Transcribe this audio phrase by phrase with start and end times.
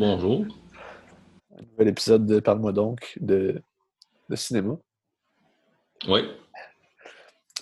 [0.00, 0.46] Bonjour.
[1.58, 3.60] Un nouvel épisode de Parle-moi donc de,
[4.30, 4.78] de cinéma.
[6.08, 6.20] Oui.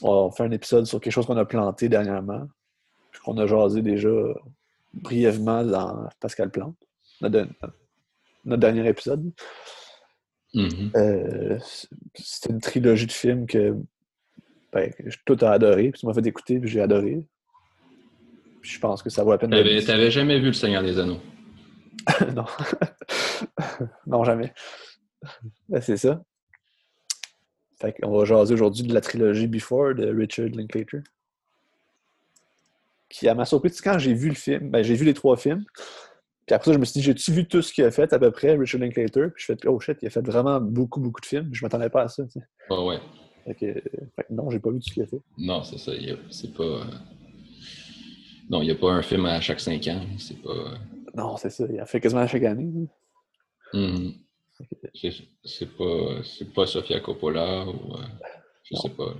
[0.02, 2.46] On fait un épisode sur quelque chose qu'on a planté dernièrement,
[3.10, 4.08] puis qu'on a jasé déjà
[4.94, 6.76] brièvement dans Pascal Plante,
[7.20, 7.48] notre,
[8.44, 9.32] notre dernier épisode.
[10.54, 10.92] Mhm.
[10.94, 11.58] Euh,
[12.14, 13.74] C'était une trilogie de films que
[14.72, 17.20] ben, j'ai tout a adoré, puis tu m'as fait écouter, puis j'ai adoré.
[18.60, 21.18] Puis je pense que ça vaut la peine t'avais jamais vu Le Seigneur des Anneaux?
[22.34, 22.44] non.
[24.06, 24.52] non, jamais.
[25.68, 26.22] Ben, c'est ça.
[27.80, 31.00] Fait qu'on va jaser aujourd'hui de la trilogie Before de Richard Linklater.
[33.08, 35.64] Qui, à ma surprise, quand j'ai vu le film, ben, j'ai vu les trois films.
[36.46, 38.18] Puis après ça, je me suis dit, j'ai-tu vu tout ce qu'il a fait à
[38.18, 39.28] peu près, Richard Linklater?
[39.34, 41.50] Puis je fais, oh shit, il a fait vraiment beaucoup, beaucoup de films.
[41.52, 42.22] Je m'attendais pas à ça.
[42.70, 42.98] Ah ouais.
[43.44, 43.72] Fait que,
[44.16, 45.20] fait que non, j'ai pas vu tout ce qu'il a fait.
[45.38, 45.92] Non, c'est ça.
[46.30, 46.62] C'est pas.
[46.64, 46.84] euh,
[48.50, 50.02] Non, il n'y a pas un film à chaque cinq ans.
[50.18, 50.74] C'est pas.
[51.18, 51.64] Non, c'est ça.
[51.68, 52.88] Il a fait quasiment à chaque année.
[53.74, 54.14] mhm.
[55.44, 56.20] C'est pas,
[56.54, 57.94] pas Sofia Coppola ou.
[57.94, 58.02] euh,
[58.64, 58.80] Je Non.
[58.80, 59.14] sais pas.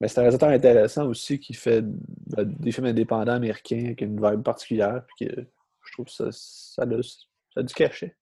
[0.00, 4.42] Mais c'est un réalisateur intéressant aussi qui fait des films indépendants américains avec une vibe
[4.42, 5.04] particulière.
[5.06, 5.46] Puis que
[5.84, 8.16] je trouve que ça, ça, a, ça a du cachet.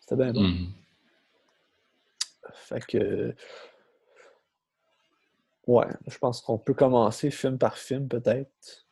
[0.00, 0.42] C'était bien bon.
[0.42, 0.72] Mhm.
[2.54, 3.34] Fait que.
[5.66, 8.86] Ouais, je pense qu'on peut commencer film par film, peut-être.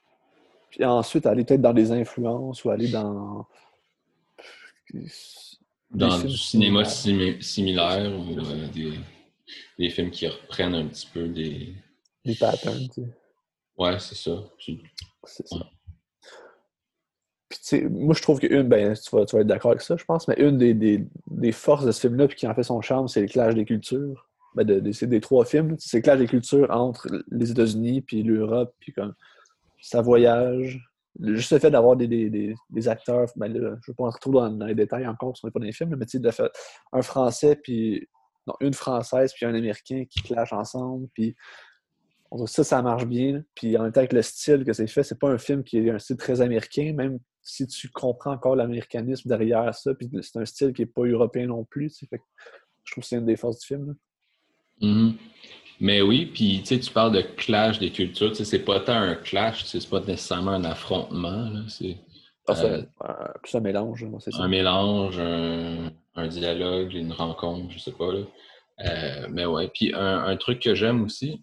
[0.71, 3.47] Puis ensuite, aller peut-être dans des influences ou aller dans.
[5.91, 8.93] Dans du cinéma similaire ou euh, des,
[9.79, 11.75] des films qui reprennent un petit peu des.
[12.25, 13.09] Des patterns, tu sais.
[13.77, 14.45] Ouais, c'est ça.
[15.25, 15.57] C'est ça.
[17.49, 19.81] Puis, tu sais, moi, je trouve qu'une, ben, tu vas, tu vas être d'accord avec
[19.83, 22.55] ça, je pense, mais une des, des, des forces de ce film-là, puis qui en
[22.55, 24.29] fait son charme, c'est le clash des cultures.
[24.55, 28.03] Ben, de, de- c'est des trois films, c'est le clash des cultures entre les États-Unis,
[28.03, 29.15] puis l'Europe, puis comme
[29.81, 30.81] ça voyage.
[31.21, 34.33] Juste le fait d'avoir des, des, des, acteurs, ben je ne vais pas rentrer trop
[34.33, 36.51] dans, les détails encore, parce qu'on n'est pas dans les films, mais tu sais,
[36.93, 38.07] un Français, puis
[38.47, 41.35] non, une Française, puis un Américain qui clashent ensemble, puis
[42.47, 43.43] ça, ça marche bien.
[43.55, 45.79] Puis en même temps, avec le style que c'est fait, c'est pas un film qui
[45.79, 49.95] est un style très américain, même si tu comprends encore l'américanisme derrière ça.
[49.95, 51.99] Puis c'est un style qui est pas européen non plus.
[52.01, 53.97] je trouve que c'est une des forces du film.
[55.81, 58.81] Mais oui, puis tu sais, tu parles de clash des cultures, tu sais, c'est pas
[58.81, 61.97] tant un clash, c'est pas nécessairement un affrontement, là, c'est
[62.51, 64.43] Ah, Euh, un- plus un mélange, moi, c'est ça.
[64.43, 68.21] un mélange, un, un dialogue, une rencontre, je sais pas, là.
[68.87, 71.43] Euh, mais ouais, puis un, un truc que j'aime aussi,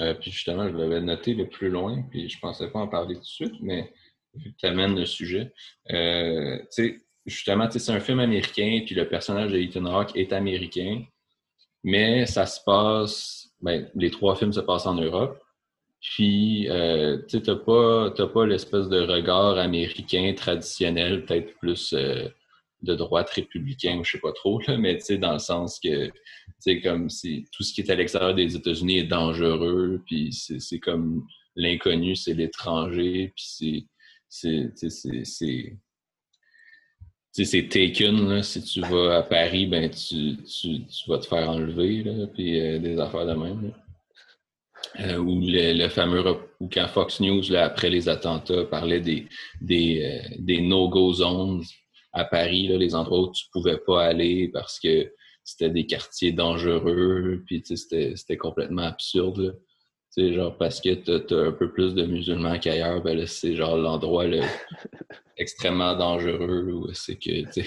[0.00, 3.14] euh, puis justement, je l'avais noté le plus loin, puis je pensais pas en parler
[3.16, 3.92] tout de suite, mais
[4.34, 5.52] vu que tu amènes le sujet,
[5.92, 10.32] euh, tu sais, justement, c'est un film américain, puis le personnage de Ethan Hawke est
[10.32, 11.04] américain,
[11.84, 15.40] mais ça se passe, ben, les trois films se passent en Europe.
[16.00, 22.28] Puis, euh, tu t'as pas, t'as pas l'espèce de regard américain traditionnel, peut-être plus euh,
[22.82, 25.80] de droite républicain ou je sais pas trop, là, mais tu sais, dans le sens
[25.80, 26.08] que,
[26.60, 30.60] sais, comme si tout ce qui est à l'extérieur des États-Unis est dangereux, puis c'est
[30.60, 31.26] c'est comme
[31.56, 33.88] l'inconnu, c'est l'étranger, puis
[34.28, 34.70] c'est,
[35.24, 35.76] c'est,
[37.32, 38.42] sais, c'est, taken, là.
[38.42, 40.36] Si tu vas à Paris, ben, tu,
[41.06, 43.72] vas te faire enlever, là, puis euh, des affaires de même.
[45.00, 46.24] Euh, ou le, le fameux,
[46.60, 49.26] ou quand Fox News, là, après les attentats, parlait des,
[49.60, 51.62] des, euh, des no-go zones
[52.12, 55.12] à Paris, là, les endroits où tu pouvais pas aller parce que
[55.44, 59.58] c'était des quartiers dangereux, puis c'était complètement absurde.
[60.18, 63.26] Tu sais, genre, parce que t'as t'as un peu plus de musulmans qu'ailleurs, ben là,
[63.26, 64.40] c'est genre l'endroit le-
[65.36, 67.66] extrêmement dangereux où c'est que, tu sais,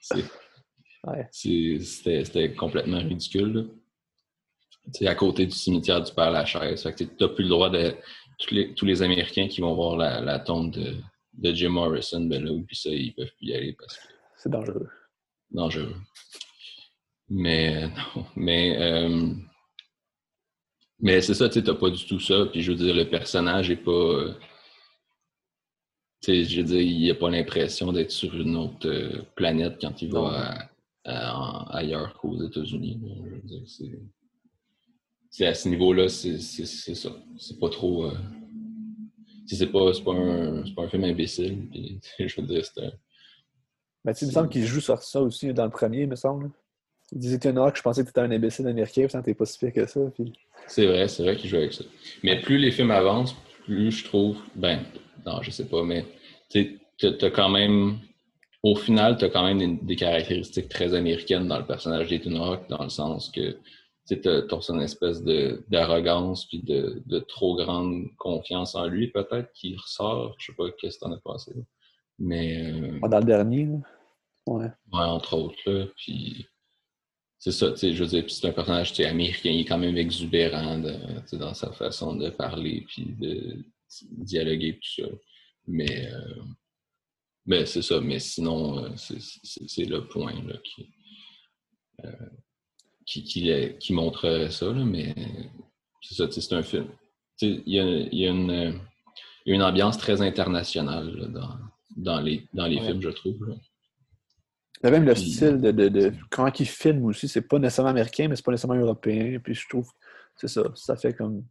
[1.30, 3.68] c'est- c'est- c'était complètement ridicule.
[4.94, 6.82] Tu à côté du cimetière du Père-Lachaise.
[6.82, 7.94] Fait que tu n'as plus le droit de.
[8.40, 10.96] Tous les, tous les Américains qui vont voir la, la tombe de,
[11.34, 14.02] de Jim Morrison, ben là, puis ça, ils peuvent plus y aller parce que
[14.36, 14.88] C'est dangereux.
[15.48, 15.94] c'est dangereux.
[17.28, 18.76] Mais non, mais.
[18.82, 19.32] euh,
[21.00, 22.46] mais c'est ça, tu sais, t'as pas du tout ça.
[22.50, 23.90] Puis je veux dire, le personnage est pas.
[23.90, 24.32] euh,
[26.20, 29.78] tu sais, je veux dire, il a pas l'impression d'être sur une autre euh, planète
[29.80, 30.68] quand il va
[31.04, 32.98] à- ailleurs qu'aux États-Unis.
[33.26, 34.00] Je veux dire, c'est.
[35.30, 37.10] C'est à ce niveau-là, c'est c'est- c'est ça.
[37.38, 38.06] C'est pas trop.
[38.06, 38.12] euh,
[39.48, 41.68] tu C'est pas, c'est pas, un, c'est pas un film imbécile.
[41.70, 42.92] Puis, je veux dire, c'est un-
[44.04, 46.08] Mais tu sais, il me semble qu'il joue sur ça aussi dans le premier, il
[46.08, 46.50] me semble.
[47.14, 49.58] Il disait que je pensais que tu étais un imbécile américain, puis t'es pas si
[49.58, 50.00] pire que ça.
[50.14, 50.32] Puis...
[50.66, 51.84] C'est vrai, c'est vrai qu'il joue avec ça.
[52.24, 54.80] Mais plus les films avancent, plus je trouve, ben,
[55.24, 56.04] non, je sais pas, mais
[56.50, 57.98] tu t'as quand même,
[58.62, 62.68] au final, tu as quand même des, des caractéristiques très américaines dans le personnage Hawke,
[62.68, 63.56] dans le sens que
[64.06, 65.22] tu as, son espèce
[65.68, 70.34] d'arrogance puis de, de, trop grande confiance en lui, peut-être, qui ressort.
[70.38, 71.52] Je sais pas qu'est-ce que t'en as pensé.
[72.18, 72.72] Mais.
[72.72, 73.78] Euh, Dans le dernier, là?
[74.46, 74.70] Ouais.
[74.92, 75.86] Ouais, entre autres, là.
[75.96, 76.46] Puis.
[77.44, 79.98] C'est ça, tu sais, je veux dire, c'est un personnage américain, il est quand même
[79.98, 80.80] exubérant
[81.32, 83.62] dans sa façon de parler puis de
[84.12, 85.08] dialoguer tout ça.
[85.66, 86.42] Mais, euh,
[87.44, 90.54] mais c'est ça, mais sinon, euh, c'est le point là,
[93.04, 95.14] qui, qui, qui, montrerait ça, mais
[96.00, 96.88] c'est ça, c'est un film.
[97.42, 98.80] Il y a, y, a une,
[99.44, 101.58] une ambiance très internationale dans,
[101.94, 103.54] dans, les, dans les films, je trouve.
[104.82, 108.36] Même le style de, de, de, comment ils filment aussi, c'est pas nécessairement américain, mais
[108.36, 109.38] c'est pas nécessairement européen.
[109.42, 109.90] Puis je trouve,
[110.36, 111.44] c'est ça, ça fait comme.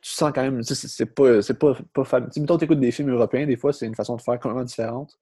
[0.00, 2.20] Tu sens quand même, c'est pas, c'est pas, pas.
[2.36, 5.18] Mettons, tu écoutes des films européens, des fois, c'est une façon de faire complètement différente,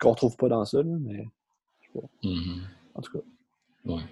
[0.00, 1.28] qu'on retrouve pas dans ça, mais.
[2.22, 2.60] Mm-hmm.
[2.94, 3.24] En tout cas.
[3.86, 4.02] Ouais.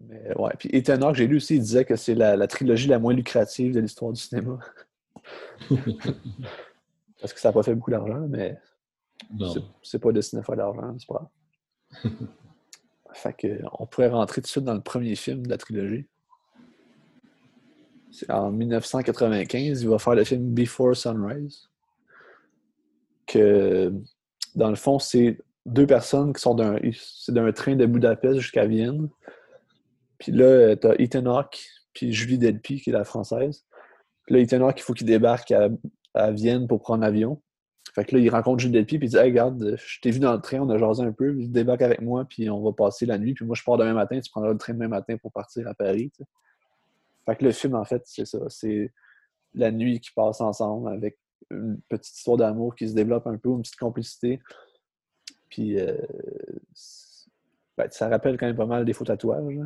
[0.00, 0.52] Mais ouais.
[0.58, 3.80] Puis Ethan j'ai lu aussi, il disait que c'est la, trilogie la moins lucrative de
[3.80, 4.58] l'histoire du cinéma.
[7.20, 8.58] Parce que ça n'a pas fait beaucoup d'argent, mais
[9.82, 12.12] c'est pas destiné à faire de l'argent, c'est pas grave.
[13.12, 16.06] fait que, on pourrait rentrer tout de suite dans le premier film de la trilogie.
[18.10, 21.68] C'est en 1995, il va faire le film Before Sunrise.
[23.26, 23.92] Que,
[24.56, 26.78] dans le fond, c'est deux personnes qui sont d'un,
[27.28, 29.08] d'un train de Budapest jusqu'à Vienne.
[30.18, 33.64] Puis là, t'as Ethan Hawke, puis Julie Delpy, qui est la française.
[34.24, 37.40] Puis là, Ethan Hawke, il faut qu'il débarque à, Vienne pour prendre l'avion.
[37.94, 40.20] Fait que là, il rencontre Julie Delpy, puis il dit Hey, regarde, je t'ai vu
[40.20, 43.06] dans le train, on a jasé un peu, débarque avec moi, puis on va passer
[43.06, 43.34] la nuit.
[43.34, 45.74] Puis moi, je pars demain matin, tu prendras le train demain matin pour partir à
[45.74, 46.12] Paris.
[47.26, 48.38] Fait que le film, en fait, c'est ça.
[48.48, 48.92] C'est
[49.54, 51.18] la nuit qui passe ensemble avec
[51.50, 54.40] une petite histoire d'amour qui se développe un peu, une petite complicité.
[55.48, 55.96] Puis euh,
[57.76, 59.58] ben, ça rappelle quand même pas mal des faux tatouages.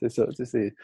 [0.00, 0.26] C'est ça.
[0.32, 0.74] C'est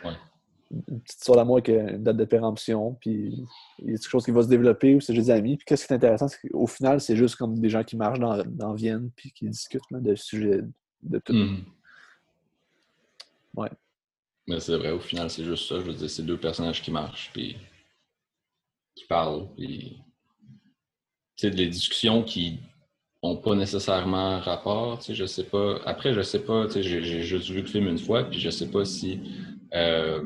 [0.88, 3.44] une petite histoire d'amour avec une date de péremption, puis
[3.78, 5.56] il y a quelque chose qui va se développer, ou c'est juste des amis.
[5.56, 8.20] Puis qu'est-ce qui est intéressant, c'est qu'au final, c'est juste comme des gens qui marchent
[8.20, 10.62] dans, dans Vienne, puis qui discutent de sujets
[11.02, 11.32] de tout.
[11.32, 11.64] Mm-hmm.
[13.56, 13.70] Ouais.
[14.46, 15.76] Mais c'est vrai, au final, c'est juste ça.
[15.76, 17.56] Je veux dire, c'est deux personnages qui marchent, puis
[18.94, 19.98] qui parlent, puis.
[21.36, 22.60] Tu sais, des discussions qui
[23.22, 24.98] n'ont pas nécessairement rapport.
[24.98, 25.80] Tu sais, je sais pas.
[25.86, 26.66] Après, je sais pas.
[26.66, 29.20] Tu sais, j'ai juste vu le film une fois, puis je sais pas si
[29.74, 30.22] euh,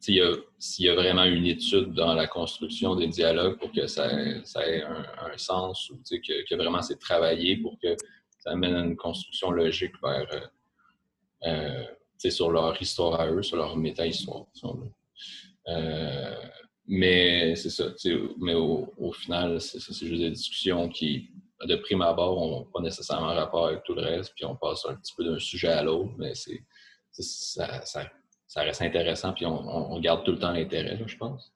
[0.00, 4.82] s'il y, a vraiment une étude dans la construction des dialogues pour que ça, ait
[4.82, 7.96] un, sens ou que, que, vraiment c'est travaillé pour que
[8.38, 11.84] ça amène à une construction logique vers euh, euh
[12.30, 14.46] sur leur histoire à eux, sur leur méta-histoire.
[15.68, 16.34] Euh,
[16.88, 17.84] mais c'est ça.
[18.38, 21.30] Mais au, final, c'est juste des discussions qui
[21.64, 24.84] de prime abord, on n'a pas nécessairement rapport avec tout le reste, puis on passe
[24.86, 26.62] un petit peu d'un sujet à l'autre, mais c'est
[27.10, 28.10] ça, ça,
[28.54, 31.52] reste intéressant, puis on, garde tout le temps l'intérêt, je pense.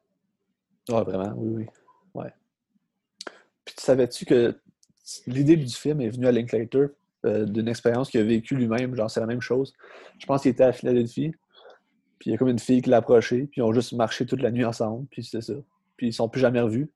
[0.88, 1.66] Oui, vraiment, oui, oui.
[2.14, 2.32] Ouais.
[3.64, 4.58] Puis tu savais-tu que
[5.26, 6.86] l'idée du film est venue à Linklater
[7.26, 9.72] euh, d'une expérience qu'il a vécue lui-même, genre c'est la même chose.
[10.18, 11.32] Je pense qu'il était à Philadelphie,
[12.18, 14.26] puis il y a comme une fille qui l'a approché, puis ils ont juste marché
[14.26, 15.54] toute la nuit ensemble, puis c'est ça.
[15.96, 16.90] Puis ils sont plus jamais revus.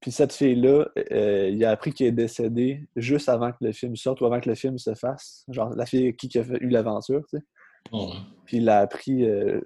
[0.00, 3.96] Puis cette fille-là, euh, il a appris qu'elle est décédée juste avant que le film
[3.96, 5.44] sorte ou avant que le film se fasse.
[5.48, 7.44] Genre la fille qui a eu l'aventure, tu sais.
[7.92, 8.12] Oh,
[8.44, 9.60] Puis il l'a appris euh,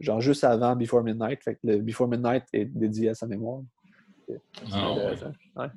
[0.00, 1.42] genre juste avant Before Midnight.
[1.42, 3.62] Fait que le Before Midnight est dédié à sa mémoire.
[4.72, 4.94] Ah,
[5.56, 5.68] ouais.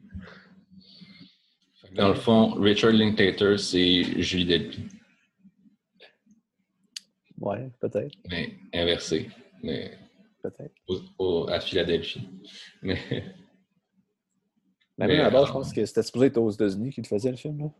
[1.95, 4.87] Dans le fond, Richard Linklater, c'est Julie Delpy.
[7.39, 8.15] Ouais, peut-être.
[8.29, 9.29] Mais inversé.
[9.61, 9.97] Mais
[10.41, 11.51] peut-être.
[11.51, 12.27] à Philadelphie.
[12.81, 12.97] Mais
[14.97, 17.31] mais, même à la base, je pense que c'était supposé être aux États-Unis qu'il faisait
[17.31, 17.59] le film.
[17.59, 17.71] Là.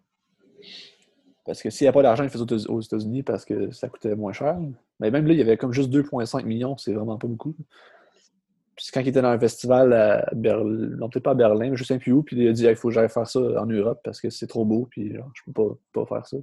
[1.46, 4.16] Parce que s'il n'y a pas d'argent, il faisait aux États-Unis parce que ça coûtait
[4.16, 4.58] moins cher.
[5.00, 7.56] Mais même là, il y avait comme juste 2,5 millions, c'est vraiment pas beaucoup.
[8.76, 11.78] Puis quand il était dans un festival à Berlin, non peut-être pas à Berlin, mais
[11.78, 13.66] je sais plus où, puis il a dit il faut que j'aille faire ça en
[13.68, 16.38] Europe parce que c'est trop beau, puis genre, je peux pas, pas faire ça.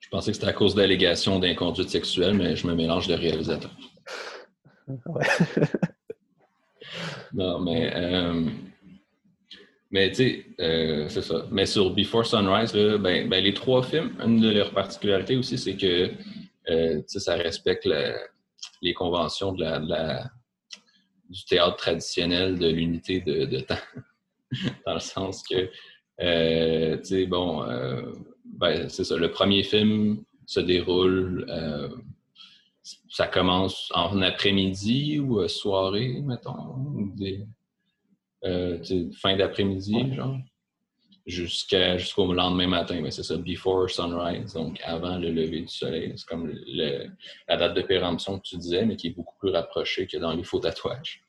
[0.00, 3.76] Je pensais que c'était à cause d'allégations d'inconduite sexuelle, mais je me mélange de réalisateurs.
[5.06, 5.24] Ouais.
[7.32, 7.92] Non, mais.
[7.94, 8.50] Euh,
[9.90, 11.46] mais tu sais, euh, c'est ça.
[11.50, 15.76] Mais sur Before Sunrise, ben, ben, les trois films, une de leurs particularités aussi, c'est
[15.76, 16.10] que
[16.68, 17.88] euh, ça respecte
[18.82, 20.30] les conventions de la,
[21.28, 23.74] du théâtre traditionnel de l'unité de, temps.
[24.86, 25.66] Dans le sens que,
[26.98, 27.64] tu sais, bon,
[28.44, 29.16] ben, c'est ça.
[29.16, 31.46] Le premier film se déroule
[33.08, 37.44] ça commence en après-midi ou euh, soirée, mettons, euh,
[38.42, 40.38] fin d'après-midi, genre.
[41.26, 43.00] jusqu'à jusqu'au lendemain matin.
[43.02, 46.12] Mais c'est ça, before sunrise, donc avant le lever du soleil.
[46.16, 50.06] C'est comme la date de péremption que tu disais, mais qui est beaucoup plus rapprochée
[50.06, 51.22] que dans les faux tatouages.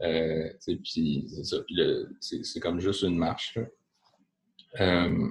[0.00, 0.48] Euh,
[0.84, 1.56] puis c'est ça,
[2.20, 3.58] c'est comme juste une marche.
[4.80, 5.28] Euh,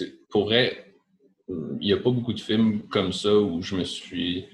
[0.00, 4.44] il n'y a pas beaucoup de films comme ça où je me suis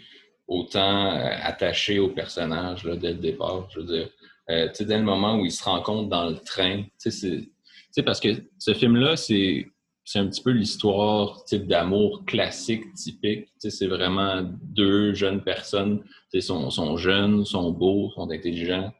[0.46, 3.68] autant euh, attaché au personnage là, dès le départ.
[3.70, 4.10] Je veux dire,
[4.50, 8.74] euh, dès le moment où ils se rencontrent dans le train, c'est parce que ce
[8.74, 9.66] film-là, c'est
[10.04, 13.48] c'est un petit peu l'histoire d'amour classique, typique.
[13.58, 16.04] C'est vraiment deux jeunes personnes.
[16.34, 18.92] Ils sont, sont jeunes, sont beaux, sont intelligents.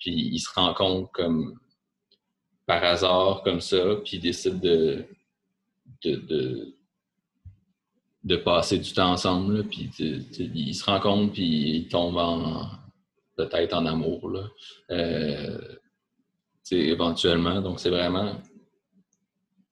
[0.00, 1.58] Puis ils se rencontrent comme
[2.66, 5.06] par hasard, comme ça, puis ils décident de,
[6.04, 6.74] de,
[8.24, 9.64] de, passer du temps ensemble.
[9.64, 12.68] puis ils se rencontrent, puis ils tombent en,
[13.38, 14.30] peut-être en amour.
[14.90, 15.58] Euh,
[16.70, 17.60] éventuellement.
[17.60, 18.36] Donc, c'est vraiment.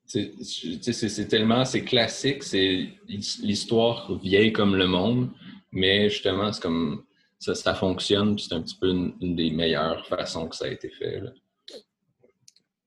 [0.06, 1.64] C'est tellement.
[1.64, 5.30] C'est classique, c'est l'histoire vieille comme le monde,
[5.72, 7.02] mais justement, c'est comme.
[7.38, 10.88] Ça, ça fonctionne, c'est un petit peu une, des meilleures façons que ça a été
[10.88, 11.22] fait.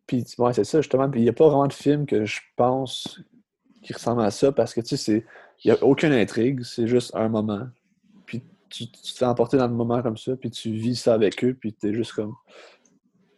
[0.08, 1.10] Puis, c'est ça, justement.
[1.14, 3.20] Il n'y a pas vraiment de film que je pense
[3.84, 5.24] qui ressemble à ça parce que, tu sais,
[5.64, 7.68] il n'y a aucune intrigue, c'est juste un moment
[8.70, 11.56] tu, te fais emporter dans le moment comme ça, puis tu vis ça avec eux,
[11.60, 12.34] puis tu es juste comme,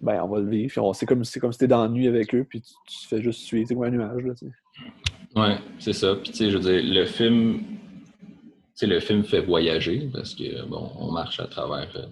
[0.02, 0.96] ben, on va le vivre.
[0.96, 3.68] C'est comme, comme si tu dans la nuit avec eux, puis tu, fais juste suivre,
[3.68, 4.24] c'est comme un nuage.
[4.24, 4.34] Là,
[5.36, 6.16] ouais, c'est ça.
[6.16, 7.62] Puis, tu sais, je veux dire, le film,
[8.78, 12.08] tu le film fait voyager parce que, bon, on marche à travers euh,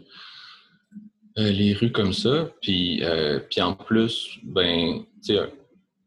[1.39, 2.49] euh, les rues comme ça.
[2.61, 5.39] Puis, euh, puis en plus, ben, tu sais,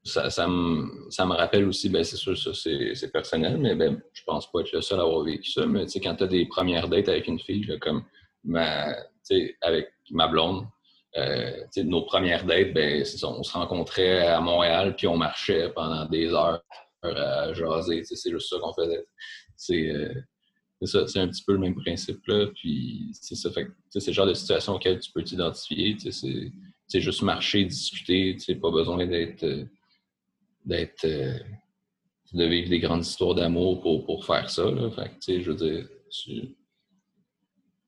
[0.05, 4.23] ça, me, ça, me, rappelle aussi, ben c'est sûr, ça c'est personnel, mais ben, je
[4.25, 5.65] pense pas être le seul à avoir vécu ça.
[5.67, 8.05] Mais tu sais, quand tu as des premières dates avec une fille, comme
[8.45, 8.95] ma,
[9.61, 10.67] avec ma blonde,
[11.17, 16.33] euh, nos premières dates, ben, on se rencontrait à Montréal, puis on marchait pendant des
[16.33, 16.63] heures
[17.03, 18.03] à jaser.
[18.05, 19.07] C'est juste ça qu'on faisait.
[19.71, 20.15] Euh,
[20.81, 22.47] c'est ça, c'est un petit peu le même principe là.
[22.55, 23.37] Puis c'est
[24.07, 25.97] le genre de situation auquel tu peux t'identifier.
[26.01, 29.45] C'est juste marcher, discuter, pas besoin d'être.
[29.45, 29.65] Euh,
[30.65, 31.39] d'être euh,
[32.33, 34.65] de vivre des grandes histoires d'amour pour, pour, faire ça.
[34.65, 34.91] Là.
[34.91, 35.87] Fait que, tu sais, je veux dire,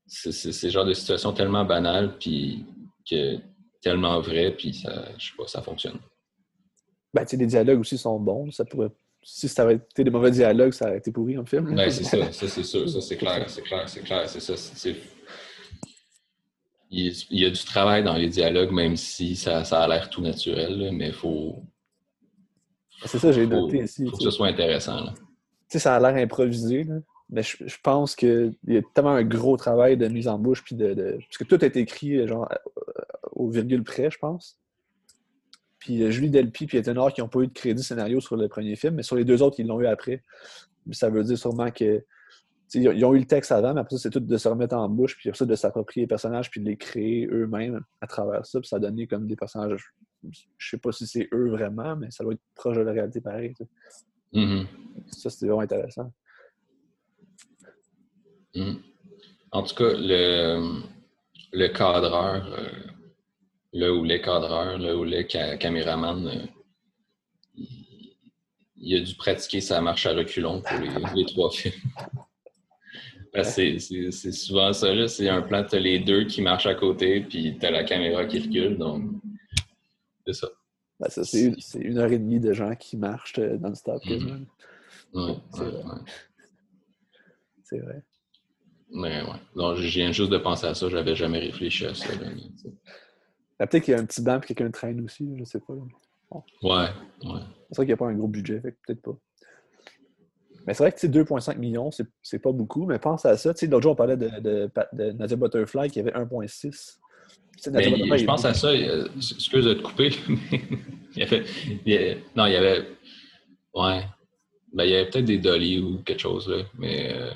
[0.07, 2.65] c'est le genre de situation tellement banale, puis
[3.09, 3.39] que
[3.81, 5.99] tellement vrai, puis ça, je sais pas, ça fonctionne.
[7.13, 8.51] Ben, tu sais, les dialogues aussi sont bons.
[8.51, 8.91] Ça pourrait,
[9.23, 11.75] si ça avait été des mauvais dialogues, ça aurait été pourri en film.
[11.75, 14.91] Ben, c'est ça, ça c'est sûr, ça c'est clair, c'est clair, c'est clair, c'est ça.
[16.91, 20.21] Il, y a du travail dans les dialogues, même si ça, ça a l'air tout
[20.21, 21.63] naturel, mais il faut,
[23.05, 24.05] c'est ça, j'ai noté ici.
[24.05, 25.07] Il faut que ce soit intéressant.
[25.07, 25.15] Tu
[25.69, 26.87] sais, ça a l'air improvisé,
[27.31, 30.75] mais je, pense qu'il y a tellement un gros travail de mise en bouche, puis
[30.75, 34.59] de, parce que tout est écrit genre, euh, au virgule près, je pense.
[35.79, 38.49] Puis euh, Julie Delpy puis Étonnard qui n'ont pas eu de crédit scénario sur le
[38.49, 40.23] premier film, mais sur les deux autres, ils l'ont eu après.
[40.93, 42.05] Ça veut dire sûrement que
[42.75, 44.89] ils ont eu le texte avant, mais après ça, c'est tout de se remettre en
[44.89, 48.45] bouche, puis après ça, de s'approprier les personnages, puis de les créer eux-mêmes à travers
[48.47, 48.59] ça.
[48.61, 49.93] Puis ça a donné comme des personnages
[50.59, 53.21] je sais pas si c'est eux vraiment, mais ça doit être proche de la réalité
[53.21, 53.53] pareil.
[54.33, 54.67] Mm-hmm.
[55.09, 56.13] Ça, c'est vraiment intéressant.
[58.55, 58.81] Mm-hmm.
[59.53, 60.83] En tout cas, le,
[61.53, 62.69] le cadreur, euh,
[63.73, 66.47] là où les cadreurs, là où les caméramans, euh,
[68.77, 70.79] il, a dû pratiquer sa marche à reculons pour
[71.15, 71.73] les, trois films.
[73.43, 73.79] c'est
[74.33, 77.65] souvent ça, C'est un plan, tu as les deux qui marchent à côté, puis tu
[77.65, 78.77] as la caméra qui recule.
[78.77, 79.05] Donc,
[80.27, 80.49] c'est ça.
[81.01, 84.03] Ben, ça c'est une, heure et demie de gens qui marchent euh, dans le stop.
[84.07, 84.45] Mm
[87.63, 88.03] c'est vrai.
[88.91, 89.41] Mais ouais.
[89.57, 90.89] Donc, je viens juste de penser à ça.
[90.89, 92.09] J'avais jamais réfléchi à ça.
[92.17, 95.35] Ben, peut-être qu'il y a un petit banc et quelqu'un traîne aussi.
[95.37, 95.75] Je sais pas.
[96.63, 96.89] Ouais,
[97.25, 97.41] ouais.
[97.71, 98.61] C'est vrai qu'il n'y a pas un gros budget.
[98.61, 99.17] Peut-être pas.
[100.67, 101.91] Mais c'est vrai que 2,5 millions,
[102.23, 103.53] c'est pas beaucoup, mais pense à ça.
[103.63, 106.99] L'autre jour, on parlait de, de, de Nadia Butterfly qui avait 1,6
[107.65, 110.61] je pense à ça, excuse de te couper, mais
[111.17, 112.87] il y avait, non, il y avait,
[113.75, 114.05] ouais,
[114.73, 117.31] ben, il y avait peut-être des dolly ou quelque chose, là, mais euh,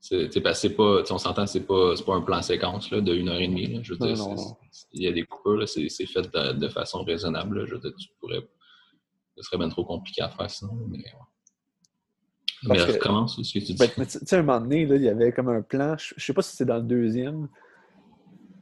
[0.00, 3.48] c'est pas, on s'entend, c'est pas, pas un plan séquence là, de une heure et
[3.48, 3.66] demie.
[3.66, 4.16] Là, je veux dire,
[4.92, 7.66] il y a des coupures, c'est fait de, façon raisonnable.
[7.66, 8.40] je veux dire, tu pourrais,
[9.36, 11.04] ce serait bien trop compliqué à faire sinon, mais
[12.64, 14.06] Mais recommence ce que tu ben, dis.
[14.06, 16.24] tu sais, à un moment donné, là, il y avait comme un plan, je, je
[16.24, 17.48] sais pas si c'est dans le deuxième,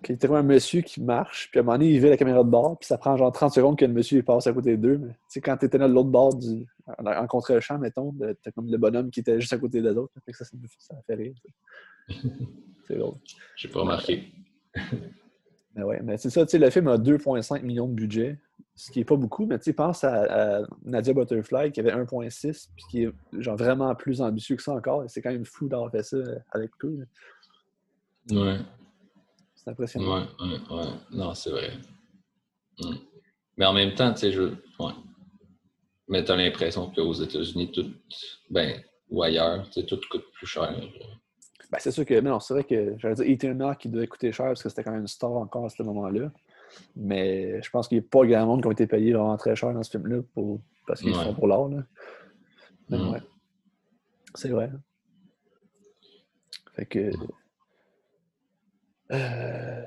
[0.09, 2.17] il y a un monsieur qui marche, puis à un moment donné, il vit la
[2.17, 4.52] caméra de bord, puis ça prend genre 30 secondes que le monsieur il passe à
[4.52, 4.99] côté d'eux.
[4.99, 6.67] Mais tu sais, quand tu étais dans l'autre bord du.
[6.87, 10.12] en contre-champ, mettons, t'as comme le bonhomme qui était juste à côté des autres.
[10.25, 11.35] Fait que ça, ça, fait rire.
[12.87, 13.17] c'est drôle.
[13.57, 14.33] J'ai pas remarqué.
[15.75, 18.38] mais ouais, mais c'est ça, tu sais, le film a 2,5 millions de budget.
[18.76, 22.69] ce qui est pas beaucoup, mais tu sais, pense à, Nadia Butterfly qui avait 1.6,
[22.76, 25.05] puis qui est genre vraiment plus ambitieux que ça encore.
[25.05, 26.19] Et c'est quand même fou d'avoir fait ça
[26.52, 27.07] avec eux.
[28.31, 28.59] Ouais.
[29.69, 30.23] C'est impressionnant.
[30.23, 30.85] Ouais, ouais, ouais.
[31.11, 31.73] Non, c'est vrai.
[32.81, 32.95] Hmm.
[33.59, 34.45] Mais en même temps, tu sais, je.
[34.79, 34.93] Ouais.
[36.09, 37.93] Mais t'as l'impression qu'aux États-Unis, tout.
[38.49, 40.75] Ben, ou ailleurs, tu sais, tout coûte plus cher.
[41.71, 42.19] Ben, c'est sûr que.
[42.21, 44.93] Non, c'est vrai que j'allais dire Eternal qui devait coûter cher parce que c'était quand
[44.93, 46.33] même une star encore à ce moment-là.
[46.97, 49.57] Mais je pense qu'il n'y a pas grand monde qui a été payé vraiment très
[49.57, 50.61] cher dans ce film-là pour...
[50.87, 51.69] parce qu'ils font pour l'art.
[51.69, 53.11] Mais mm.
[53.11, 53.23] ouais.
[54.35, 54.71] C'est vrai.
[56.75, 57.11] Fait que.
[59.12, 59.83] Euh...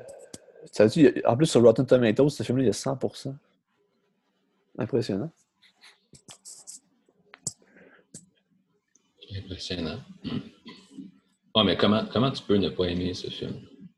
[0.72, 3.36] Ça dit, en plus, sur Rotten Tomatoes, ce film-là, il y a 100%.
[4.78, 5.32] Impressionnant.
[9.36, 10.00] Impressionnant.
[11.54, 13.54] Oh, mais comment, comment tu peux ne pas aimer ce film?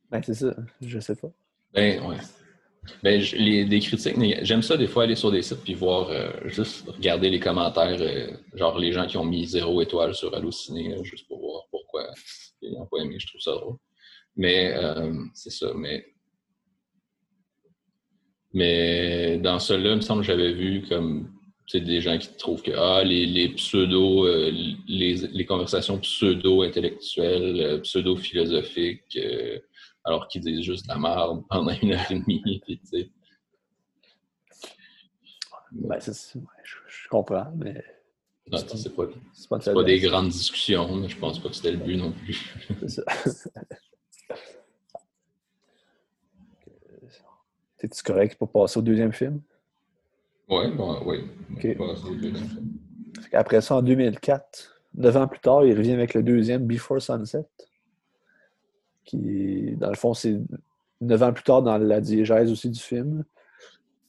[0.09, 0.55] Ben, c'est ça.
[0.81, 1.29] Je sais pas.
[1.73, 2.17] Ben, ouais.
[3.01, 6.31] Ben, les, des critiques, j'aime ça des fois aller sur des sites puis voir, euh,
[6.45, 10.95] juste regarder les commentaires, euh, genre les gens qui ont mis zéro étoile sur Allociné,
[11.03, 12.09] juste pour voir pourquoi
[12.61, 13.77] ils n'ont pas aimé, je trouve ça drôle.
[14.35, 16.05] Mais euh, c'est ça, mais.
[18.55, 21.33] Mais dans cela, il me semble que j'avais vu comme
[21.73, 29.17] des gens qui trouvent que ah, les, les pseudo, les, les, conversations pseudo-intellectuelles, pseudo-philosophiques,
[30.03, 32.61] alors qu'ils disent juste la merde pendant une heure et demie.
[32.67, 33.09] tu sais.
[35.71, 37.83] Ben, je, comprends, mais.
[38.51, 39.07] Non, c'est pas,
[39.49, 42.53] pas, pas des grandes discussions, mais je pense pas que c'était le but non plus.
[42.81, 43.03] c'est ça.
[47.77, 49.41] T'es-tu correct pour passer au deuxième film?
[50.49, 51.19] Ouais, bon, oui.
[51.57, 51.77] Okay.
[53.33, 57.45] Après ça, en 2004, neuf ans plus tard, il revient avec le deuxième, Before Sunset
[59.05, 60.39] qui, dans le fond, c'est
[61.01, 63.23] neuf ans plus tard dans la diégèse aussi du film.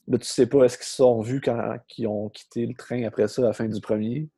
[0.06, 3.02] Là, tu sais pas est-ce qu'ils se sont vus quand ils ont quitté le train
[3.04, 4.28] après ça, à la fin du premier.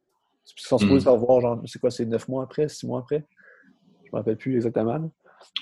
[0.47, 3.25] Ils sont supposés revoir, genre, c'est quoi, c'est neuf mois après, six mois après?
[4.05, 5.11] Je me rappelle plus exactement.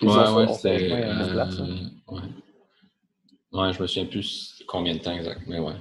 [0.03, 0.93] Ouais, ouais, c'est...
[0.93, 1.35] Euh,
[2.09, 2.21] ouais.
[3.53, 5.75] ouais, je me souviens plus combien de temps exact, mais ouais.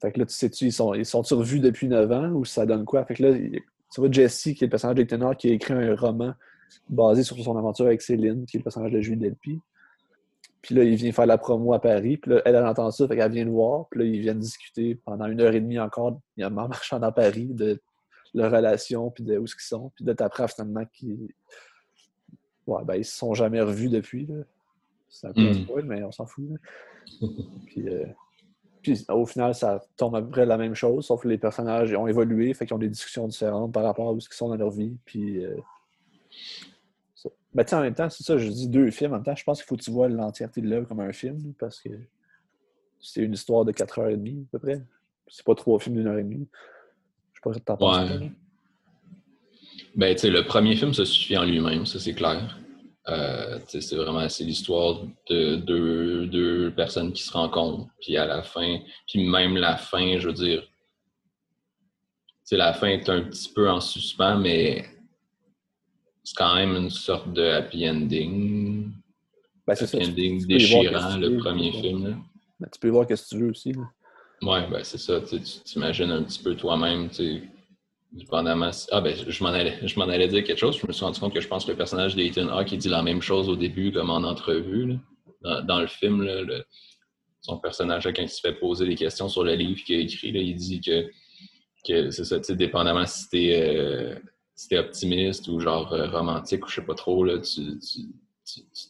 [0.00, 2.66] Fait que là, tu sais-tu, ils sont, ils sont revus depuis neuf ans ou ça
[2.66, 3.04] donne quoi?
[3.04, 5.74] Fait que là, tu vois Jesse, qui est le personnage de Tenor, qui a écrit
[5.74, 6.32] un roman
[6.88, 9.60] basé sur son aventure avec Céline, qui est le personnage de Julie Delpy.
[10.62, 12.16] Puis là, il vient faire la promo à Paris.
[12.16, 13.86] Puis là, elle, elle entend ça, fait qu'elle vient le voir.
[13.90, 16.20] Puis là, ils viennent discuter pendant une heure et demie encore.
[16.36, 17.80] Il y a un marchand dans Paris de
[18.32, 19.92] leur relation, puis de où ils sont.
[19.96, 21.28] Puis de t'apprends finalement qu'ils.
[22.66, 24.28] Ouais, ben, ils se sont jamais revus depuis.
[25.08, 25.64] C'est un peu un mm.
[25.64, 26.44] spoil, mais on s'en fout.
[27.66, 28.06] puis, euh,
[28.82, 31.94] puis, au final, ça tombe à peu près la même chose, sauf que les personnages
[31.94, 34.56] ont évolué, fait qu'ils ont des discussions différentes par rapport à où ils sont dans
[34.56, 34.96] leur vie.
[35.04, 35.44] Puis.
[35.44, 35.56] Euh,
[37.54, 39.12] ben, en même temps, c'est ça, je dis deux films.
[39.12, 41.12] En même temps, je pense qu'il faut que tu vois l'entièreté de l'œuvre comme un
[41.12, 41.90] film, parce que
[42.98, 44.82] c'est une histoire de 4h30 à peu près.
[45.28, 46.48] C'est pas trois films d'une heure et demie.
[47.32, 48.10] Je sais pas si t'en penses.
[48.10, 48.32] Ouais.
[49.94, 52.58] Ben, tu sais, le premier film se suffit en lui-même, ça c'est clair.
[53.08, 58.78] Euh, c'est vraiment c'est l'histoire de deux, personnes qui se rencontrent, puis à la fin,
[59.06, 60.62] puis même la fin, je veux dire,
[62.52, 64.84] la fin est un petit peu en suspens, mais
[66.22, 68.92] c'est quand même une sorte de happy ending.
[69.66, 72.22] Ben, happy ending déchirant, le premier film.
[72.60, 73.72] Ben, tu peux voir ce que tu veux aussi.
[73.72, 73.82] Là.
[74.42, 75.20] Ouais, ben c'est ça.
[75.20, 77.08] Tu t'imagines un petit peu toi-même,
[78.12, 78.70] dépendamment.
[78.90, 80.78] Ah, ben, je m'en allais, allais dire quelque chose.
[80.78, 83.02] Je me suis rendu compte que je pense que le personnage d'Ethan Hawke, dit la
[83.02, 84.98] même chose au début, comme en entrevue,
[85.42, 86.28] dans, le film.
[87.40, 90.28] son personnage, quand il se fait poser des questions sur le livre qu'il a écrit,
[90.28, 91.10] il dit que,
[91.86, 93.56] que c'est ça, dépendamment si t'es.
[93.60, 94.14] Euh,
[94.72, 97.62] optimiste ou genre euh, romantique ou je sais pas trop, là, tu,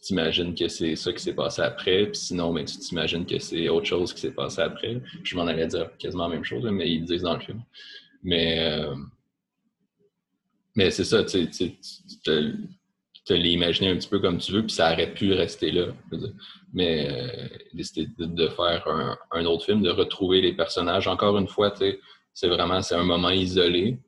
[0.01, 3.69] t'imagines que c'est ça qui s'est passé après, puis sinon, mais tu t'imagines que c'est
[3.69, 5.01] autre chose qui s'est passé après.
[5.23, 7.61] Je m'en allais dire quasiment la même chose, mais ils disent dans le film.
[8.23, 8.95] Mais, euh,
[10.75, 12.53] mais c'est ça, tu te,
[13.25, 15.87] te l'imaginé un petit peu comme tu veux, puis ça aurait pu rester là.
[16.73, 17.47] Mais euh,
[18.17, 21.07] de, faire un, un, autre film, de retrouver les personnages.
[21.07, 21.73] Encore une fois,
[22.33, 23.99] c'est vraiment c'est un moment isolé.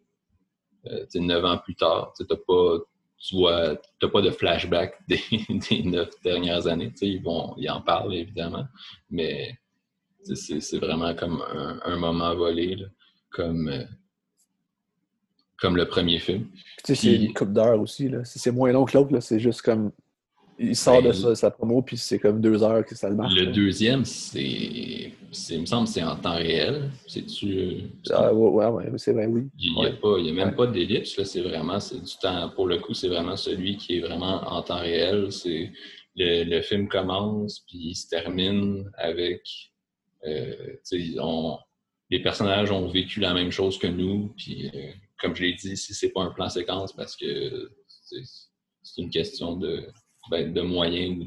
[0.87, 2.77] Euh, neuf ans plus tard, tu n'as pas,
[3.17, 5.21] tu vois, pas de flashback des,
[5.69, 6.91] des neuf dernières années.
[7.01, 8.65] Ils, vont, ils en parlent évidemment,
[9.09, 9.57] mais
[10.33, 11.43] c'est vraiment comme
[11.83, 12.77] un, moment volé,
[13.29, 13.83] comme, euh,
[15.59, 16.45] comme le premier film.
[16.83, 18.11] Tu sais, c'est une coupe d'heure aussi.
[18.23, 19.19] C'est moins long que l'autre.
[19.19, 19.91] C'est juste comme
[20.57, 23.33] il sort de ben, sa promo, puis c'est comme deux heures que ça le marche.
[23.33, 25.11] Le deuxième, c'est.
[25.49, 26.91] Il me semble que c'est en temps réel.
[27.07, 27.89] C'est-tu.
[28.09, 29.47] Ah, ouais, ouais, c'est vrai, oui.
[29.59, 31.21] Il n'y a, pas, il y a même pas d'ellipse.
[31.23, 31.77] C'est vraiment.
[31.77, 32.49] du temps.
[32.55, 35.31] Pour le coup, c'est vraiment celui qui est vraiment en temps réel.
[35.31, 35.71] C'est.
[36.17, 39.41] Le, le, film commence, puis il se termine avec
[40.27, 40.77] Euh,
[41.19, 41.57] on,
[42.09, 44.91] les personnages ont vécu la même chose que nous, puis euh,
[45.25, 47.71] comme je l'ai dit, si c'est pas un plan séquence, parce que
[48.83, 49.87] c'est une question de,
[50.29, 51.25] ben, de moyens ou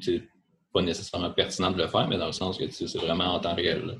[0.72, 3.56] pas nécessairement pertinent de le faire, mais dans le sens que c'est vraiment en temps
[3.56, 3.84] réel.
[3.84, 3.94] Là.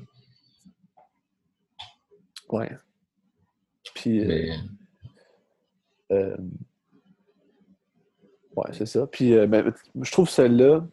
[2.49, 2.71] Ouais.
[3.93, 4.21] Puis.
[4.21, 4.55] Euh,
[6.11, 6.37] euh,
[8.55, 9.05] ouais, c'est ça.
[9.05, 10.87] Puis, ben, je trouve celle-là,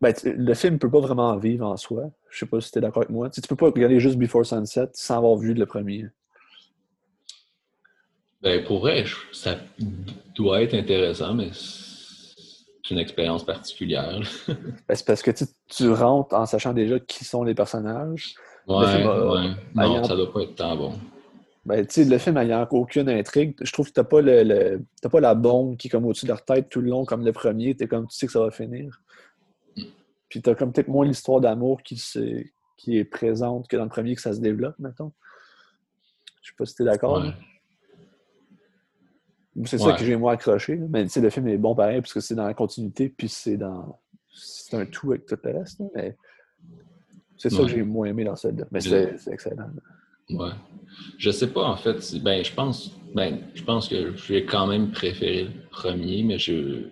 [0.00, 2.10] ben, le film ne peut pas vraiment vivre en soi.
[2.30, 3.28] Je sais pas si tu es d'accord avec moi.
[3.28, 6.06] Tu, ne peux pas regarder juste Before Sunset sans avoir vu le premier.
[8.42, 9.56] Ben, pour vrai, ça
[10.34, 14.20] doit être intéressant, mais c'est une expérience particulière.
[14.88, 15.30] Ben, c'est parce que
[15.68, 18.34] tu, rentres en sachant déjà qui sont les personnages.
[18.66, 19.50] Ouais, ouais.
[19.74, 20.94] Non, ça doit pas être tant bon.
[21.66, 25.20] Ben, tu sais, le film n'ayant aucune intrigue, je trouve que t'as pas le, pas
[25.20, 27.74] la bombe qui est comme au-dessus de leur tête tout le long comme le premier.
[27.74, 29.00] T'es comme tu sais que ça va finir.
[30.28, 32.02] Puis t'as comme peut-être moins l'histoire d'amour qui,
[32.76, 35.12] qui est présente que dans le premier que ça se développe, mettons.
[36.42, 37.22] Je sais pas si t'es d'accord.
[39.64, 40.76] C'est ça que j'ai moins accroché.
[40.76, 43.28] Mais tu sais, le film est bon pareil parce que c'est dans la continuité, puis
[43.28, 43.98] c'est dans.
[44.32, 45.82] C'est un tout avec tout le reste.
[45.94, 46.16] Mais
[47.36, 48.66] c'est ça que j'ai moins aimé dans celle-là.
[48.70, 49.70] Mais c'est excellent.
[50.30, 50.50] Ouais.
[51.18, 52.16] Je sais pas en fait.
[52.22, 52.92] Ben, je pense.
[53.14, 56.90] Ben, je pense que j'ai quand même préféré le premier, mais je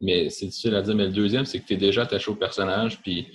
[0.00, 0.94] mais c'est difficile à dire.
[0.94, 3.26] Mais le deuxième, c'est que tu es déjà attaché au personnage, puis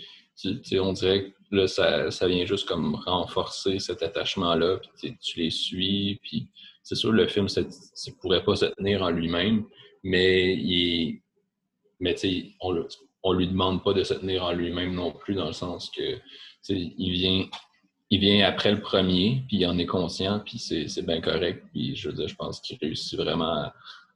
[0.79, 5.49] on dirait que là, ça, ça, vient juste comme renforcer cet attachement-là, puis tu les
[5.51, 6.49] suis, puis
[6.85, 9.65] c'est sûr, le film, ne pourrait pas se tenir en lui-même,
[10.03, 11.19] mais il
[11.99, 12.15] mais
[12.61, 15.89] on ne lui demande pas de se tenir en lui-même non plus, dans le sens
[15.89, 16.19] que
[16.69, 17.45] il vient,
[18.11, 21.63] il vient après le premier, puis il en est conscient, puis c'est bien correct.
[21.73, 23.71] Puis je veux dire, je pense qu'il réussit vraiment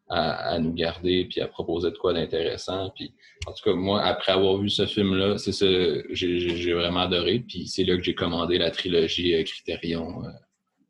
[0.09, 2.91] à, nous garder puis à proposer de quoi d'intéressant.
[2.95, 3.13] Puis,
[3.47, 5.65] en tout cas, moi, après avoir vu ce film-là, c'est ça,
[6.11, 7.39] j'ai vraiment adoré.
[7.47, 10.29] Puis c'est là que j'ai commandé la trilogie euh, Criterion euh,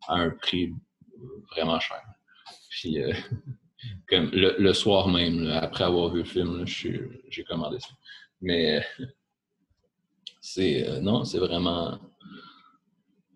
[0.08, 0.74] à un prix
[1.52, 2.02] vraiment cher.
[2.70, 3.14] Puis, euh,
[4.10, 7.90] comme le, soir même, après avoir vu le film, j'ai commandé ça.
[8.42, 8.86] Mais
[10.42, 12.00] c'est non, c'est vraiment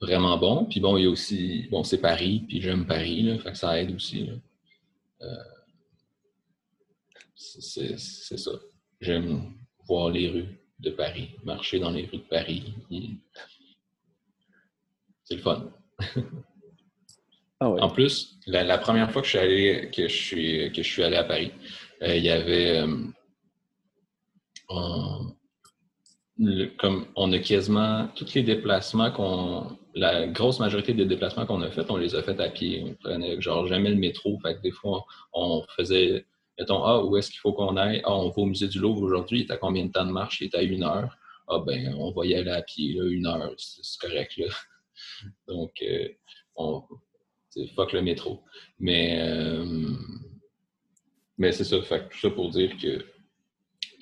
[0.02, 0.66] vraiment bon.
[0.66, 3.96] Puis bon, il y a aussi, bon, c'est Paris, puis j'aime Paris, là, ça aide
[3.96, 4.30] aussi.
[7.36, 8.52] C'est ça.
[9.00, 9.54] J'aime
[9.88, 12.74] voir les rues de Paris, marcher dans les rues de Paris.
[15.24, 15.72] C'est le fun.
[17.64, 21.52] Ah en plus, la, première fois que je suis allé, à Paris,
[22.02, 22.84] euh, il y avait
[24.72, 25.18] euh,
[26.78, 31.70] comme on a quasiment tous les déplacements qu'on la grosse majorité des déplacements qu'on a
[31.70, 32.84] fait, on les a fait à pied.
[32.84, 34.40] On prenait genre jamais le métro.
[34.40, 36.26] Fait des fois, on faisait
[36.60, 38.02] mettons, ah, où est-ce qu'il faut qu'on aille?
[38.04, 40.12] Ah, on va au musée du Louvre aujourd'hui, il est à combien de temps de
[40.12, 40.42] marche?
[40.42, 41.16] Il est à une heure.
[41.48, 44.48] Ah, ben, on va y aller à pied, là, une heure, c'est correct, là.
[45.48, 46.08] Donc, euh,
[46.56, 46.84] on,
[47.76, 48.42] fuck le métro.
[48.80, 49.92] Mais, euh,
[51.38, 53.06] mais c'est ça, fait tout ça pour dire que,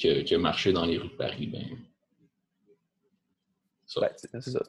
[0.01, 1.65] que, que, marcher dans les rues de Paris, ben,
[3.85, 4.61] ça, c'est ça.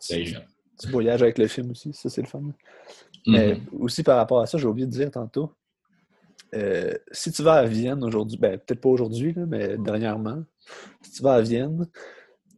[0.81, 2.43] Tu, voyages avec le film aussi, ça, c'est le fun.
[3.27, 3.61] Mais mm-hmm.
[3.79, 5.53] aussi par rapport à ça, j'ai oublié de dire tantôt,
[6.55, 10.43] euh, si tu vas à Vienne aujourd'hui, ben, peut-être pas aujourd'hui, mais dernièrement,
[11.03, 11.89] si tu vas à Vienne,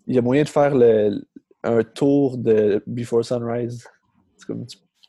[0.06, 1.22] il y a moyen de faire le,
[1.62, 3.86] un tour de Before Sunrise.
[4.36, 4.66] C'est comme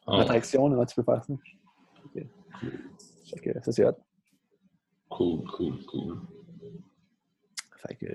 [0.08, 0.20] une, oh.
[0.20, 1.34] attraction, là, tu peux faire ça.
[3.64, 3.98] ça, c'est hot.
[5.10, 6.22] Cool, cool, cool.
[7.88, 8.08] Fait que.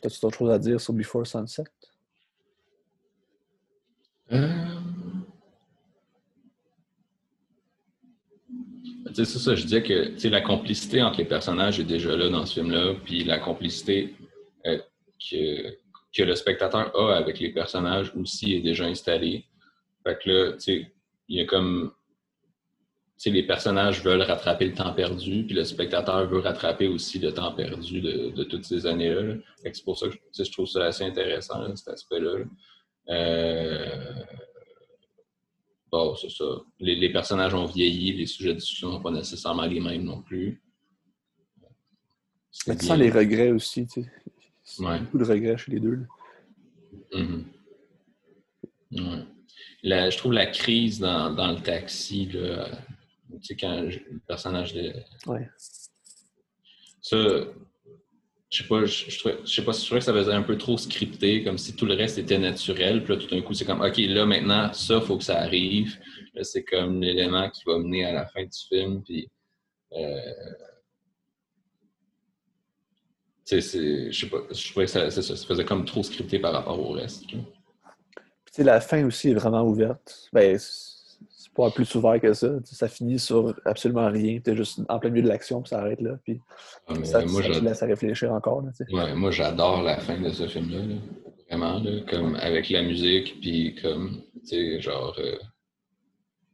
[0.00, 1.64] T'as-tu d'autres choses à dire sur Before Sunset?
[4.32, 4.68] Euh...
[9.14, 12.54] C'est ça, je disais que la complicité entre les personnages est déjà là dans ce
[12.54, 14.14] film-là, puis la complicité
[14.66, 14.78] euh,
[15.18, 15.76] que,
[16.14, 19.46] que, le spectateur a avec les personnages aussi est déjà installée.
[20.08, 20.92] Fait que là, tu sais,
[21.28, 21.92] il y a comme.
[23.18, 27.18] Tu sais, les personnages veulent rattraper le temps perdu, puis le spectateur veut rattraper aussi
[27.18, 29.34] le temps perdu de, toutes ces années-là.
[29.62, 32.44] C'est pour ça que je trouve ça assez intéressant, cet aspect-là.
[33.10, 34.24] Euh,
[35.90, 36.44] Bon, c'est ça.
[36.80, 40.20] Les, personnages ont vieilli, les sujets de discussion ne sont pas nécessairement les mêmes non
[40.20, 40.62] plus.
[42.66, 44.82] Mais tu sens les regrets aussi, tu sais.
[44.82, 45.00] Ouais.
[45.00, 46.06] Beaucoup de regrets chez les deux.
[49.82, 52.68] Je trouve la crise dans, dans le taxi, là,
[53.30, 54.92] tu sais, quand le personnage de.
[55.26, 55.48] Ouais.
[57.00, 57.16] Ça,
[58.50, 60.56] je sais pas, je, je, sais pas si je trouvais que ça faisait un peu
[60.56, 63.04] trop scripté, comme si tout le reste était naturel.
[63.04, 65.38] Puis là, tout d'un coup, c'est comme, OK, là, maintenant, ça, il faut que ça
[65.38, 65.98] arrive.
[66.34, 69.02] Là, c'est comme l'élément qui va mener à la fin du film.
[69.02, 69.28] Puis,
[69.92, 70.20] euh,
[73.50, 76.92] je sais pas, je trouvais que ça, ça, faisait comme trop scripté par rapport au
[76.92, 77.24] reste.
[78.58, 80.28] Sais, la fin aussi est vraiment ouverte.
[80.32, 82.48] Ben, c'est pas plus ouvert que ça.
[82.64, 84.38] ça finit sur absolument rien.
[84.40, 86.18] T'es juste en plein milieu de l'action, puis ça arrête là.
[86.22, 86.40] Puis
[86.86, 88.62] Ah, ça, moi, ça te laisse à réfléchir encore.
[88.62, 88.94] Là, tu sais.
[88.94, 90.78] ouais, moi, j'adore la fin de ce film-là.
[90.78, 90.94] là.
[91.50, 95.36] Vraiment, là, comme avec la musique, puis comme, tu sais, genre, euh,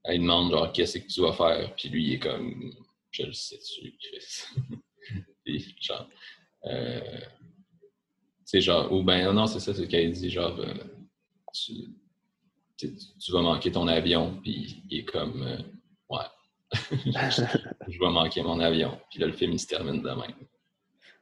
[0.05, 1.75] elle demande, genre, qu'est-ce que tu vas faire?
[1.77, 2.73] Puis lui, il est comme,
[3.11, 4.45] je le sais-tu, Chris.
[5.45, 6.09] puis, genre,
[6.67, 10.75] euh, tu sais, genre, ou ben, non, c'est ça, c'est qu'elle dit, genre, euh,
[11.55, 15.59] tu, vas manquer ton avion, puis il est comme, euh,
[16.11, 16.27] ouais,
[17.89, 18.99] je vais manquer mon avion.
[19.11, 20.35] Puis là, le film, il se termine de même.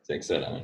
[0.02, 0.62] C'est excellent.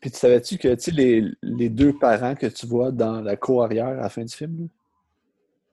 [0.00, 3.64] Puis tu savais-tu que tu les, les deux parents que tu vois dans la cour
[3.64, 4.66] arrière à la fin du film, là?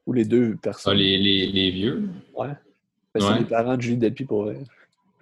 [0.06, 2.54] ou les deux Ah, personnes, les, les, les vieux, ouais.
[3.14, 4.64] Ben, c'est les parents de Julie Delpy pour vrai.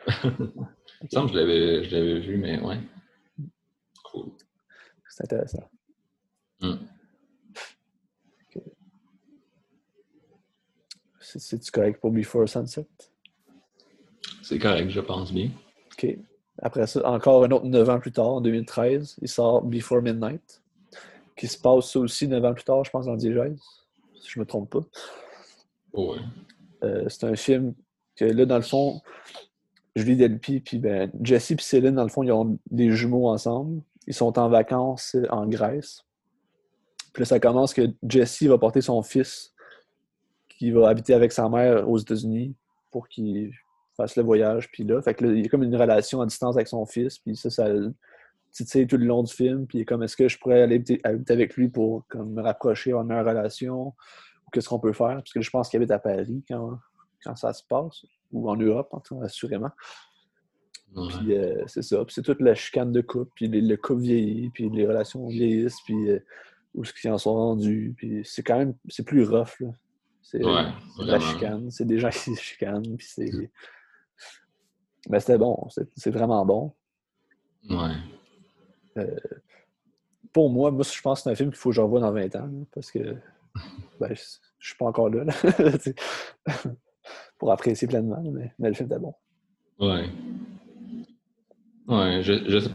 [0.23, 2.79] il me semble que je l'avais, je l'avais vu, mais ouais.
[4.03, 4.31] Cool.
[5.09, 5.69] C'est intéressant.
[6.61, 6.75] Hmm.
[11.37, 12.87] C'est-tu correct pour Before Sunset?
[14.41, 15.49] C'est correct, je pense bien.
[15.93, 16.17] OK.
[16.61, 20.61] Après ça, encore un autre 9 ans plus tard, en 2013, il sort Before Midnight,
[21.37, 23.59] qui se passe ça aussi 9 ans plus tard, je pense, dans le diégèse,
[24.19, 24.81] si je me trompe pas.
[25.93, 26.19] Oh, ouais.
[26.83, 27.73] Euh, c'est un film
[28.15, 29.01] que là, dans le fond,
[29.95, 33.81] Julie Delpy, puis ben, Jesse et Céline, dans le fond, ils ont des jumeaux ensemble.
[34.07, 36.03] Ils sont en vacances euh, en Grèce.
[37.13, 39.53] Puis là, ça commence que Jesse va porter son fils
[40.59, 42.53] qui va habiter avec sa mère aux États-Unis
[42.91, 43.51] pour qu'il
[43.95, 44.69] fasse le voyage.
[44.71, 46.85] Puis là, fait que là, il y a comme une relation à distance avec son
[46.85, 47.17] fils.
[47.17, 47.93] Puis ça, ça le
[48.51, 49.65] titille tout le long du film.
[49.65, 52.41] Puis il est comme, est-ce que je pourrais aller habiter avec lui pour comme, me
[52.41, 53.87] rapprocher, avoir une meilleure relation?
[53.87, 55.15] Ou qu'est-ce qu'on peut faire?
[55.15, 56.77] Parce que je pense qu'il habite à Paris quand,
[57.23, 58.05] quand ça se passe.
[58.33, 59.71] Ou en Europe, en tout cas, assurément.
[60.93, 61.07] Ouais.
[61.07, 62.03] Puis euh, c'est ça.
[62.03, 65.25] Puis c'est toute la chicane de couple, puis les- le couple vieillit, puis les relations
[65.27, 66.19] vieillissent, puis euh,
[66.73, 67.93] où est-ce qu'ils en sont rendus.
[67.95, 69.69] Puis c'est quand même, c'est plus rough, là.
[70.29, 70.65] C'est Ouais,
[70.95, 71.71] c'est de la chicane.
[71.71, 73.31] C'est des gens qui se chicanent, puis c'est...
[75.09, 75.67] Mais c'était bon.
[75.95, 76.73] C'est vraiment bon.
[77.67, 79.05] Ouais.
[80.31, 82.11] Pour moi, moi, je pense que c'est un film qu'il faut que je revoie dans
[82.11, 83.15] 20 ans, parce que
[83.99, 84.21] ben, je
[84.59, 85.23] je suis pas encore là,
[87.37, 89.15] pour apprécier pleinement, mais, mais le film était bon.
[89.79, 90.09] Ouais.
[91.87, 92.69] Ouais, je, je sais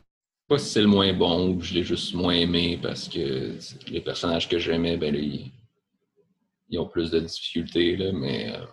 [0.48, 3.52] pas si c'est le moins bon ou je l'ai juste moins aimé parce que
[3.90, 5.20] les personnages que j'aimais, ben là,
[6.74, 8.64] ils, ont plus de difficultés, là, mais euh,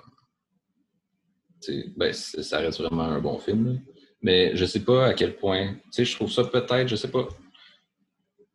[1.96, 3.82] ben, ça reste vraiment un bon film.
[4.22, 5.76] Mais je sais pas à quel point.
[5.98, 7.28] Je trouve ça peut-être, je sais pas.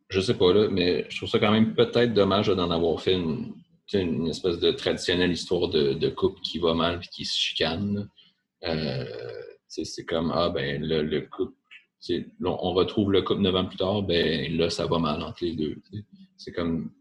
[0.08, 3.14] Je sais pas là, mais je trouve ça quand même peut-être dommage d'en avoir fait
[3.14, 8.08] une, espèce de traditionnelle histoire de, couple qui va mal puis qui se chicane.
[8.64, 9.04] Euh,
[9.66, 11.56] c'est comme ah ben le, le couple,
[12.44, 15.54] on retrouve le couple neuf ans plus tard, ben là ça va mal entre les
[15.54, 15.76] deux.
[16.36, 16.92] C'est comme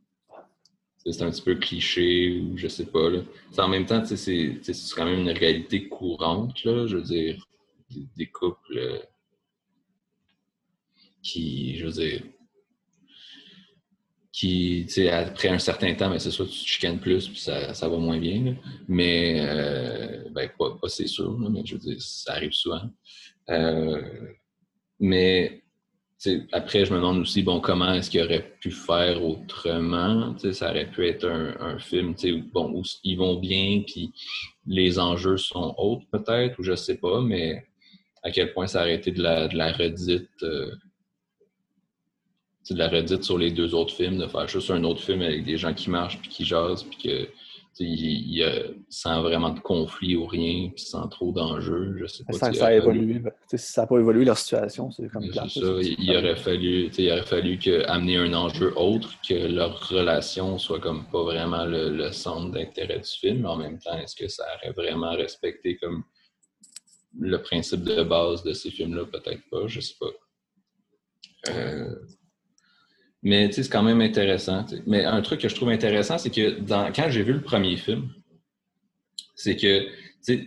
[1.05, 3.21] c'est un petit peu cliché ou je sais pas là.
[3.57, 4.59] En même temps, c'est
[4.95, 7.47] quand même une réalité courante là, je veux dire
[8.15, 8.99] des, couples euh,
[11.21, 12.23] qui, je veux dire,
[14.31, 17.87] qui, après un certain temps, ben, c'est sûr tu te chicanes plus, puis ça, ça
[17.87, 18.57] va moins bien.
[18.87, 22.81] Mais, euh, ben, pas, pas c'est sûr, mais je veux dire, ça arrive souvent.
[23.49, 24.01] Euh,
[24.99, 25.63] mais,
[26.53, 30.35] après, je me demande aussi, bon, comment est-ce qu'il aurait pu faire autrement?
[30.53, 32.15] Ça aurait pu être un, film,
[32.53, 34.11] bon, où ils vont bien, puis
[34.65, 37.65] les enjeux sont autres, peut-être, ou je sais pas, mais
[38.23, 40.29] à quel point ça aurait été de la, redite.
[40.41, 40.71] euh,
[42.71, 45.43] de la redite sur les deux autres films, de faire juste un autre film avec
[45.43, 47.29] des gens qui marchent puis qui jasent, puis que
[47.79, 52.23] il y a sans vraiment de conflit ou rien, puis sans trop d'enjeux, je sais
[52.23, 52.33] pas.
[52.33, 53.19] Sans que ça a évolué.
[53.19, 56.89] ben, si ça n'a pas évolué leur situation, c'est comme ça, il, il aurait fallu,
[56.97, 61.65] il aurait fallu que, amener un enjeu autre, que leur relation soit comme pas vraiment
[61.65, 65.11] le, le centre d'intérêt du film, mais en même temps, est-ce que ça aurait vraiment
[65.11, 66.03] respecté comme
[67.19, 69.05] le principe de base de ces films-là?
[69.05, 70.11] Peut-être pas, je sais pas.
[71.49, 71.95] Euh,
[73.25, 74.63] mais c'est quand même intéressant.
[74.85, 77.75] Mais un truc que je trouve intéressant, c'est que dans, quand j'ai vu le premier
[77.75, 78.07] film,
[79.33, 79.87] c'est que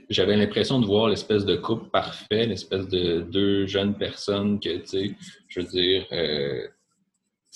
[0.08, 4.80] j'avais l'impression de voir l'espèce de couple parfait, l'espèce de deux jeunes personnes que,
[5.48, 6.68] je veux dire, euh,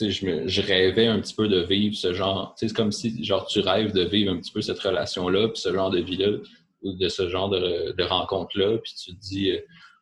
[0.00, 2.52] je, me, je rêvais un petit peu de vivre ce genre.
[2.56, 5.72] C'est comme si genre, tu rêves de vivre un petit peu cette relation-là, puis ce
[5.72, 6.38] genre de vie-là,
[6.82, 9.61] ou de ce genre de, de rencontre-là, puis tu te dis, euh,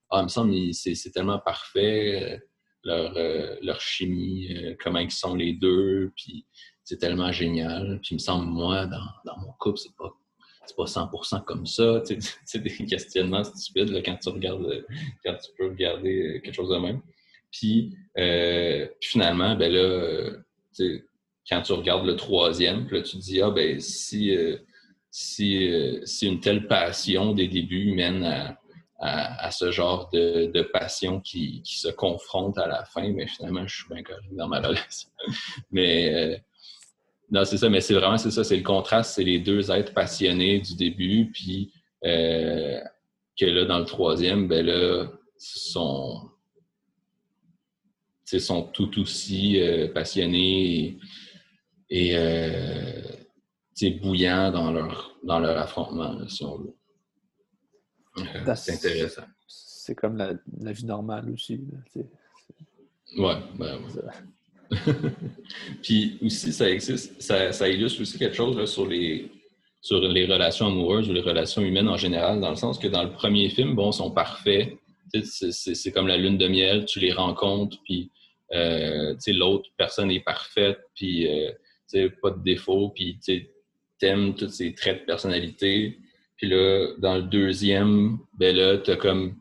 [0.08, 2.46] ah, il me semble, c'est tellement parfait, euh,
[2.84, 6.46] leur, euh, leur chimie, euh, comment ils sont les deux, puis
[6.84, 8.00] c'est tellement génial.
[8.02, 10.12] Puis il me semble, moi, dans, dans mon couple, c'est pas
[10.70, 12.02] c'est pas 100% comme ça.
[12.44, 14.82] C'est des questionnements stupides là, quand tu regardes, euh,
[15.24, 17.00] quand tu peux regarder euh, quelque chose de même.
[17.50, 20.98] Puis, euh, puis finalement, ben là, euh,
[21.48, 24.36] quand tu regardes le troisième, là, tu te dis, ah ben, si,
[25.10, 25.68] si,
[26.04, 28.59] si une telle passion des débuts mène à,
[29.00, 33.88] à, ce genre de, passion qui, se confronte à la fin, mais finalement, je suis
[33.88, 35.08] bien correct dans ma relation.
[35.70, 36.36] mais euh,
[37.30, 40.60] non, c'est ça, mais c'est vraiment ça, c'est le contraste, c'est les deux êtres passionnés
[40.60, 41.72] du début, puis
[42.04, 42.78] euh,
[43.38, 45.06] que là, dans le troisième, ben là,
[45.38, 46.28] sont,
[48.26, 50.98] sont tout aussi euh, passionnés
[51.88, 52.10] et,
[53.80, 56.76] et bouillants dans leur, dans leur affrontement, si on veut.
[58.56, 59.22] C'est intéressant.
[59.46, 61.60] C'est comme la, vie normale aussi.
[63.16, 63.78] ouais, ben
[65.82, 69.28] Puis aussi, ça existe, ça, illustre aussi quelque chose sur, les,
[69.80, 73.02] sur les relations amoureuses ou les relations humaines en général, dans le sens que dans
[73.02, 74.76] le premier film, bon, ils sont parfaits.
[75.24, 78.10] C'est comme la lune de miel, tu les rencontres, puis
[78.52, 83.18] euh, l'autre personne est parfaite, puis euh, pas de défaut, puis
[83.98, 85.98] t'aimes tous ces traits de personnalité.
[86.40, 89.36] Puis là, dans le deuxième, ben là, t'as comme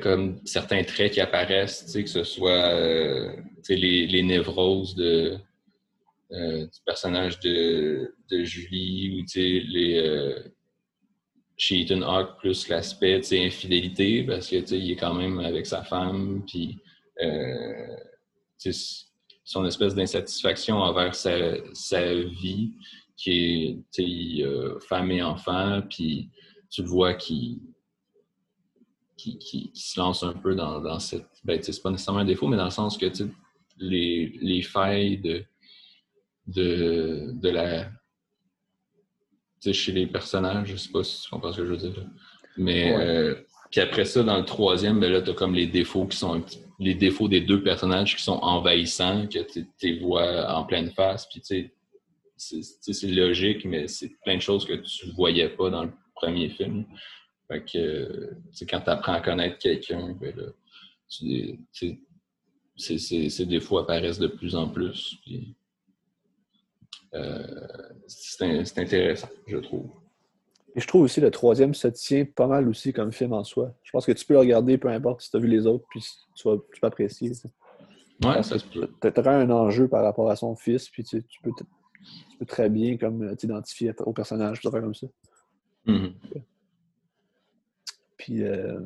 [0.00, 3.36] comme certains traits qui apparaissent, que ce soit euh,
[3.68, 5.36] les, les, névroses de,
[6.32, 10.42] euh, du personnage de, de Julie ou les euh,
[11.58, 16.42] chez Ethan Hawke plus l'aspect infidélité parce que il est quand même avec sa femme
[16.46, 16.78] puis
[17.22, 17.96] euh,
[19.44, 21.32] son espèce d'insatisfaction envers sa,
[21.74, 22.72] sa vie
[23.16, 26.30] qui est euh, femme et enfant, puis
[26.70, 27.62] tu le vois qui,
[29.16, 31.26] qui, se lance un peu dans, dans cette.
[31.44, 33.06] Ben, c'est pas nécessairement un défaut, mais dans le sens que
[33.78, 35.44] les, les failles de,
[36.46, 37.90] de, de la.
[39.72, 42.06] chez les personnages, je sais pas si tu comprends ce que je veux dire.
[42.56, 42.94] Mais.
[42.96, 43.34] Euh,
[43.70, 46.42] puis après ça, dans le troisième, ben là, tu as comme les défauts qui sont
[46.78, 51.26] les défauts des deux personnages qui sont envahissants, que tu les vois en pleine face.
[51.26, 51.74] Puis tu sais,
[52.36, 56.48] c'est logique, mais c'est plein de choses que tu ne voyais pas dans le premier
[56.50, 56.84] film.
[57.48, 58.30] Fait que,
[58.68, 60.52] quand tu apprends à connaître quelqu'un, ben
[62.76, 65.16] ces défauts apparaissent de plus en plus.
[67.14, 67.42] Euh,
[68.06, 69.90] c'est intéressant, je trouve.
[70.74, 73.74] Et je trouve aussi le troisième se tient pas mal aussi comme film en soi.
[73.82, 75.86] Je pense que tu peux le regarder, peu importe si tu as vu les autres,
[75.88, 77.32] puis tu vas, tu peux apprécier.
[78.22, 78.90] Ouais, ça se peut.
[79.00, 81.52] Tu as un enjeu par rapport à son fils, puis tu, tu peux
[82.30, 85.06] tu peux très bien comme euh, t'identifier au personnage, faire comme ça.
[85.86, 86.12] Mm-hmm.
[88.16, 88.80] Puis, euh,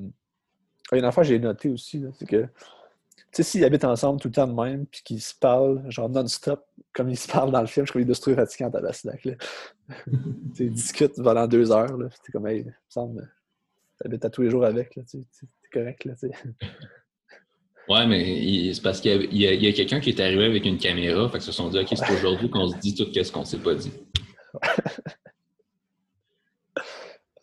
[0.93, 2.49] une affaire que j'ai noté aussi, c'est que, tu
[3.33, 6.67] sais, s'ils habitent ensemble tout le temps de même, puis qu'ils se parlent, genre non-stop,
[6.93, 8.81] comme ils se parlent dans le film, je crois qu'ils doivent se trouver fatigants à
[8.81, 9.35] la là.
[10.59, 12.09] ils discutent pendant deux heures, là.
[12.11, 13.33] C'est comme, hey, il me semble,
[14.01, 15.25] t'habites à tous les jours avec, là, c'est
[15.73, 16.31] correct, là, tu
[17.91, 21.39] Ouais, mais c'est parce qu'il y a, quelqu'un qui est arrivé avec une caméra, fait
[21.39, 23.59] que se sont dit, OK, c'est aujourd'hui qu'on se dit tout ce qu'on ne s'est
[23.59, 23.91] pas dit.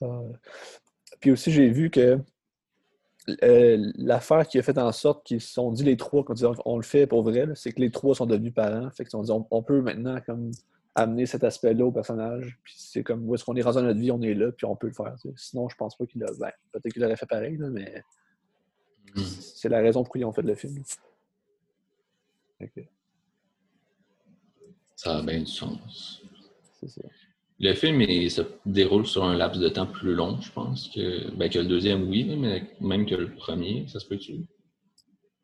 [0.03, 0.31] Euh,
[1.19, 2.17] puis aussi, j'ai vu que
[3.43, 6.33] euh, l'affaire qui a fait en sorte qu'ils se sont dit les trois, quand
[6.77, 8.89] le fait pour vrai, c'est que les trois sont devenus parents.
[8.91, 10.51] Fait qu'ils dit on, peut maintenant comme
[10.95, 12.57] amener cet aspect-là au personnage.
[12.63, 14.65] Puis c'est comme où est-ce qu'on est rendu dans notre vie, on est là, puis
[14.65, 15.13] on peut le faire.
[15.35, 16.27] Sinon, je pense pas qu'il a.
[16.39, 18.01] Ben, peut-être qu'il aurait fait pareil, mais
[19.15, 19.21] Hmm.
[19.21, 20.83] C'est la raison pour laquelle ils ont fait le film.
[24.95, 26.21] Ça a bien du sens.
[26.85, 27.01] Ça.
[27.59, 31.49] Le film se déroule sur un laps de temps plus long, je pense, que, ben,
[31.49, 34.45] que le deuxième, oui, mais même que le premier, ça se peut-tu?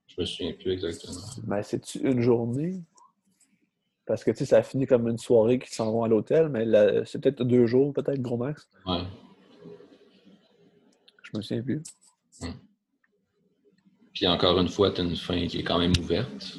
[0.07, 1.21] Je me souviens plus exactement.
[1.43, 2.83] Ben, c'est une journée?
[4.05, 6.65] Parce que tu sais, ça finit comme une soirée qui s'en vont à l'hôtel, mais
[7.05, 8.67] c'est peut-être deux jours, peut-être, gros max.
[8.85, 9.03] Ouais.
[11.23, 11.81] Je me souviens plus.
[12.41, 12.51] Hmm.
[14.13, 16.57] Puis encore une fois, tu as une fin qui est quand même ouverte.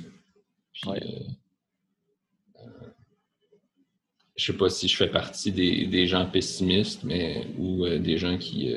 [0.72, 1.20] Puis, euh,
[2.56, 2.88] euh,
[4.36, 8.36] je sais pas si je fais partie des, gens pessimistes, mais ou euh, des gens
[8.36, 8.74] qui.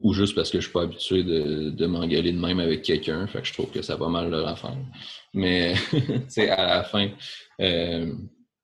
[0.00, 3.26] ou juste parce que je suis pas habitué de, de m'engueuler de même avec quelqu'un,
[3.28, 4.76] fait que je trouve que ça va mal leur affaire.
[5.32, 5.74] Mais
[6.34, 7.10] tu à la fin,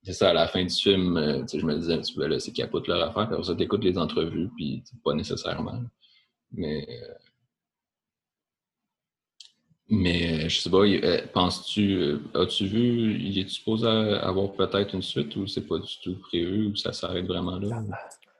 [0.02, 2.52] c'est ça, à la fin du film, je me disais un petit peu là, c'est
[2.52, 5.80] capote leur affaire, après ça, t'écoutes les entrevues, puis pas nécessairement.
[6.52, 7.14] Mais, euh,
[9.88, 15.02] mais je sais pas, euh, penses-tu, euh, as-tu vu, il est supposé avoir peut-être une
[15.02, 17.82] suite ou c'est pas du tout prévu ou ça s'arrête vraiment là?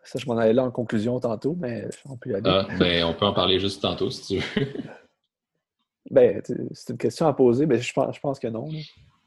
[0.03, 2.51] Ça, je m'en allais là en conclusion tantôt, mais on peut y aller.
[2.51, 4.67] Ah, ben, on peut en parler juste tantôt si tu veux.
[6.11, 6.43] ben,
[6.73, 8.69] c'est une question à poser, mais je pense, je pense que non.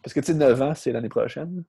[0.01, 1.63] Parce que, tu sais, 9 ans, c'est l'année prochaine.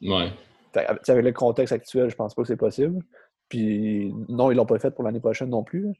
[0.00, 0.32] Ouais.
[0.74, 3.02] avec le contexte actuel, je pense pas que c'est possible.
[3.48, 5.92] Puis non, ils l'ont pas fait pour l'année prochaine non plus.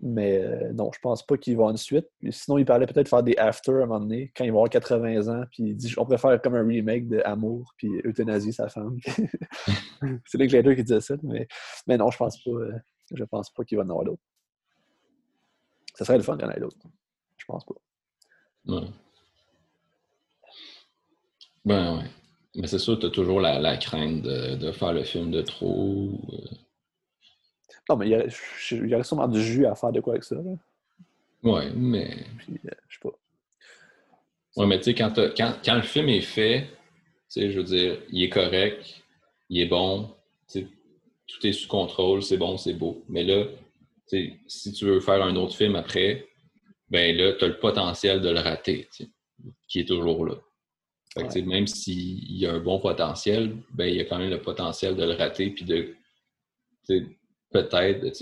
[0.00, 2.06] Mais euh, non, je pense pas qu'il va une suite.
[2.30, 4.68] sinon, il parlait peut-être faire des after à un moment donné, quand il va avoir
[4.70, 8.68] 80 ans, puis il dit on préfère comme un remake de Amour, puis euthanasie sa
[8.68, 8.98] femme.
[10.26, 11.48] c'est Linklater qui disait ça, mais,
[11.86, 12.50] mais non, je pense pas.
[12.50, 12.72] euh,
[13.14, 14.22] je pense pas qu'il va en avoir d'autres.
[15.94, 16.76] Ça serait le fun qu'il y en d'autres.
[17.38, 17.74] Je pense pas.
[21.64, 22.04] Ben ouais.
[22.54, 25.42] Mais c'est sûr, tu as toujours la, la crainte de, de faire le film de
[25.42, 26.10] trop.
[26.32, 26.65] euh.
[27.88, 30.00] Non, mais il y, aurait, je- il y aurait sûrement du jus à faire de
[30.00, 30.36] quoi avec ça.
[30.36, 30.42] là.
[31.42, 32.24] Ouais, mais.
[32.38, 33.16] Puis, euh, je sais pas.
[34.56, 36.68] Ouais, mais tu sais, quand, quand, quand le film est fait, tu
[37.28, 39.02] sais, je veux dire, il est correct,
[39.50, 40.14] il est bon,
[40.48, 40.66] tu sais,
[41.26, 43.04] tout est sous contrôle, c'est bon, c'est beau.
[43.08, 43.50] Mais là, tu
[44.08, 46.26] sais, si tu veux faire un autre film après,
[46.88, 48.88] ben là, tu as le potentiel de le rater,
[49.68, 50.34] qui est toujours là.
[51.12, 54.04] Fait que, tu sais, même s'il y a un bon potentiel, ben il y a
[54.04, 55.94] quand même le potentiel de le rater, puis de,
[57.62, 58.16] peut-être,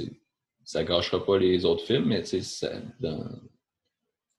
[0.64, 2.68] ça gâchera pas les autres films, mais ça,
[3.00, 3.28] dans-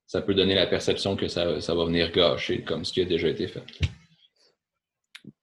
[0.07, 3.05] ça peut donner la perception que ça, ça va venir gâcher comme ce qui a
[3.05, 3.63] déjà été fait.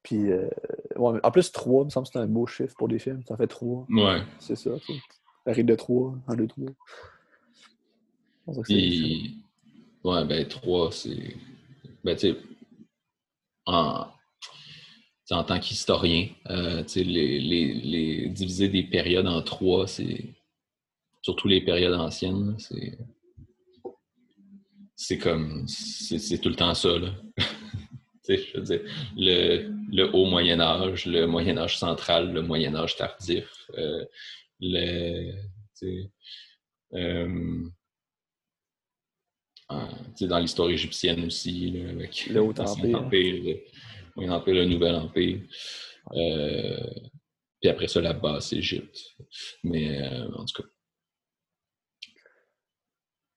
[0.02, 0.48] Puis, euh,
[0.96, 3.22] ouais, en plus, 3, il me semble que c'est un beau chiffre pour des films.
[3.26, 3.86] Ça fait 3.
[3.90, 4.22] Ouais.
[4.38, 4.70] C'est ça.
[4.86, 5.00] tu sais.
[5.46, 6.66] La règle de 3, 1, 2, 3.
[8.46, 9.36] On dirait que c'est- Puis,
[10.04, 11.36] ouais, ben, 3, c'est.
[12.04, 12.36] Ben, tu sais,
[13.66, 14.06] en,
[15.30, 20.24] en tant qu'historien, euh, les, les, les diviser des périodes en trois, c'est.
[21.22, 22.98] Surtout les périodes anciennes, c'est.
[24.96, 25.66] C'est comme.
[25.68, 27.10] C'est tout le temps ça, là.
[28.28, 28.80] Je veux dire,
[29.16, 34.04] le, le haut Moyen Âge, le Moyen Âge central, le Moyen Âge tardif, euh,
[34.60, 35.32] le,
[36.94, 37.28] euh,
[40.14, 43.58] sais, dans l'histoire égyptienne aussi, là, avec Le Haut Empire.
[44.16, 45.40] Moyen Empire, le Nouvel Empire.
[46.12, 46.90] Euh,
[47.60, 48.98] puis après ça, la basse Égypte.
[49.62, 50.68] Mais euh, en tout cas.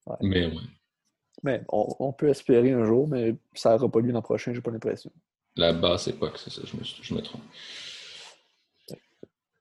[0.07, 0.17] Ouais.
[0.21, 0.63] Mais ouais.
[1.43, 4.61] Mais on, on peut espérer un jour, mais ça n'aura pas lieu l'an prochain, j'ai
[4.61, 5.11] pas l'impression.
[5.55, 7.43] La basse époque, c'est ça, je me, je me trompe.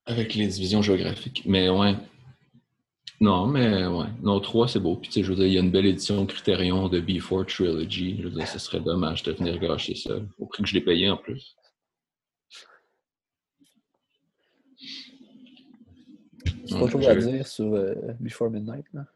[0.07, 1.43] Avec les divisions géographiques.
[1.47, 1.95] Mais ouais.
[3.21, 4.07] Non, mais ouais.
[4.23, 4.97] Non, 3, c'est beau.
[4.97, 7.47] Puis tu sais, je veux dire, il y a une belle édition Criterion de B4
[7.47, 8.19] Trilogy.
[8.19, 10.15] Je veux dire, ce serait dommage de venir gâcher ça.
[10.39, 11.57] Au prix que je l'ai payé en plus.
[16.67, 18.87] C'est pas chose à dire sur euh, Before Midnight.
[18.93, 19.07] Là?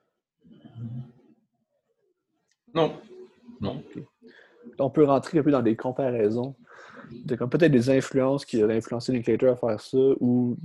[2.75, 3.01] Non.
[3.61, 3.83] Non.
[4.79, 6.55] On peut rentrer un peu dans des comparaisons
[7.11, 10.57] de comme peut-être des influences qui auraient influencé Linklater à faire ça, ou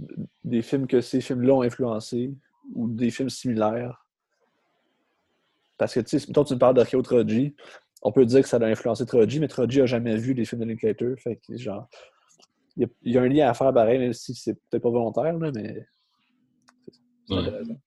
[0.43, 2.33] des films que ces films-là ont influencé,
[2.73, 4.05] ou des films similaires.
[5.77, 7.55] Parce que, tu sais, mettons, tu me parles d'Archeo Trilogy,
[8.01, 10.61] on peut dire que ça a influencé Trilogy, mais Trilogy n'a jamais vu les films
[10.61, 11.15] de Linklater.
[11.17, 11.87] Fait que, genre,
[12.77, 14.83] il y, a, il y a un lien à faire pareil, même si c'est peut-être
[14.83, 15.85] pas volontaire, là, mais
[17.27, 17.39] c'est Ouais.
[17.39, 17.79] intéressant.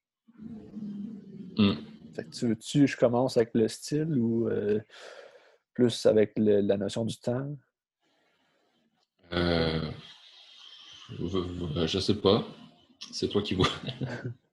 [1.58, 1.72] Mm.
[2.14, 4.80] Fait que tu veux-tu, je commence avec le style ou euh,
[5.74, 7.56] plus avec le- la notion du temps?
[9.32, 9.90] Euh,
[11.86, 12.44] je sais pas.
[13.12, 13.68] C'est toi qui vois.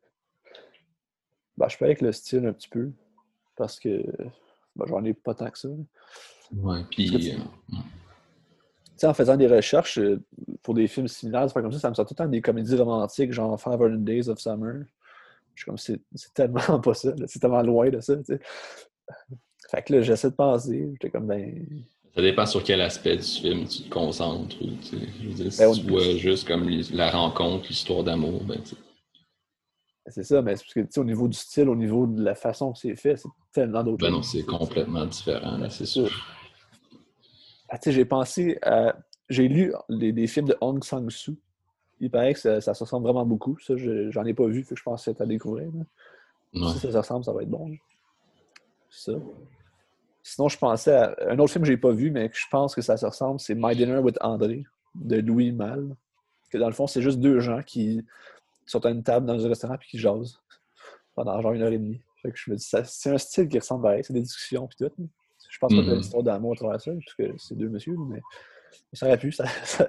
[1.57, 2.91] Ben, je peux avec le style un petit peu,
[3.55, 4.03] parce que
[4.75, 5.69] ben, j'en ai pas tant que ça.
[6.55, 7.31] Ouais, puis.
[7.31, 7.37] euh,
[9.07, 10.21] en faisant des recherches euh,
[10.61, 13.33] pour des films similaires, comme ça, ça me sort tout le temps des comédies romantiques,
[13.33, 14.85] genre 500 Days of Summer.
[15.55, 15.99] Je suis comme, c'est
[16.33, 18.15] tellement pas ça, c'est tellement loin de ça.
[19.69, 21.65] Fait que là, j'essaie de penser, j'étais comme, ben,
[22.15, 24.55] Ça dépend sur quel aspect du film tu te concentres.
[24.61, 27.67] ou, tu sais, Je veux dire, si Ben, tu vois juste comme les- la rencontre,
[27.69, 28.75] l'histoire d'amour, ben, tu sais,
[30.07, 32.23] c'est ça, mais c'est parce que, tu sais, au niveau du style, au niveau de
[32.23, 35.85] la façon que c'est fait, c'est tellement d'autres ben non, c'est complètement différent, là, c'est
[35.85, 36.09] sûr.
[37.69, 38.95] Ah, tu sais, j'ai pensé à.
[39.29, 41.35] J'ai lu les, des films de Hong Sang-soo.
[41.99, 43.57] Il paraît que ça, ça se ressemble vraiment beaucoup.
[43.59, 45.69] Ça, je- j'en ai pas vu, fait que je pense que c'est à découvrir.
[45.73, 46.67] Ouais.
[46.73, 47.69] Si ça se ressemble, ça va être bon.
[47.69, 47.75] là.
[48.89, 49.13] Ça.
[50.21, 52.75] Sinon, je pensais à un autre film que j'ai pas vu, mais que je pense
[52.75, 55.95] que ça se ressemble, c'est My Dinner with André de Louis Malle.
[56.49, 58.05] Que dans le fond, c'est juste deux gens qui
[58.65, 60.39] sont à une table dans un restaurant puis qui jasent
[61.15, 62.01] pendant genre une heure et demie.
[62.21, 64.67] Fait que je me dis, ça- c'est un style qui ressemble pareil, c'est des discussions
[64.67, 64.91] puis tout.
[65.49, 65.95] Je pense pas qu'il y a Mhm.
[65.97, 68.21] une histoire d'amour à travers ça, puisque c'est deux messieurs, mais
[68.93, 69.31] ça aurait pu.
[69.31, 69.87] Ça, ça,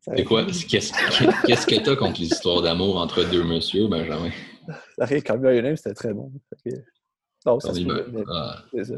[0.00, 0.44] ça aurait C'est quoi?
[0.44, 4.30] Qu'est-ce qu'est-ce que t'as contre les histoires d'amour entre deux messieurs, Benjamin?
[4.98, 6.30] Aurait- Quand même, Name, c'était très bon.
[6.64, 6.70] Que-
[7.46, 7.72] Non, ça ah,
[8.84, 8.94] ça.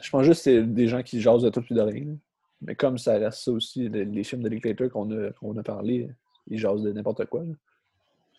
[0.00, 2.16] Je pense juste que c'est des gens qui jasent de tout puis de rien.
[2.60, 5.62] Mais comme ça reste ça aussi, les, les films de Linklater qu'on a, qu'on a
[5.62, 6.08] parlé,
[6.50, 7.44] ils jasent de n'importe quoi.
[7.44, 7.54] là.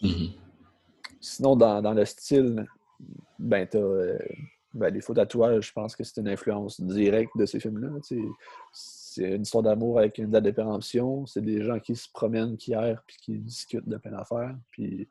[0.01, 0.30] Mhm.
[1.22, 2.66] Sinon, dans, dans le style,
[3.38, 4.18] ben, t'as euh,
[4.74, 7.89] ben, les faux tatouages, je pense que c'est une influence directe de ces films-là.
[8.72, 11.26] C'est une histoire d'amour avec une date de péremption.
[11.26, 14.55] C'est des gens qui se promènent, qui errent, puis qui discutent de plein d'affaires.
[14.72, 15.10] Puis,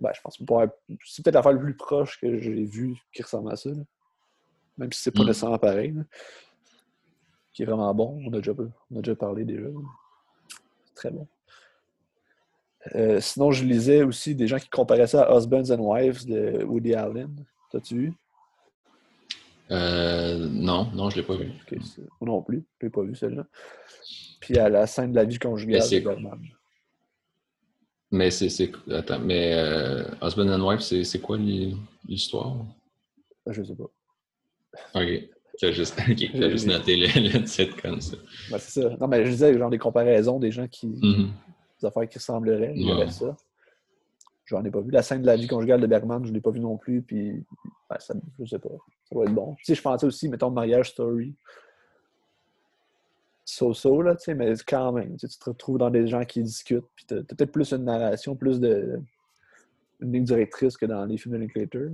[0.00, 0.44] ben, je pense que
[1.04, 3.70] c'est peut-être l'affaire le plus proche que j'ai vu qui ressemble à ça.
[4.78, 5.26] Même si c'est pas Mm.
[5.26, 5.92] nécessairement pareil.
[5.92, 6.02] là.
[7.52, 8.22] Qui est vraiment bon.
[8.24, 8.52] On a déjà,
[8.90, 9.66] on a déjà parlé déjà.
[10.98, 11.26] Très bon.
[12.94, 16.64] Euh, sinon, je lisais aussi des gens qui comparaient ça à Husbands and Wives de
[16.64, 17.44] Woody Allen.
[17.70, 18.12] T'as-tu vu?
[19.70, 21.50] Euh, non, non, je l'ai pas vu.
[22.20, 22.64] Moi non plus.
[22.80, 23.46] Je l'ai pas vu celle-là.
[24.40, 26.10] Puis à la scène de la vie conjugale Mais de.
[28.10, 28.70] Mais c'est.
[28.90, 31.76] Attends, mais euh, Husband and Wife, c'est quoi l'hi-
[32.06, 32.56] l'histoire?
[33.46, 33.90] Je sais pas.
[34.94, 35.28] Ok.
[35.60, 38.16] T'as juste, ok, t'as juste noté le, le titre comme ça.
[38.50, 38.96] Ben, c'est ça.
[39.00, 40.86] Non, mais je disais, genre des comparaisons des gens qui.
[40.86, 41.30] Mhm.
[41.80, 42.72] des affaires qui ressembleraient.
[42.76, 43.36] Il y aurait ça.
[44.46, 44.90] J'en ai pas vu.
[44.90, 47.02] La scène de la vie conjugale de Bergman, je l'ai pas vu non plus.
[47.02, 47.44] Puis,
[47.90, 48.70] ben, ça, je sais pas.
[49.04, 49.54] Ça doit être bon.
[49.56, 51.34] Tu sais, je pensais aussi, mettons, Mariage Story.
[53.44, 55.16] So-so, là, tu sais, mais quand même.
[55.16, 56.86] Tu sais, tu te retrouves dans des gens qui discutent.
[56.94, 59.00] Puis, t'as peut-être plus une narration, plus de.
[60.00, 61.88] une ligne directrice que dans les films de Linklater.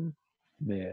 [0.61, 0.93] Mais.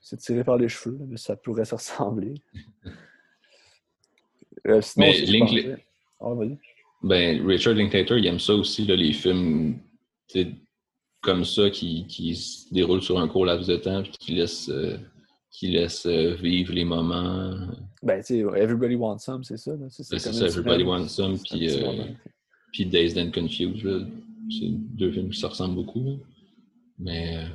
[0.00, 2.34] C'est tiré par les cheveux, mais ça pourrait se ressembler.
[4.66, 5.86] Euh, sinon, Mais pensais-
[6.20, 6.34] Ah.
[7.02, 9.78] Ben, Richard Linklater, il aime ça aussi, là, les films
[11.22, 14.68] comme ça qui, qui se déroulent sur un court laps de temps puis qui laissent,
[14.68, 14.98] euh,
[15.50, 17.56] qui laissent euh, vivre les moments.
[18.02, 19.72] Ben, tu sais, Everybody Wants Some, c'est ça.
[19.88, 22.04] C'est Ben, c'est ça, Everybody Wants Some, puis, euh.
[22.72, 24.06] Puis Dazed and Confused.
[24.50, 26.18] C'est deux films qui se ressemblent beaucoup.
[26.98, 27.38] Mais.
[27.38, 27.48] euh,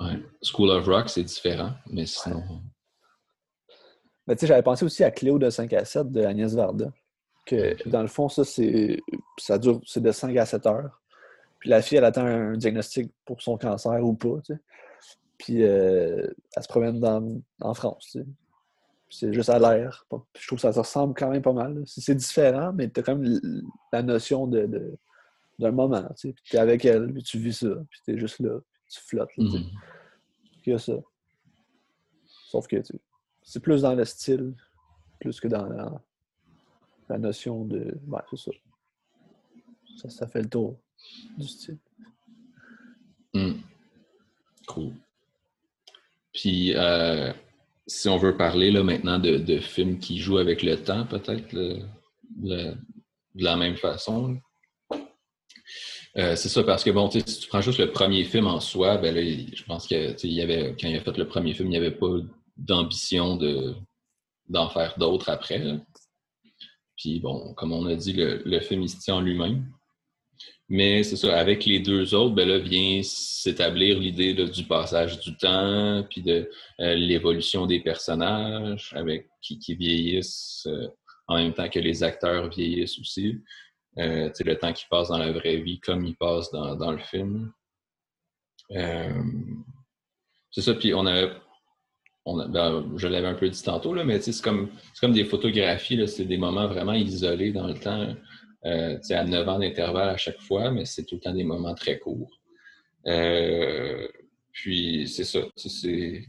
[0.00, 0.22] ouais.
[0.42, 2.42] School of Rock, c'est différent, mais sinon.
[4.26, 6.92] Mais tu sais, j'avais pensé aussi à Cléo de 5 à 7 de Agnès Varda.
[7.46, 9.00] Que dans le fond, ça, c'est.
[9.38, 9.80] Ça dure.
[9.86, 11.00] C'est de 5 à 7 heures.
[11.58, 14.60] Puis la fille, elle attend un diagnostic pour son cancer ou pas, tu sais.
[15.38, 16.26] Puis euh,
[16.56, 18.26] elle se promène dans, en France, tu sais.
[19.12, 20.06] C'est juste à l'air.
[20.38, 21.82] Je trouve que ça se ressemble quand même pas mal.
[21.86, 23.40] C'est différent, mais t'as quand même
[23.92, 24.96] la notion de, de-
[25.58, 26.32] d'un moment, tu sais.
[26.32, 29.44] Puis t'es avec elle, puis tu vis ça, puis t'es juste là, tu flottes, là.
[29.44, 29.70] Mhm.
[30.62, 30.94] qu'il y a ça.
[32.26, 32.76] Sauf que
[33.42, 34.54] c'est plus dans le style,
[35.20, 36.02] plus que dans la,
[37.08, 37.98] la notion de.
[38.06, 38.50] Ouais, c'est ça.
[39.98, 40.10] ça.
[40.10, 40.78] Ça fait le tour
[41.38, 41.78] du style.
[43.32, 43.60] Hmm.
[44.66, 44.94] Cool.
[46.32, 47.32] Puis, euh,
[47.86, 51.54] si on veut parler là, maintenant de, de films qui jouent avec le temps, peut-être,
[51.54, 52.76] de
[53.34, 54.40] la même façon.
[56.16, 58.98] Euh, c'est ça, parce que bon, si tu prends juste le premier film en soi,
[58.98, 61.72] ben là, je pense que y avait, quand il a fait le premier film, il
[61.72, 62.16] n'y avait pas
[62.56, 63.74] d'ambition de,
[64.48, 65.62] d'en faire d'autres après.
[66.96, 69.66] Puis bon, comme on a dit, le, le film il se tient en lui-même.
[70.68, 75.36] Mais c'est ça, avec les deux autres, ben là vient s'établir l'idée du passage du
[75.36, 76.48] temps, puis de
[76.80, 80.86] euh, l'évolution des personnages, avec qui, qui vieillissent euh,
[81.26, 83.38] en même temps que les acteurs vieillissent aussi.
[83.98, 86.98] Euh, le temps qui passe dans la vraie vie comme il passe dans, dans le
[86.98, 87.52] film.
[88.72, 89.22] Euh,
[90.50, 91.04] c'est ça, puis on.
[92.26, 94.68] On a- ben, je l'avais un peu dit tantôt, là, mais c'est comme,
[95.00, 98.14] comme des photographies, c'est des moments vraiment isolés dans le temps.
[98.66, 101.74] Euh, à 9 ans d'intervalle à chaque fois, mais c'est tout le temps des moments
[101.74, 102.38] très courts.
[103.06, 104.06] Euh,
[104.52, 106.26] puis c'est ça, c'est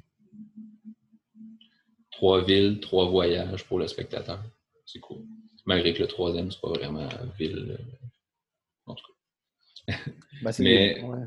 [2.09, 4.41] trois villes, trois voyages pour le spectateur.
[4.86, 5.26] C'est cool.
[5.66, 7.07] Malgré que le troisième, c'est pas vraiment
[7.38, 7.78] ville.
[7.80, 7.93] euh,
[8.88, 9.03] En tout
[10.43, 11.18] Ben, c'est Mais- ouais.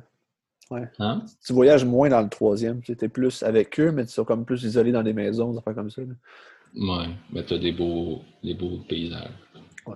[0.71, 0.89] cas.
[0.99, 1.25] Hein?
[1.47, 2.81] Tu voyages moins dans le troisième.
[2.83, 5.59] Tu étais plus avec eux, mais tu sont comme plus isolés dans des maisons, des
[5.59, 6.03] affaires comme ça.
[6.03, 6.15] là.
[6.77, 9.29] Ouais, mais t'as des beaux, des beaux paysages.
[9.87, 9.95] Ouais.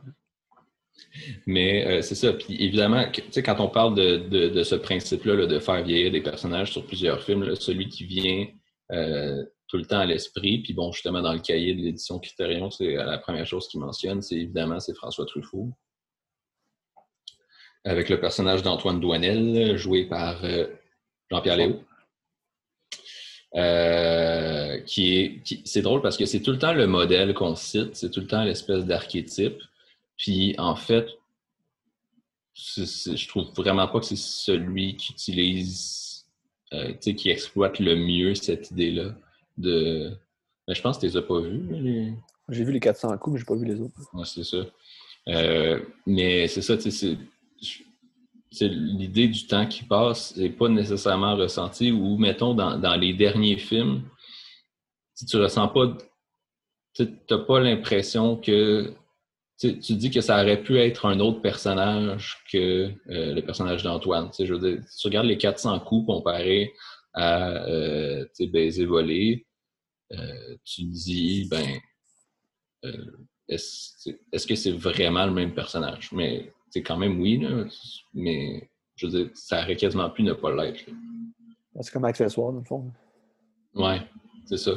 [1.47, 2.32] Mais euh, c'est ça.
[2.32, 6.12] Puis évidemment, tu quand on parle de, de, de ce principe-là, là, de faire vieillir
[6.12, 8.47] des personnages sur plusieurs films, là, celui qui vient
[8.93, 12.71] euh, tout le temps à l'esprit, puis bon, justement, dans le cahier de l'édition Criterion,
[12.71, 15.71] c'est la première chose qu'il mentionne, c'est évidemment, c'est François Truffaut.
[17.85, 20.66] Avec le personnage d'Antoine Douanel, joué par euh,
[21.31, 21.85] Jean-Pierre Léo.
[23.55, 27.97] Euh, qui est, c'est drôle parce que c'est tout le temps le modèle qu'on cite,
[27.97, 29.59] c'est tout le temps l'espèce d'archétype.
[30.19, 31.09] Puis en fait,
[32.55, 36.27] c'est- c'est- je trouve vraiment pas que c'est celui qui utilise,
[36.75, 39.14] euh, qui exploite le mieux cette idée-là.
[39.59, 40.11] De,
[40.67, 41.63] mais je pense que tu les as pas vus.
[41.71, 42.15] les-
[42.51, 43.95] J'ai vu les 400 coups, mais j'ai pas vu les autres.
[44.15, 44.59] Ouais, c'est ça.
[45.29, 47.17] Euh, mais c'est ça, tu sais,
[48.63, 53.59] l'idée du temps qui passe n'est pas nécessairement ressentie ou, mettons, dans, dans les derniers
[53.59, 54.03] films,
[55.15, 55.97] si tu ressens pas,
[56.95, 58.95] tu n'as pas l'impression que,
[59.61, 64.31] tu dis que ça aurait pu être un autre personnage que euh, le personnage d'Antoine.
[64.31, 66.73] Tu sais, je veux dire, si tu regardes les 400 coups comparés
[67.13, 69.47] à, euh, Baiser volé,
[70.65, 71.79] tu te dis, ben,
[72.85, 76.11] euh, est-ce que c'est vraiment le même personnage?
[76.13, 77.65] Mais c'est quand même oui, là,
[78.15, 80.85] mais je veux dire, ça aurait quasiment pu ne pas l'être.
[81.81, 82.93] C'est comme accessoire, dans le fond.
[83.75, 84.01] Ouais,
[84.47, 84.73] c'est ça.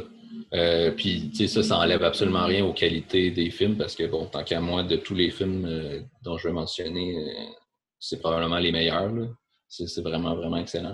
[0.54, 4.06] Euh, puis, tu sais, ça, ça enlève absolument rien aux qualités des films parce que,
[4.06, 7.46] bon, tant qu'à moi, de tous les films euh, dont je vais mentionner, euh,
[8.00, 9.12] c'est probablement les meilleurs.
[9.74, 10.92] C'est vraiment, vraiment excellent.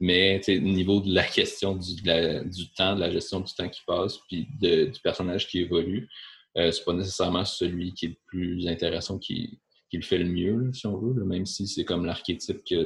[0.00, 3.80] Mais, au niveau de la question du, du, temps, de la gestion du temps qui
[3.86, 6.08] passe, puis du personnage qui évolue,
[6.54, 9.58] c'est pas nécessairement celui qui est le plus intéressant qui,
[9.90, 12.76] qui le fait le mieux, si on veut, même si c'est comme l'archétype qui,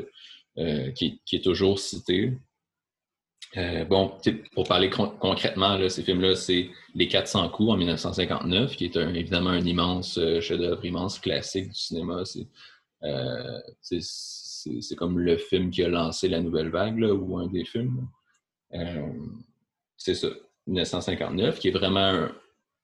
[0.95, 2.39] qui, est toujours cité.
[3.57, 4.17] Euh, bon,
[4.55, 9.65] pour parler concrètement, ces films-là, c'est Les 400 coups en 1959, qui est évidemment un
[9.65, 12.23] immense euh, chef-d'œuvre, immense classique du cinéma.
[13.05, 13.61] Euh,
[14.81, 18.09] c'est comme le film qui a lancé la nouvelle vague, ou un des films.
[19.97, 20.29] c'est ça,
[20.67, 22.29] 1959, qui est vraiment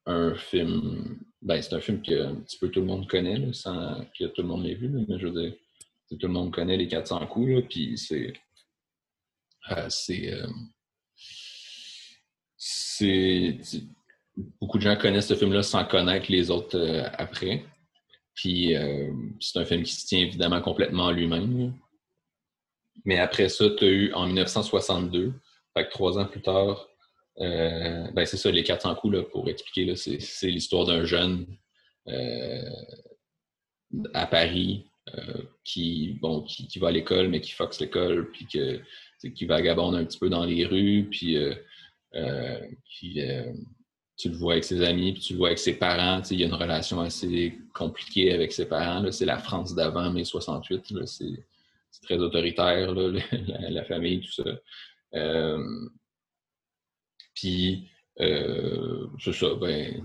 [0.07, 1.19] un, film.
[1.43, 4.43] Ben, c'est un film que un petit peu tout le monde connaît, sans que tout
[4.43, 5.29] le monde l'ait vu, mais je
[6.17, 8.33] tout le monde connaît les 400 coups, là, puis c'est
[9.71, 10.47] euh, euh,
[12.57, 13.59] c'est.
[14.61, 17.65] Beaucoup de gens connaissent ce film-là sans connaître les autres euh, après.
[18.39, 18.73] Puis
[19.41, 21.75] c'est un film qui se tient évidemment complètement lui-même.
[23.05, 25.33] Mais après ça, tu as eu en 1962,
[25.77, 26.89] fait trois ans plus tard,
[27.37, 31.47] ben c'est ça, les 400 coups, là, pour expliquer, c'est l'histoire d'un jeune
[34.15, 34.87] à Paris
[35.65, 38.81] qui, bon, qui, qui, va à l'école, mais qui foxe l'école, puis que
[39.27, 41.55] qui vagabonde un petit peu dans les rues, puis, euh,
[42.15, 42.61] euh,
[43.17, 43.53] euh,
[44.19, 46.21] tu le vois avec ses amis, puis tu le vois avec ses parents.
[46.31, 49.11] Il y a une relation assez compliquée avec ses parents.
[49.13, 50.93] C'est la France d'avant mai 68.
[51.07, 52.93] C'est très autoritaire,
[53.71, 55.59] la, famille, tout ça.
[57.35, 57.89] puis,
[58.19, 60.03] c'est ça, ben,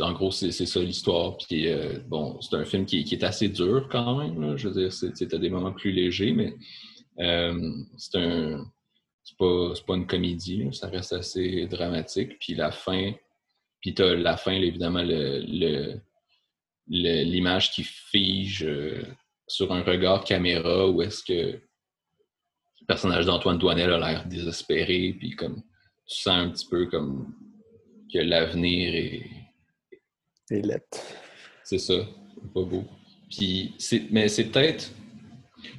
[0.00, 1.36] en gros, c'est ça l'histoire.
[1.38, 1.68] Puis,
[2.06, 4.56] bon, c'est un film qui, est assez dur quand même.
[4.56, 6.54] Je veux dire, tu as des moments plus légers, mais
[7.20, 8.64] euh, c'est un.
[9.24, 12.38] C'est pas, pas, une comédie, ça reste assez dramatique.
[12.38, 13.12] Puis la fin,
[13.86, 16.00] puis t'as la fin, évidemment, le,
[16.88, 19.00] l'image qui fige euh,
[19.46, 25.36] sur un regard caméra où est-ce que le personnage d'Antoine Douanel a l'air désespéré, puis
[25.36, 25.62] comme
[26.04, 27.32] tu sens un petit peu comme
[28.12, 29.30] que l'avenir est.
[30.50, 30.62] est
[31.62, 32.04] C'est ça,
[32.52, 32.82] pas beau.
[33.30, 33.72] Puis,
[34.10, 34.90] mais c'est peut-être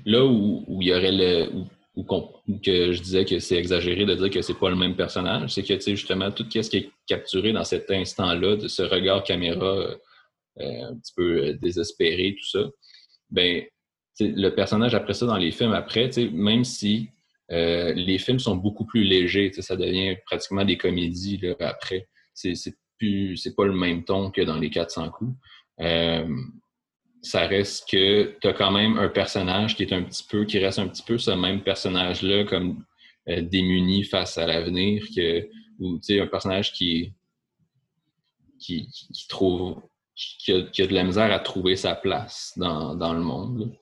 [0.06, 1.54] Là où, il y aurait le.
[1.54, 1.68] Où,
[2.06, 5.64] que je disais que c'est exagéré de dire que c'est pas le même personnage, c'est
[5.64, 9.96] que justement tout ce qui est capturé dans cet instant-là, de ce regard caméra euh,
[10.58, 12.70] un petit peu euh, désespéré, tout ça,
[13.30, 13.64] ben
[14.20, 17.10] le personnage après ça dans les films après, même si
[17.52, 22.08] euh, les films sont beaucoup plus légers, ça devient pratiquement des comédies là, après.
[22.34, 22.54] C'est
[22.98, 25.36] plus pas le même ton que dans les 400 coups
[27.22, 30.60] ça reste que tu as quand même un personnage qui est un petit peu, qui
[30.60, 32.84] reste un petit peu ce même personnage-là, comme
[33.30, 35.50] euh, démuni face à l'avenir, que,
[35.80, 37.14] ou tu sais, un personnage qui,
[38.60, 38.88] qui,
[39.30, 39.82] trouve,
[40.16, 43.76] qui a, de la misère à trouver sa place dans, dans le monde.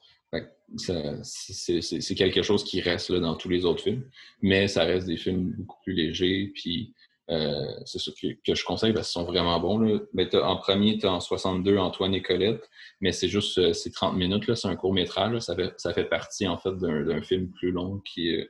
[0.78, 4.10] C'est quelque chose qui reste dans tous les autres films,
[4.42, 6.95] mais ça reste des films beaucoup plus légers, puis
[7.32, 9.80] euh, c'est ce que, je conseille parce qu'ils sont vraiment bons.
[9.80, 10.00] Là.
[10.14, 12.70] Ben, en premier, tu as en 62 Antoine et Colette,
[13.02, 15.40] mais c'est juste euh, c'est 30 minutes, c'est un court métrage.
[15.40, 18.50] Ça fait, ça fait partie en fait d'un film plus long qui est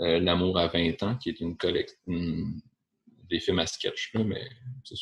[0.00, 4.48] euh, L'amour à 20 ans, qui est une collecte des films à sketch, là, mais
[4.84, 4.94] ça.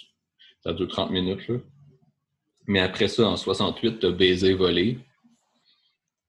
[0.65, 1.47] ça dure 30 minutes.
[1.49, 1.59] Là.
[2.67, 4.99] Mais après ça, en 68, tu as Baiser volé,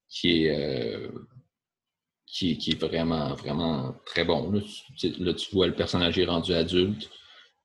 [0.09, 1.09] qui est
[2.31, 4.51] qui, est vraiment, vraiment très bon.
[4.51, 4.61] Là
[5.33, 7.09] tu, vois le personnage est rendu adulte.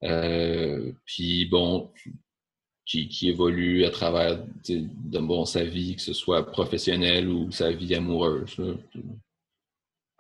[0.03, 1.91] Euh, puis bon,
[2.85, 4.45] qui, évolue à travers
[5.47, 8.57] sa vie, que ce soit professionnelle ou sa vie amoureuse.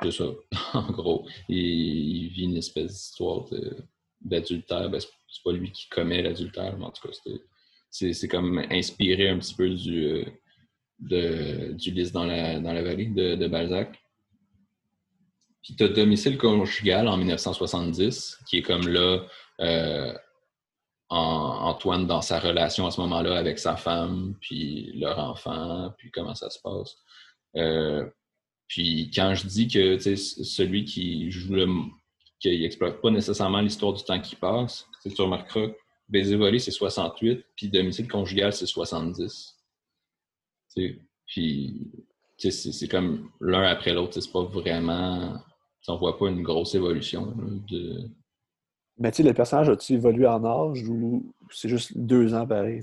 [0.02, 0.26] C'est ça,
[0.74, 1.26] en gros.
[1.48, 3.46] Il, vit une espèce d'histoire
[4.20, 4.88] d'adultère.
[4.90, 7.14] Ben, c'est pas lui qui commet l'adultère, mais en tout cas,
[7.90, 10.24] c'est comme inspiré un petit peu du,
[11.12, 14.00] euh, du Lys dans la, dans la vallée de Balzac.
[15.66, 19.26] Puis tu as Domicile conjugal en 1970, qui est comme là,
[19.60, 20.14] euh,
[21.08, 26.36] Antoine dans sa relation à ce moment-là avec sa femme, puis leur enfant, puis comment
[26.36, 26.96] ça se passe.
[27.56, 28.08] Euh,
[28.68, 31.66] puis quand je dis que celui qui joue le.
[32.38, 35.72] qui n'exploite pas nécessairement l'histoire du temps qui passe, tu remarqueras,
[36.08, 39.56] Baiser volé, c'est 68, puis Domicile conjugal, c'est 70.
[41.26, 41.90] Puis
[42.38, 45.40] c'est comme l'un après l'autre, c'est pas vraiment
[45.88, 47.34] on voit pas une grosse évolution.
[47.68, 48.08] de...
[48.98, 52.82] Mais tu sais, le personnage a-t-il évolué en âge ou c'est juste deux ans pareil?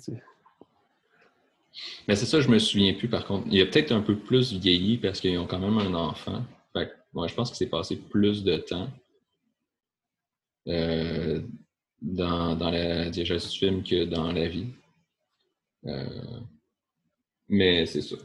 [2.07, 3.47] Mais c'est ça, je me souviens plus par contre.
[3.49, 6.43] Il a peut-être un peu plus vieilli parce qu'ils ont quand même un enfant.
[6.73, 8.89] Fait moi, je pense que c'est passé plus de temps
[10.67, 11.41] euh,
[12.01, 14.67] dans, dans, la diégèse du film que dans la vie.
[15.85, 16.39] Euh,
[17.49, 18.15] mais c'est ça.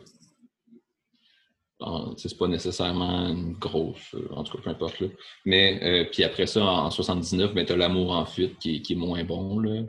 [2.16, 5.00] C'est pas nécessairement une grosse, en tout cas, peu importe.
[5.00, 5.08] Là.
[5.44, 8.94] Mais euh, puis après ça, en 79, ben, tu as l'amour en fuite qui, est
[8.94, 9.82] moins bon, là,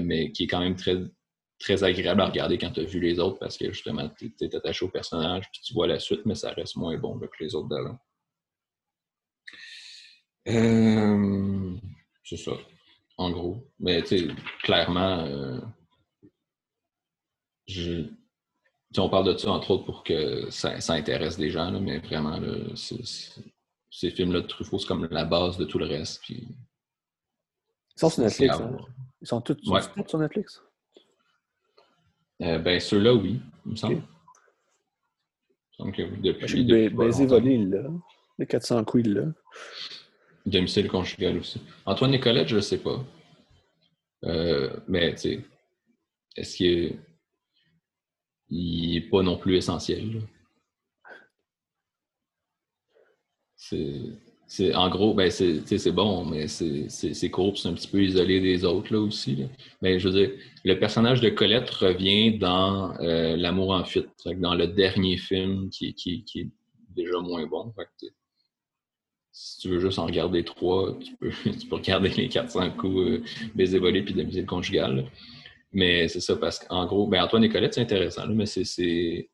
[0.00, 0.96] mais qui est quand même très
[1.58, 4.54] très agréable à regarder quand tu as vu les autres parce que justement, tu es,
[4.54, 7.54] attaché au personnage puis tu vois la suite, mais ça reste moins bon que les
[7.54, 7.98] autres d'avant.
[10.48, 11.74] Euh,
[12.24, 12.52] c'est ça,
[13.16, 13.66] en gros.
[13.78, 14.28] Mais tu sais,
[14.62, 15.60] clairement, euh,
[17.66, 18.06] je,
[19.00, 22.40] on parle de ça entre autres pour que ça, intéresse des gens, mais vraiment,
[22.74, 26.20] ces films-là de Truffaut, c'est comme la base de tout le reste.
[26.22, 26.46] Puis,
[27.96, 28.54] Ils sont sur Netflix.
[28.54, 28.76] Hein?
[29.20, 29.56] Ils sont tous
[30.06, 30.62] sur Netflix?
[32.42, 34.02] Euh, ben, ceux-là, oui, il me semble.
[35.78, 36.64] Il me semble que depuis.
[36.64, 37.88] depuis baiser volé, là.
[38.38, 39.22] Les 400 couilles, là.
[40.44, 41.60] Domicile conjugal aussi.
[41.86, 43.02] Antoine Nicolette, je ne sais pas.
[44.24, 45.44] Euh, mais, tu sais,
[46.36, 46.98] est-ce qu'il
[48.50, 50.22] n'est pas non plus essentiel?
[54.48, 58.64] C'est en gros, ben c'est bon, mais c'est court, c'est un petit peu isolé des
[58.64, 59.44] autres là aussi.
[59.82, 60.30] Je veux dire,
[60.64, 65.94] le personnage de Colette revient dans euh, L'amour en fuite, dans le dernier film qui,
[65.94, 66.50] qui, qui est
[66.94, 67.74] déjà moins bon.
[69.32, 71.30] si tu veux juste en regarder trois, tu peux,
[71.60, 73.24] tu peux regarder les 400 coups euh,
[73.54, 75.10] baiser volé puis de musique conjugale.
[75.76, 79.28] Mais c'est ça, parce qu'en gros, ben Antoine et Colette, c'est intéressant, mais c'est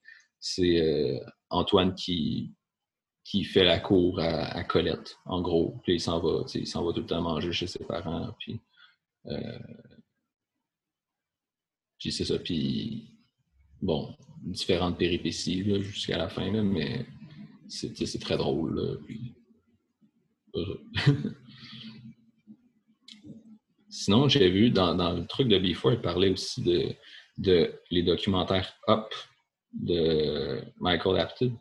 [0.59, 1.20] euh,
[1.51, 2.53] Antoine qui
[3.24, 5.80] qui fait la cour à, Colette, en gros.
[5.84, 8.34] Puis il s'en va, il s'en va tout le temps manger chez ses parents.
[8.40, 8.61] Puis,
[9.26, 9.59] euh,
[12.01, 12.36] puis c'est ça.
[12.40, 13.16] Puis,
[13.80, 14.12] bon,
[14.43, 17.07] différentes péripéties jusqu'à la fin, là, mais
[17.68, 18.74] c'est, très drôle.
[18.74, 18.97] Là,
[23.93, 26.95] Sinon, j'ai vu dans, dans, le truc de Before, il parlait aussi de,
[27.36, 29.12] de les documentaires Up
[29.74, 31.53] de Michael Apted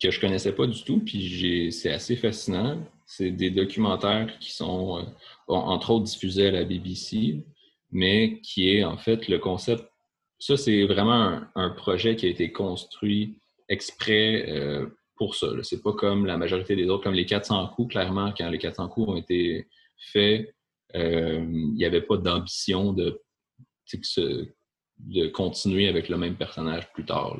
[0.00, 2.78] que je connaissais pas du tout, puis c'est assez fascinant.
[3.06, 5.02] C'est des documentaires qui sont, euh,
[5.46, 7.44] entre autres, diffusés à la BBC,
[7.92, 9.84] mais qui est en fait le concept.
[10.38, 13.36] Ça, c'est vraiment un, projet qui a été construit
[13.68, 14.86] exprès euh,
[15.16, 15.48] pour ça.
[15.62, 18.88] C'est pas comme la majorité des autres, comme les 400 coups, clairement, quand les 400
[18.88, 19.66] coups ont été
[20.00, 20.54] faits,
[20.94, 23.22] euh, il n'y avait pas d'ambition de,
[24.98, 27.38] de continuer avec le même personnage plus tard.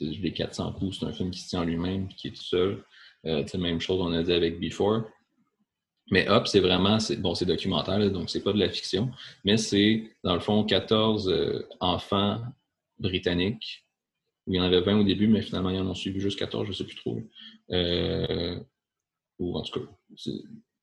[0.00, 2.84] Les 400 coups, c'est un film qui se tient en lui-même, qui est tout seul.
[3.26, 5.04] Euh, même chose on a dit avec Before.
[6.10, 9.10] Mais Hop, c'est vraiment, bon, c'est documentaire, donc c'est pas de la fiction,
[9.44, 12.42] mais c'est, dans le fond, 14 euh, enfants
[12.98, 13.86] britanniques.
[14.48, 16.66] Il y en avait 20 au début, mais finalement, ils en ont suivi juste 14,
[16.66, 17.20] je sais plus trop.
[17.70, 18.58] Euh,
[19.38, 19.86] ou en tout cas,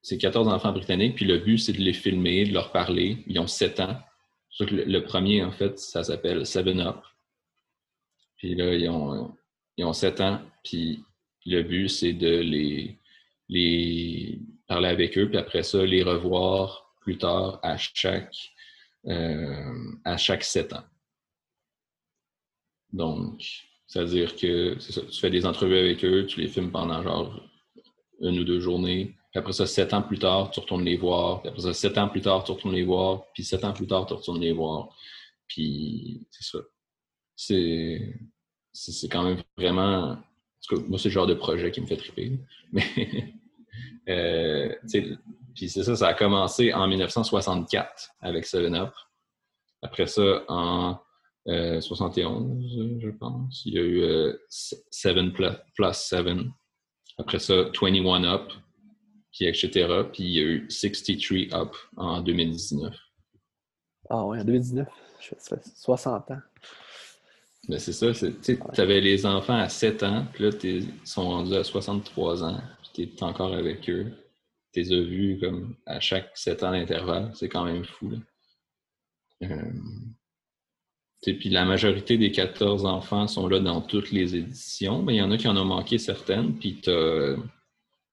[0.01, 3.23] c'est 14 enfants britanniques, puis le but, c'est de les filmer, de leur parler.
[3.27, 3.97] Ils ont 7 ans.
[4.59, 6.97] Le, premier, en fait, ça s'appelle Seven Up.
[8.37, 9.35] Puis là, ils ont,
[9.77, 10.41] ils ont 7 ans.
[10.63, 11.03] Puis
[11.45, 12.97] le but, c'est de les,
[13.49, 18.35] les parler avec eux, puis après ça, les revoir plus tard à chaque,
[19.05, 20.83] euh, à chaque 7 ans.
[22.93, 23.43] Donc,
[23.87, 27.43] c'est-à-dire que ça, tu fais des entrevues avec eux, tu les filmes pendant genre
[28.21, 29.15] une ou deux journées.
[29.31, 31.41] Puis après ça, sept ans plus tard, tu retournes les voir.
[31.41, 33.25] Puis après ça, sept ans plus tard, tu retournes les voir.
[33.33, 34.89] Puis sept ans plus tard, tu retournes les voir.
[35.47, 36.59] Puis c'est ça
[37.39, 38.15] c'est
[38.73, 40.17] c'est quand même vraiment.
[40.87, 42.37] moi, c'est le genre de projet qui me fait triper.
[42.71, 42.83] Mais,
[44.09, 44.75] euh,
[45.55, 48.93] puis c'est ça, ça a commencé en 1964 avec Seven Up.
[49.81, 50.99] Après ça, en
[51.45, 56.27] 71, euh, je pense, il y a eu euh, Seven plus, plus 7.
[57.17, 58.51] Après ça, 21 Up,
[59.31, 59.69] puis etc.
[60.11, 62.95] Puis il y a eu 63 Up en 2019.
[64.09, 64.87] Ah ouais, en 2019.
[65.75, 66.41] 60 ans.
[67.67, 68.11] Ben c'est ça.
[68.13, 72.61] Tu avais les enfants à 7 ans, puis là, ils sont rendus à 63 ans,
[72.93, 74.11] puis tu es encore avec eux.
[74.73, 77.31] Tu les as vus comme à chaque 7 ans d'intervalle.
[77.35, 78.11] C'est quand même fou.
[79.43, 79.71] Euh...
[81.21, 85.21] Puis la majorité des 14 enfants sont là dans toutes les éditions, mais il y
[85.21, 86.57] en a qui en ont manqué certaines.
[86.57, 86.89] Puis tu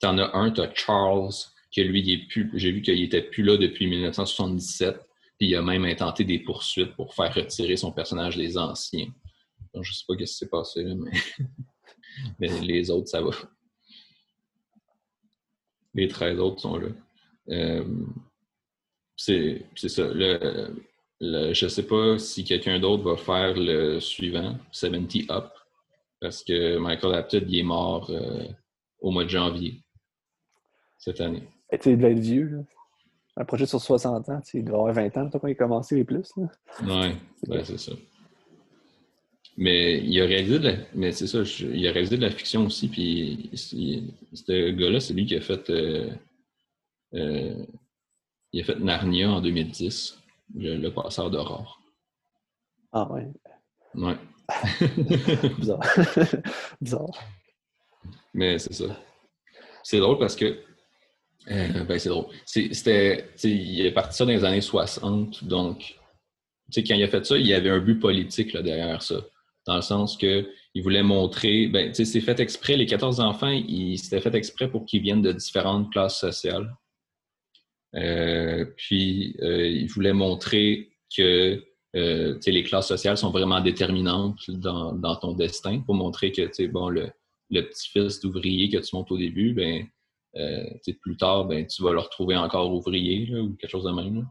[0.05, 1.32] en as un, tu as Charles,
[1.74, 5.01] que lui, j'ai vu qu'il était plus là depuis 1977.
[5.38, 9.09] Puis il a même intenté des poursuites pour faire retirer son personnage des anciens.
[9.78, 10.84] Je sais pas ce qui s'est passé,
[12.38, 12.61] mais...
[12.62, 13.30] les autres, ça va.
[15.92, 16.88] Les 13 autres sont là.
[17.51, 17.84] Euh,
[19.16, 20.09] c'est ça.
[20.12, 25.51] le, je sais pas si quelqu'un d'autre va faire le suivant, 70 Up,
[26.20, 28.47] parce que Michael Apted, il est mort euh,
[29.01, 29.82] au mois de janvier
[30.99, 31.42] cette année.
[31.70, 32.59] Et tu devais être vieux, là.
[33.38, 36.05] Un projet sur 60 ans, il doit avoir 20 ans quand il a commencé les
[36.05, 36.32] plus.
[36.82, 37.12] Ben,
[37.64, 37.92] c'est ça.
[39.59, 42.64] Mais il a réalisé de la, mais c'est ça, il a réalisé de la fiction
[42.64, 46.11] aussi, puis ce gars-là, c'est lui qui a fait euh,
[47.14, 47.64] euh,
[48.53, 50.18] il a fait Narnia en 2010,
[50.55, 51.80] le, passeur d'aurore.
[52.92, 53.28] Ah ouais.
[53.94, 54.16] Ouais.
[55.59, 55.82] Bizarre.
[56.80, 57.18] Bizarre.
[58.32, 58.84] Mais c'est ça.
[59.82, 60.59] C'est drôle parce que
[61.51, 62.26] euh, ben, c'est drôle.
[62.44, 65.97] C'était, il est parti ça dans les années 60, donc
[66.74, 69.24] quand il a fait ça, il y avait un but politique là, derrière ça.
[69.66, 73.61] Dans le sens que il voulait montrer, ben, c'est fait exprès, les 14 enfants,
[73.97, 76.76] c'était fait exprès pour qu'ils viennent de différentes classes sociales.
[77.94, 81.62] Euh, puis, euh, il voulait montrer que
[81.94, 87.11] les classes sociales sont vraiment déterminantes dans, dans ton destin, pour montrer que bon, le,
[87.51, 89.95] le petit-fils d'ouvrier que tu montes au début, ben, euh,
[91.01, 94.26] plus tard, ben, tu vas le retrouver encore ouvrier ou quelque chose de même.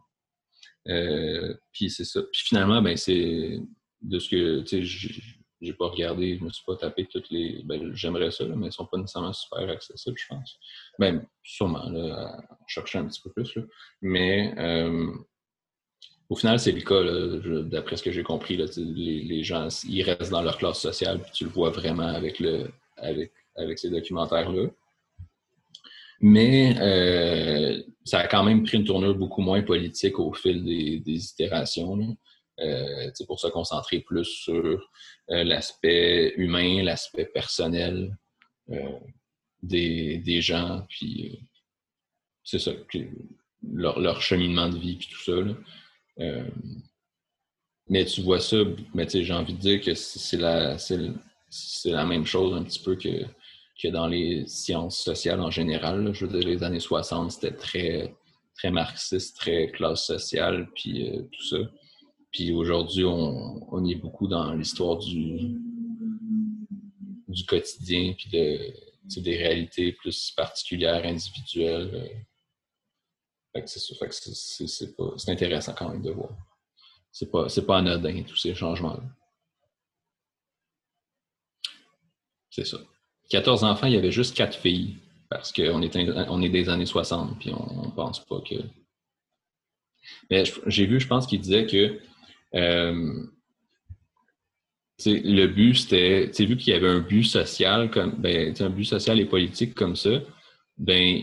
[0.87, 2.21] Euh, puis c'est ça.
[2.31, 3.59] Puis finalement, ben, c'est
[4.01, 4.63] de ce que
[5.61, 7.63] j'ai pas regardé, je me suis pas tapé toutes les.
[7.65, 10.59] Ben, j'aimerais ça, mais ils sont pas nécessairement super accessibles, je pense.
[10.99, 13.57] Ben, sûrement, là, à chercher un petit peu plus.
[14.01, 15.11] Mais euh,
[16.29, 18.57] au final, c'est le cas, d'après ce que j'ai compris.
[18.57, 22.07] Là, les, les, gens, ils restent dans leur classe sociale, puis tu le vois vraiment
[22.07, 24.69] avec le avec, avec ces documentaires-là.
[26.21, 31.31] Mais euh, ça a quand même pris une tournure beaucoup moins politique au fil des,
[31.31, 32.17] itérations.
[32.61, 34.89] Euh, pour se concentrer plus sur
[35.29, 38.17] euh, l'aspect humain, l'aspect personnel
[39.61, 41.45] des, des, gens, puis
[42.45, 42.71] c'est ça,
[43.73, 46.27] leur, leur, cheminement de vie, puis tout ça.
[47.89, 48.57] mais tu vois ça,
[48.93, 52.95] mais j'ai envie de dire que c'est la, c'est la même chose un petit peu
[52.95, 53.25] que
[53.81, 56.13] que dans les sciences sociales en général.
[56.13, 58.15] Je veux dire, les années 60, c'était très,
[58.55, 61.57] très marxiste, très classe sociale, puis euh, tout ça.
[62.31, 65.57] Puis aujourd'hui, on, on, est beaucoup dans l'histoire du,
[67.27, 72.25] du quotidien, puis de, des réalités plus particulières, individuelles.
[73.65, 76.31] c'est intéressant quand même de voir.
[77.11, 79.03] C'est pas, pas anodin, tous ces changements-là.
[82.49, 82.79] C'est ça.
[83.29, 84.97] 14 enfants, il y avait juste 4 filles.
[85.29, 85.97] Parce qu'on est,
[86.29, 88.55] on est des années 60, puis on ne pense pas que.
[90.29, 91.99] Mais j'ai vu, je pense qu'il disait que
[92.55, 93.23] euh,
[95.05, 99.19] le but, c'était, vu qu'il y avait un but social, comme, ben, un but social
[99.19, 100.21] et politique comme ça,
[100.77, 101.21] ben,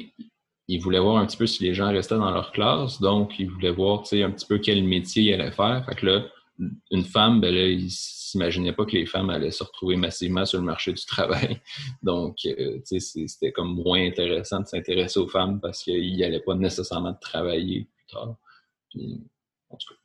[0.69, 3.51] il voulait voir un petit peu si les gens restaient dans leur classe, donc il
[3.51, 5.85] voulait voir un petit peu quel métier il allait faire.
[5.89, 6.29] Fait que
[6.59, 10.59] une femme, ben là, il s'imaginait pas que les femmes allaient se retrouver massivement sur
[10.59, 11.61] le marché du travail.
[12.03, 17.15] Donc, euh, c'était comme moins intéressant de s'intéresser aux femmes parce qu'ils n'allaient pas nécessairement
[17.15, 18.37] travailler plus tard.
[19.71, 20.01] en tout cas.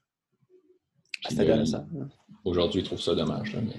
[1.26, 1.88] Ah, c'est intéressant.
[2.43, 3.56] Aujourd'hui, ils trouvent ça dommage.
[3.56, 3.74] mais,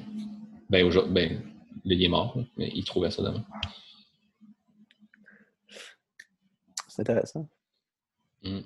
[0.69, 1.43] ben, aujourd'hui, ben,
[1.85, 3.43] il est mort, mais il trouvait ça dommage.
[6.89, 7.49] C'est intéressant.
[8.43, 8.61] Mmh.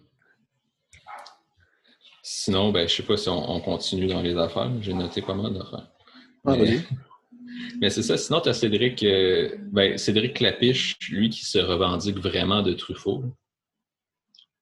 [2.23, 4.71] Sinon, ben, je sais pas si on, continue dans les affaires.
[4.81, 5.91] J'ai noté pas mal d'affaires.
[6.47, 6.79] Ah, mais,
[7.81, 8.17] mais c'est ça.
[8.17, 13.25] Sinon, tu as Cédric, euh, ben, Cédric Clapiche, lui, qui se revendique vraiment de Truffaut.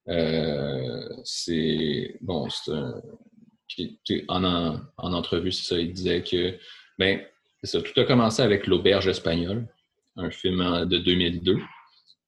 [0.07, 2.99] Euh, c'est bon, c'est un,
[4.27, 6.57] en, en, entrevue, c'est ça, il disait que
[6.97, 7.21] ben,
[7.63, 9.67] ça, tout a commencé avec L'Auberge espagnole,
[10.15, 11.57] un film de 2002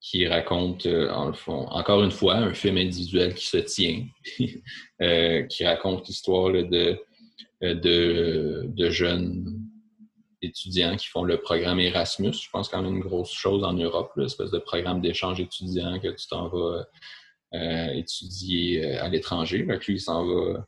[0.03, 4.05] qui raconte, euh, en le fond, encore une fois, un film individuel qui se tient,
[5.01, 6.99] euh, qui raconte l'histoire de,
[7.63, 9.61] euh, de, de, jeunes
[10.41, 12.33] étudiants qui font le programme Erasmus.
[12.33, 16.09] Je pense quand même une grosse chose en Europe, l'espèce de programme d'échange étudiant que
[16.09, 16.85] tu t'en vas
[17.93, 19.59] étudier à l'étranger.
[19.59, 20.67] Lui, il s'en va,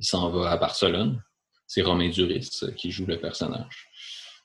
[0.00, 1.22] il s'en va à Barcelone.
[1.68, 3.88] C'est Romain Duris qui joue le personnage.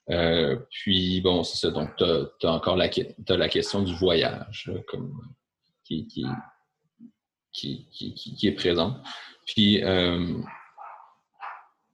[0.09, 1.71] Euh, puis, bon, c'est ça.
[1.71, 5.21] Donc, tu as, encore la, as la question du voyage comme,
[5.85, 6.25] qui, qui,
[7.51, 8.97] qui, qui, est présent.
[9.45, 10.37] Puis, euh,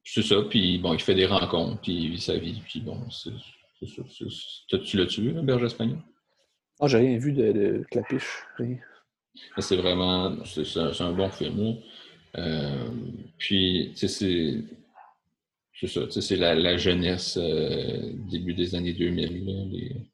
[0.03, 0.41] c'est ça.
[0.49, 2.61] Puis, bon, il fait des rencontres, puis il vit sa vie.
[2.65, 4.77] Puis, bon, c'est ça.
[4.79, 6.01] Tu l'as-tu vu, la berge espagnole?
[6.79, 8.43] Ah, j'ai rien vu de, de Clapiche.
[9.57, 10.43] C'est vraiment.
[10.45, 11.77] C'est un, bon film.
[12.37, 12.89] Euh,
[13.37, 14.63] puis, c'est
[15.79, 20.07] c'est ça, c'est la, la, jeunesse euh, début des années 2000.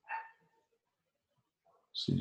[1.93, 2.13] c'est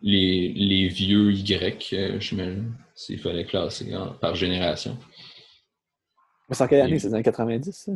[0.00, 4.96] les, vieux Y, euh, j'imagine, s'il fallait classer par génération.
[6.50, 6.98] C'est en quelle année?
[6.98, 7.90] C'est dans les 90,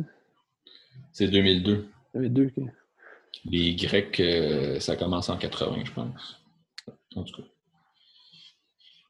[1.11, 1.87] C'est 2002.
[2.13, 2.65] 2002, ok.
[3.45, 6.39] Les Y, euh, ça commence en 80, je pense.
[7.15, 7.47] En tout cas.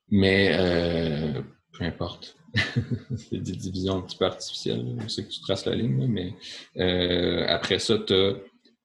[0.09, 1.41] Mais euh,
[1.74, 2.38] peu importe.
[3.17, 4.97] c'est des divisions un petit peu artificielles.
[5.07, 6.34] Sais que tu traces la ligne, mais
[6.78, 8.36] euh, après ça, tu as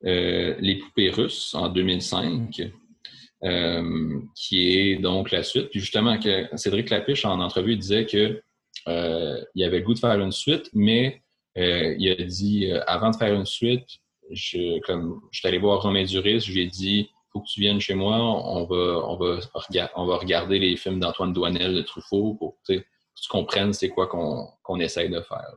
[0.02, 2.72] Les poupées russes en 2005.
[4.34, 5.70] qui est donc la suite.
[5.70, 8.42] Puis justement, que Cédric Lapiche, en entrevue, disait que
[8.86, 11.22] il avait le goût de faire une suite, mais
[11.56, 16.04] il a dit avant de faire une suite, je, comme, je suis allé voir Romain
[16.04, 19.40] Duris, je lui ai dit faut que tu viennes chez moi, on va, on va,
[19.96, 24.06] on va regarder les films d'Antoine Douanel de Truffaut pour que tu comprennes c'est quoi
[24.06, 25.54] qu'on essaye de faire.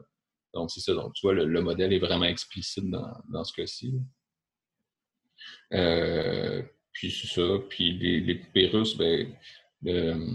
[0.53, 0.93] Donc, c'est ça.
[0.93, 3.93] Donc, tu vois, le, modèle est vraiment explicite dans, ce cas-ci.
[5.73, 6.61] Euh,
[6.91, 7.57] puis c'est ça.
[7.69, 9.33] Puis les, les poupées russes, ben,
[9.87, 10.27] euh,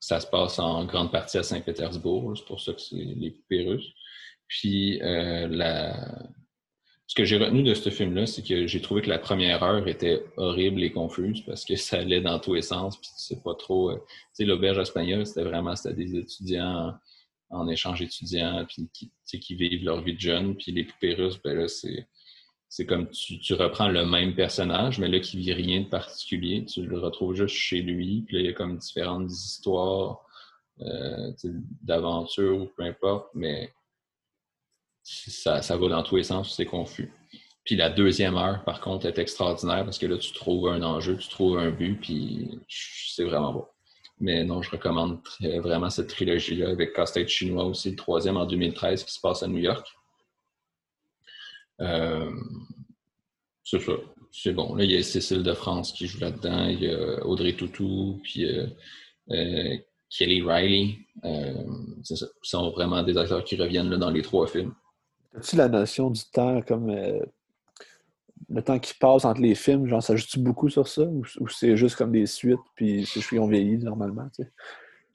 [0.00, 2.36] ça se passe en grande partie à Saint-Pétersbourg.
[2.36, 3.92] C'est pour ça que c'est les poupées russes.
[4.48, 5.94] Puis euh, la,
[7.10, 9.88] ce que j'ai retenu de ce film-là, c'est que j'ai trouvé que la première heure
[9.88, 13.42] était horrible et confuse parce que ça allait dans tous les sens, puis tu sais
[13.42, 13.90] pas trop.
[13.90, 14.04] Euh, tu
[14.34, 16.94] sais, l'auberge espagnole, c'était vraiment c'était des étudiants
[17.50, 21.40] en, échange étudiant, puis qui, qui vivent leur vie de jeune, puis les poupées russes,
[21.42, 22.06] ben là, c'est.
[22.72, 26.64] C'est comme tu, tu, reprends le même personnage, mais là, qui vit rien de particulier.
[26.64, 28.22] Tu le retrouves juste chez lui.
[28.22, 30.20] Puis là, il y a comme différentes histoires
[30.80, 31.32] euh,
[31.82, 33.26] d'aventure ou peu importe.
[33.34, 33.72] Mais
[35.10, 37.12] ça, va dans tous les sens, c'est confus.
[37.64, 41.16] Puis la deuxième heure, par contre, est extraordinaire parce que là, tu trouves un enjeu,
[41.16, 43.68] tu trouves un but, puis c'est vraiment beau.
[44.18, 49.04] Mais non, je recommande vraiment cette trilogie-là avec Casse-Tête chinois aussi, le troisième en 2013
[49.04, 49.86] qui se passe à New York.
[51.80, 52.30] Euh,
[53.64, 53.92] c'est ça.
[54.32, 54.74] C'est bon.
[54.74, 58.20] Là, il y a Cécile de France qui joue là-dedans, il y a Audrey Toutou,
[58.22, 58.66] puis euh,
[59.30, 59.76] euh,
[60.10, 60.98] Kelly Riley.
[62.04, 62.26] c'est ça.
[62.42, 64.74] Ce sont vraiment des acteurs qui reviennent là, dans les trois films.
[65.36, 67.20] As-tu la notion du temps comme euh,
[68.48, 71.76] le temps qui passe entre les films, genre ça joue beaucoup sur ça ou, c'est
[71.76, 74.50] juste comme des suites puis ces cheveux ont vieilli normalement, tu sais?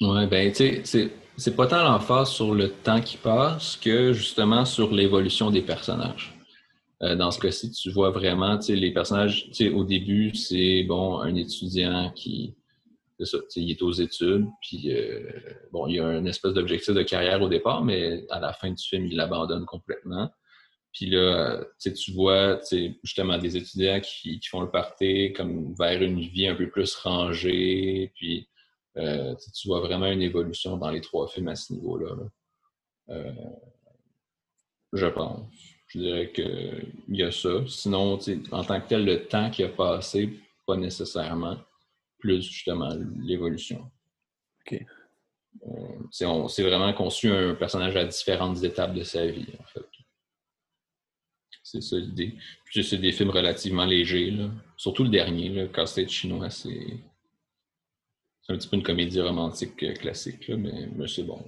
[0.02, 4.66] Ouais, ben tu sais, c'est pas tant l'emphase sur le temps qui passe que justement
[4.66, 6.34] sur l'évolution des personnages.
[7.02, 10.34] Euh, dans ce cas-ci, tu vois vraiment, tu sais, les personnages, tu sais, au début,
[10.34, 12.56] c'est bon, un étudiant qui
[13.20, 15.32] il est aux études, puis euh,
[15.72, 18.84] bon, il a un espèce d'objectif de carrière au départ, mais à la fin du
[18.84, 20.30] film, il l'abandonne complètement.
[20.94, 22.60] Puis là, tu vois
[23.04, 28.12] justement des étudiants qui, font le party comme vers une vie un peu plus rangée,
[28.16, 28.48] puis
[28.98, 32.16] euh, tu vois vraiment une évolution dans les trois films à ce niveau-là.
[33.10, 33.32] Euh,
[34.94, 35.46] je pense.
[35.88, 37.50] Je dirais qu'il y a ça.
[37.68, 38.18] Sinon,
[38.52, 40.30] en tant que tel, le temps qui a passé,
[40.66, 41.58] pas nécessairement
[42.26, 42.90] plus justement
[43.24, 43.92] l'évolution.
[44.66, 44.84] OK.
[45.68, 49.86] Euh, c'est vraiment conçu un personnage à différentes étapes de sa vie, en fait.
[51.64, 52.36] C'est ça l'idée.
[52.66, 54.50] Puis c'est des films relativement légers, là.
[54.78, 57.00] surtout le dernier, le Casse-tête chinois, c'est
[58.48, 61.44] un petit peu une comédie romantique euh, classique, là, mais, mais c'est bon.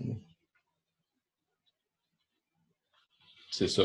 [3.51, 3.83] C'est ça.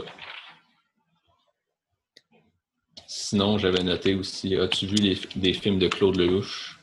[3.07, 4.97] Sinon, j'avais noté aussi, as-tu vu
[5.37, 6.82] des films de Claude Lelouch?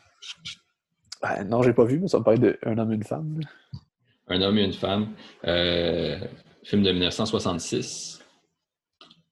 [1.21, 3.39] Ben, non, j'ai pas vu, mais ça me parle d'un homme et une femme.
[4.27, 5.13] Un homme et une femme.
[5.45, 6.19] Euh,
[6.63, 8.23] film de 1966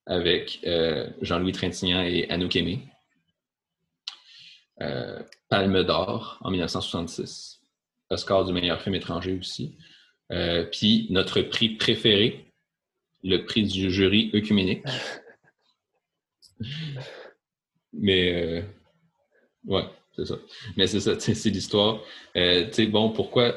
[0.05, 2.87] avec euh, Jean-Louis Trintignant et Anouk Aimé.
[4.81, 7.61] Euh, Palme d'or en 1966.
[8.09, 9.77] Oscar du meilleur film étranger aussi.
[10.71, 12.51] Puis notre prix préféré,
[13.23, 14.83] le prix du jury œcuménique.
[17.93, 18.65] Mais
[19.65, 19.85] ouais,
[20.17, 20.35] c'est ça.
[20.75, 22.01] Mais c'est ça, c'est l'histoire.
[22.35, 23.55] Euh, bon, pourquoi,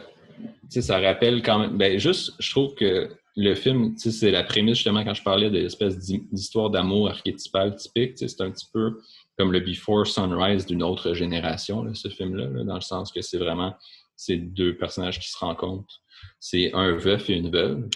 [0.68, 5.04] ça rappelle quand même, ben juste, je trouve que le film, c'est la prémisse justement
[5.04, 8.98] quand je parlais de l'espèce d'histoire d'amour archétypale typique, c'est un petit peu
[9.38, 13.74] comme le Before Sunrise d'une autre génération, ce film-là, dans le sens que c'est vraiment
[14.16, 16.02] ces deux personnages qui se rencontrent.
[16.38, 17.88] C'est un veuf et une veuve,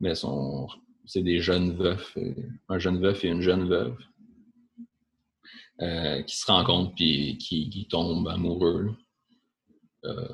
[0.00, 0.14] mais
[1.04, 2.16] c'est des jeunes veufs,
[2.68, 3.96] un jeune veuf et une jeune veuve.
[5.82, 8.96] Euh, qui se rencontrent puis qui, qui tombent amoureux.
[10.06, 10.28] Euh,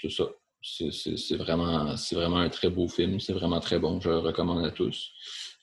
[0.00, 0.24] c'est ça.
[0.62, 3.20] C'est vraiment, vraiment un très beau film.
[3.20, 4.00] C'est vraiment très bon.
[4.00, 5.10] Je le recommande à tous.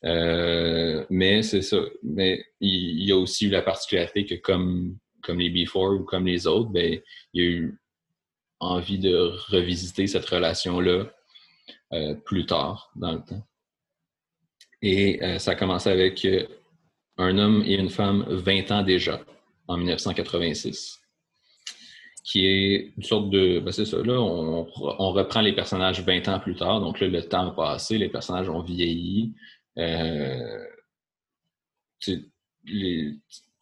[0.04, 1.78] Euh, mais c'est ça.
[2.04, 6.28] Mais il, y a aussi eu la particularité que comme, comme les Before ou comme
[6.28, 7.02] les autres, ben,
[7.34, 7.80] il y a eu
[8.60, 9.16] envie de
[9.50, 11.06] revisiter cette relation-là
[12.26, 13.48] plus tard dans le temps.
[14.82, 16.26] Et ça a commencé avec
[17.18, 19.22] un homme et une femme 20 ans déjà,
[19.68, 21.01] en 1986.
[22.24, 23.59] qui est une sorte de.
[23.59, 24.63] Ben c'est ça, là, on,
[25.11, 26.82] reprend les personnages 20 ans plus tard.
[26.82, 29.34] Donc là, le temps a passé, les personnages ont vieilli.
[29.78, 30.66] Euh,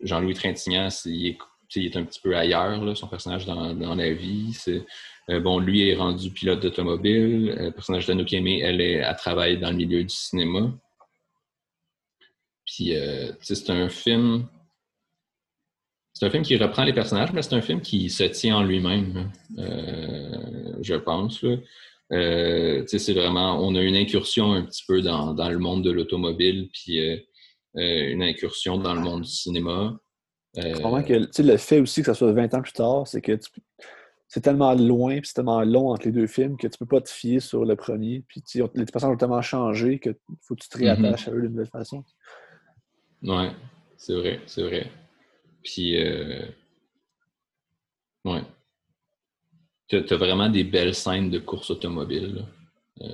[0.02, 1.38] Jean-Louis Trintignant, est, il
[1.86, 4.58] est, un petit peu ailleurs, son personnage dans, la vie.
[5.30, 7.56] Euh, bon, lui est rendu pilote d'automobile.
[7.58, 10.72] Euh, le personnage d'Anouk Aimé, elle, est, elle dans le milieu du cinéma.
[12.74, 14.48] Puis, euh, c'est un film
[16.16, 18.64] c'est un film qui reprend les personnages, mais c'est un film qui se tient en
[18.64, 21.44] lui-même, euh, je pense.
[21.44, 26.70] Euh, c'est vraiment, on a une incursion un petit peu dans, le monde de l'automobile,
[26.72, 27.00] puis
[27.74, 29.98] une incursion dans le monde du cinéma.
[30.56, 33.40] Que le fait aussi que ça soit 20 ans plus tard, c'est que
[34.28, 37.02] c'est tellement loin, puis c'est tellement long entre les deux films que tu peux pas
[37.02, 38.24] te fier sur le premier.
[38.28, 38.44] Puis
[38.76, 40.12] les personnages ont tellement changé que
[40.42, 41.02] faut que tu te mm-hmm.
[41.02, 42.04] réattaches à eux d'une nouvelle façon.
[43.24, 43.52] Ouais,
[43.96, 44.92] c'est vrai, c'est vrai.
[45.64, 46.46] Puis, euh,
[48.26, 48.42] ouais.
[49.88, 52.46] Tu as, vraiment des belles scènes de course automobile.
[53.02, 53.08] Euh,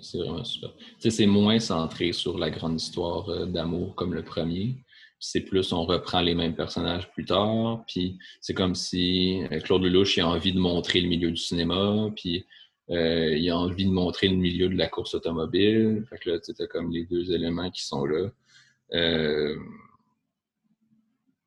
[0.00, 0.72] c'est vraiment super.
[0.76, 4.76] Tu sais, c'est moins centré sur la grande histoire euh, d'amour comme le premier.
[5.18, 7.84] C'est plus, on reprend les mêmes personnages plus tard.
[7.88, 12.10] Puis, c'est comme si Claude Lelouch a envie de montrer le milieu du cinéma.
[12.16, 12.46] Puis,
[12.88, 16.04] il a envie de montrer le milieu de la course automobile.
[16.10, 18.30] Fait que là, tu as comme les deux éléments qui sont là.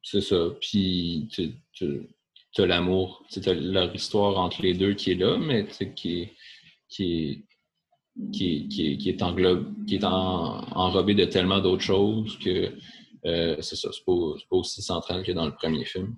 [0.03, 0.49] C'est ça.
[0.61, 3.23] Puis, tu as l'amour.
[3.31, 5.65] Tu leur histoire entre les deux qui est là, mais
[5.95, 6.33] qui est,
[6.87, 7.45] qui
[8.31, 12.71] qui qui est, qui est enrobé de tellement d'autres choses que
[13.25, 14.13] euh, c'est ça, c'est pas,
[14.49, 16.15] pas, aussi central que dans le premier film.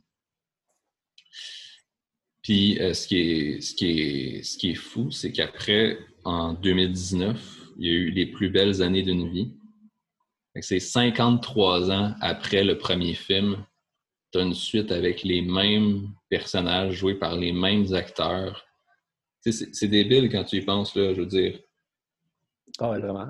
[2.44, 6.54] Puis euh, ce, qui est, ce, qui est, ce qui est fou, c'est qu'après, en
[6.54, 9.54] 2019, il y a eu les plus belles années d'une vie.
[10.62, 13.66] C'est 53 ans après le premier film
[14.32, 18.66] tu as une suite avec les mêmes personnages joués par les mêmes acteurs.
[19.42, 21.60] C'est débile quand tu y penses, là, je veux dire.
[22.80, 23.28] Ah ouais, vraiment.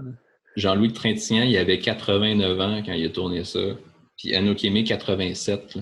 [0.55, 3.59] Jean-Louis Trintignant, il avait 89 ans quand il a tourné ça.
[4.17, 5.77] Puis Anokeme, 87.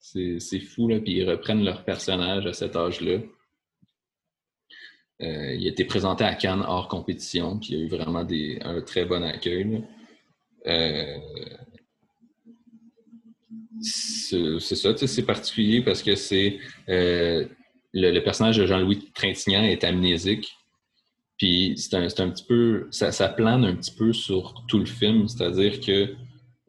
[0.00, 1.00] C'est fou, là.
[1.00, 3.18] Puis ils reprennent leur personnage à cet âge-là.
[5.20, 8.60] Euh, il a été présenté à Cannes hors compétition, puis il a eu vraiment des,
[8.62, 9.84] un très bon accueil.
[13.80, 17.46] C'est ça, c'est particulier parce que c'est euh,
[17.92, 20.48] le, personnage de Jean-Louis Trintignant est amnésique.
[21.36, 22.88] Puis c'est un, un, petit peu.
[22.90, 25.28] Ça, ça, plane un petit peu sur tout le film.
[25.28, 26.14] C'est-à-dire que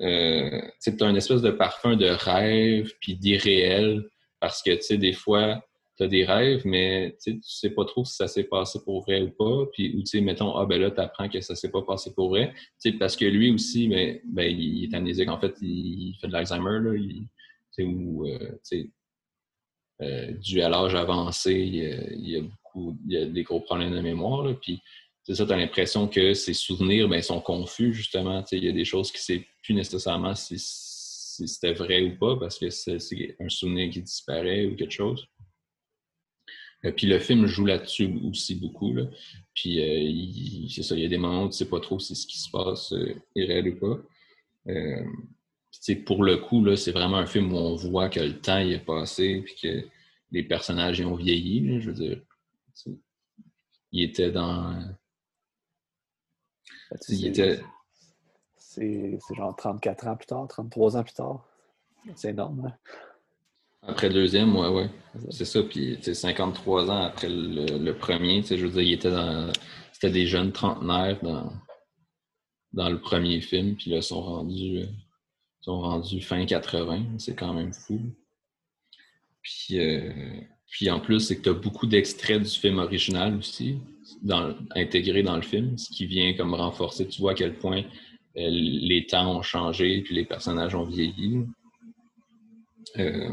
[0.01, 4.05] euh, c'est un espèce de parfum de rêve puis d'irréel.
[4.39, 5.63] Parce que tu sais, des fois,
[5.99, 9.21] tu as des rêves, mais tu sais pas trop si ça s'est passé pour vrai
[9.21, 9.65] ou pas.
[9.73, 12.13] Puis, ou tu sais, mettons, ah ben là, tu apprends que ça s'est pas passé
[12.13, 12.53] pour vrai.
[12.81, 15.27] Tu sais, parce que lui aussi, mais, ben, il est amnésique.
[15.27, 16.91] En fait, il, fait de l'Alzheimer, là.
[17.81, 18.83] Ou, euh,
[20.01, 23.93] euh, dû à l'âge avancé, il, y a beaucoup, il y a des gros problèmes
[23.93, 24.53] de mémoire, là.
[24.53, 24.79] Puis,
[25.23, 28.43] c'est ça, tu as l'impression que ses souvenirs ben, sont confus, justement.
[28.53, 32.57] Il y a des choses qui ne plus nécessairement si c'était vrai ou pas, parce
[32.57, 35.27] que c'est un souvenir qui disparaît ou quelque chose.
[36.85, 38.93] Euh, puis le film joue là-dessus aussi beaucoup.
[38.93, 39.03] Là.
[39.53, 42.15] Puis euh, c'est ça, il y a des moments où tu sais pas trop si
[42.15, 44.01] ce qui se passe euh, est réel ou pas.
[44.71, 45.03] Euh,
[46.05, 48.73] pour le coup, là, c'est vraiment un film où on voit que le temps il
[48.73, 49.87] est passé puis que
[50.31, 51.81] les personnages ils ont vieilli.
[51.81, 52.21] je veux dire,
[53.91, 54.81] il était dans.
[57.09, 57.59] Il était.
[58.57, 61.45] C'est genre 34 ans plus tard, 33 ans plus tard.
[62.15, 62.65] C'est énorme.
[62.65, 62.77] Hein?
[63.89, 64.89] Après le deuxième, ouais, ouais.
[65.31, 65.63] C'est ça.
[65.63, 69.51] Puis, 53 ans après le, premier, je veux dire, il était dans.
[69.91, 71.51] C'était des jeunes trentenaires dans,
[72.73, 74.85] dans le premier film, puis là, ils sont rendus,
[75.61, 77.17] sont rendus fin 80.
[77.17, 77.99] C'est quand même fou.
[79.41, 80.13] Puis, euh,
[80.67, 83.79] puis en plus, c'est que tu as beaucoup d'extraits du film original aussi,
[84.21, 87.83] dans, intégrés dans le film, ce qui vient comme renforcer, tu vois à quel point
[88.37, 91.43] euh, les temps ont changé, puis les personnages ont vieilli.
[92.97, 93.31] Euh,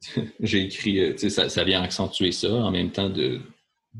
[0.40, 3.40] j'ai écrit, euh, ça, ça vient accentuer ça, en même temps de,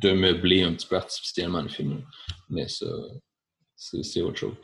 [0.02, 2.02] meubler un petit peu artificiellement le film.
[2.48, 2.86] Mais ça,
[3.76, 4.54] c'est autre chose.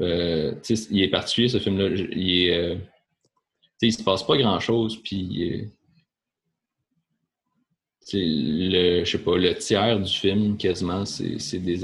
[0.00, 0.54] Euh,
[0.90, 1.88] il est particulier, ce film-là.
[2.12, 2.76] Il est, euh,
[3.82, 5.70] il se passe pas grand-chose, puis
[8.12, 11.76] le, je sais pas, le tiers du film, quasiment, c'est des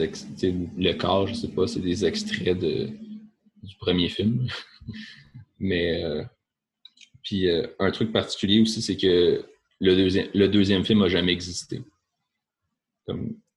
[0.77, 2.91] le quart, je sais pas, c'est des extraits de,
[3.63, 4.47] du premier film.
[5.59, 6.03] Mais
[7.27, 9.45] puis euh, un truc particulier aussi, c'est que
[9.81, 11.83] le deuxième, le deuxième film n'a jamais existé.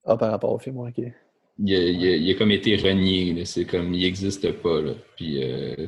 [0.03, 0.97] Ah, par rapport au film, ok.
[1.59, 3.45] Il a, il, a, comme été renié.
[3.45, 4.81] C'est comme, il n'existe pas.
[4.81, 4.95] Là.
[5.15, 5.87] Puis euh,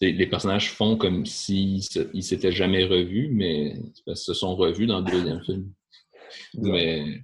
[0.00, 1.82] les personnages font comme s'ils
[2.12, 3.76] ne s'étaient jamais revus, mais
[4.08, 5.72] ils se sont revus dans le deuxième film.
[6.54, 7.20] Mais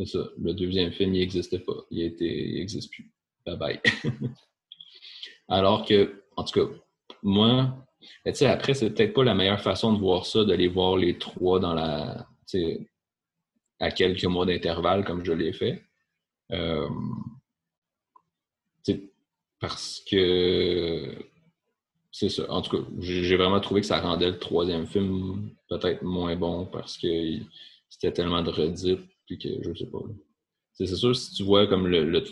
[0.00, 0.30] c'est ça.
[0.36, 1.86] Le deuxième film, il n'existait pas.
[1.92, 3.08] Il n'existe plus.
[3.46, 3.80] Bye bye.
[5.48, 6.74] Alors que, en tout cas,
[7.22, 7.86] moi,
[8.24, 11.74] après, c'est peut-être pas la meilleure façon de voir ça, d'aller voir les trois dans
[11.74, 12.26] la.
[13.78, 15.82] à quelques mois d'intervalle, comme je l'ai fait.
[16.52, 16.88] Euh,
[19.60, 21.14] parce que
[22.10, 22.50] c'est ça.
[22.50, 26.66] En tout cas, j'ai vraiment trouvé que ça rendait le troisième film peut-être moins bon
[26.66, 27.06] parce que
[27.88, 30.00] c'était tellement de redites puis que je sais pas.
[30.72, 32.24] C'est sûr, si tu vois comme le,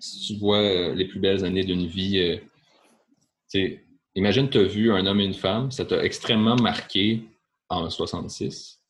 [0.00, 3.68] si tu vois les plus belles années d'une vie, euh,
[4.14, 7.22] imagine tu as vu un homme et une femme, ça t'a extrêmement marqué
[7.68, 8.80] en 66.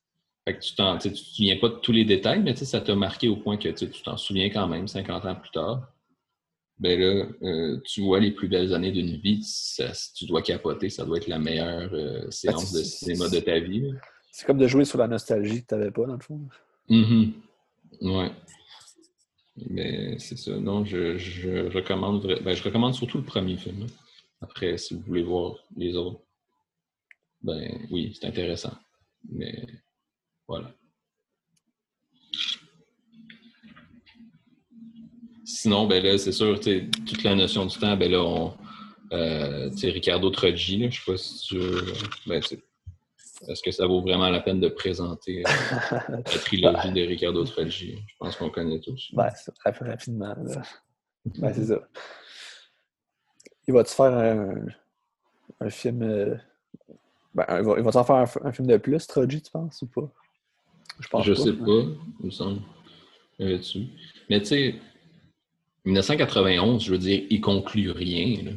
[0.47, 3.29] Fait que tu ne te souviens pas de tous les détails, mais ça t'a marqué
[3.29, 5.95] au point que tu t'en souviens quand même 50 ans plus tard
[6.79, 10.91] ben là, euh, tu vois les plus belles années d'une vie, ça, tu dois capoter,
[10.91, 13.93] ça doit être la meilleure euh, séance de cinéma de ta vie.
[14.33, 16.41] C'est comme de jouer sur la nostalgie que tu n'avais pas, dans le fond.
[16.89, 17.31] Mm
[18.01, 18.31] Ouais.
[19.71, 20.51] Mais c'est ça.
[20.59, 23.87] Non, je, je recommande ben, je recommande surtout le premier film.
[24.45, 26.21] Après, si vous voulez voir les autres,
[27.41, 28.75] ben oui, c'est intéressant.
[29.27, 29.65] Mais
[30.47, 30.71] voilà.
[35.47, 38.55] Sinon, ben là, c'est sûr, toute la notion du temps, ben là, on.
[39.13, 41.59] Euh, Ricardo Troggi, là, je sais pas si tu.
[42.27, 42.43] Ben,
[43.49, 47.97] est-ce que ça vaut vraiment la peine de présenter euh, la trilogie de Ricardo Troggi?
[48.07, 49.09] Je pense qu'on connaît tous.
[49.15, 49.31] Ben,
[49.65, 50.35] rapidement.
[51.39, 51.81] Ben, c'est ça.
[53.67, 54.67] Il va-tu faire un,
[55.61, 56.03] un film.
[56.03, 56.37] Euh,
[57.35, 60.09] ben, il va, il va faire un, film de plus, Troggi, tu penses, ou pas?
[61.01, 61.83] Je pense Je sais pas,
[62.21, 62.61] il me semble.
[63.39, 64.75] Mais tu sais,
[65.85, 68.55] 1991, je veux dire, il conclut rien.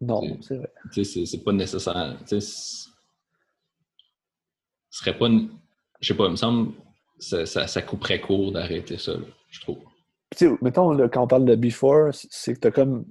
[0.00, 0.70] Non, c'est vrai.
[0.92, 2.16] C'est pas nécessaire.
[2.26, 2.88] Ce
[4.90, 5.28] serait pas.
[6.00, 6.72] Je sais pas, il me semble
[7.18, 9.12] ça, ça, couperait court d'arrêter ça,
[9.50, 9.78] je trouve.
[10.62, 13.04] mettons, quand on parle de Before, c'est que tu as comme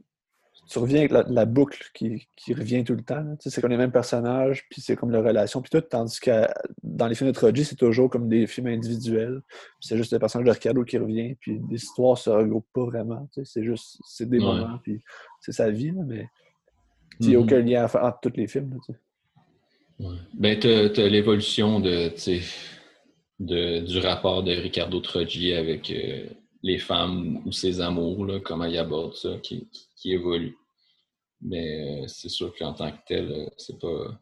[0.70, 3.26] tu reviens avec la, boucle qui, revient tout le temps.
[3.40, 5.82] C'est comme les mêmes personnages, puis c'est comme la relation, puis tout.
[5.82, 6.46] Tandis que
[6.84, 9.42] dans les films de Troji, c'est toujours comme des films individuels.
[9.80, 13.28] C'est juste le personnage de Ricardo qui revient, puis les histoires se regroupent pas vraiment.
[13.44, 15.02] C'est juste, c'est des moments, puis
[15.42, 16.28] c'est sa vie, mais
[17.20, 17.44] il n'y a mm-hmm.
[17.44, 18.78] aucun lien entre tous les films.
[20.34, 22.14] Ben, tu as, l'évolution de,
[23.40, 26.28] de, du rapport de Ricardo Trogi avec euh,
[26.62, 30.58] les femmes ou ses amours, là, comment il aborde ça, qui, qui évolue.
[31.42, 34.20] Mais euh, c'est sûr qu'en tant que tel, euh, c'est pas.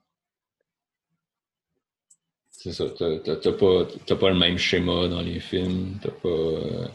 [2.49, 6.88] C'est ça, t'as pas, pas le même schéma dans les films, t'as pas euh,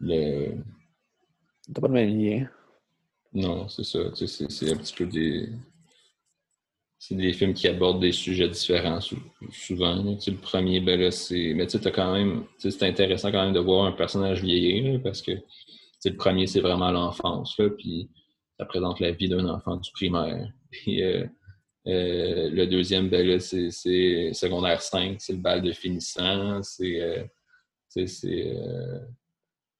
[0.00, 0.54] le.
[1.72, 2.48] T'as pas le même lien.
[3.32, 3.98] Non, c'est ça.
[4.14, 5.48] C'est un petit peu des.
[7.00, 10.02] C'est des films qui abordent des sujets différents souvent.
[10.02, 11.52] Le premier, ben là, c'est.
[11.54, 12.44] Mais tu sais, quand même.
[12.58, 15.32] C'est intéressant quand même de voir un personnage vieillir parce que
[16.04, 17.56] le premier, c'est vraiment l'enfance.
[17.78, 18.08] Puis
[18.58, 20.52] ça présente la vie d'un enfant du primaire.
[20.70, 21.24] Puis euh,
[21.86, 26.62] euh, le deuxième, ben c'est secondaire 5, c'est le bal de finissant.
[26.62, 27.28] C'est.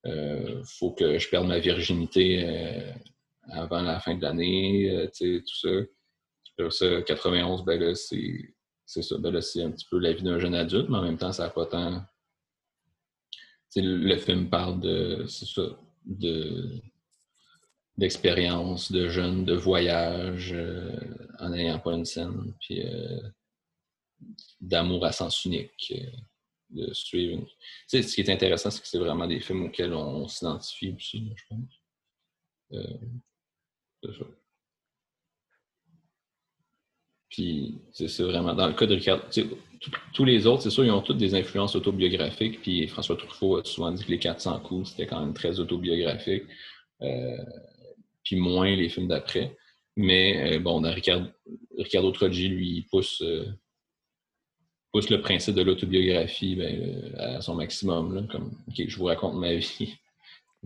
[0.07, 2.47] Euh, faut que je perde ma virginité
[3.51, 5.69] avant la fin de l'année, tout ça.
[6.71, 9.19] Ça, 91, ben c'est ça.
[9.19, 11.45] Ben c'est un petit peu la vie d'un jeune adulte, mais en même temps, ça
[11.45, 12.03] n'a pas tant.
[13.77, 15.25] le film parle de.
[15.29, 15.79] C'est ça.
[16.05, 16.81] De
[17.99, 20.97] d'expérience de jeunes, de voyage, euh,
[21.41, 23.21] en n'ayant pas une scène, puis euh,
[24.61, 26.11] d'amour à sens unique, euh,
[26.71, 31.33] de ce qui est intéressant, c'est que c'est vraiment des films auxquels on, s'identifie aussi,
[31.35, 31.83] je pense.
[34.03, 34.25] c'est ça.
[37.31, 39.21] Puis, c'est vraiment, dans le cas de Ricard,
[40.13, 43.65] tous les autres, c'est sûr, ils ont toutes des influences autobiographiques, puis François Truffaut a
[43.65, 46.45] souvent dit que les 400 coups, c'était quand même très autobiographique.
[47.03, 47.37] Euh,
[48.25, 49.57] puis moins les films d'après.
[49.97, 51.29] Mais euh, bon, dans Ricardo,
[51.77, 53.47] Ricardo Troggi, lui, pousse, euh,
[54.93, 58.15] pousse le principe de l'autobiographie ben, à son maximum.
[58.15, 59.97] Là, comme, OK, je vous raconte ma vie.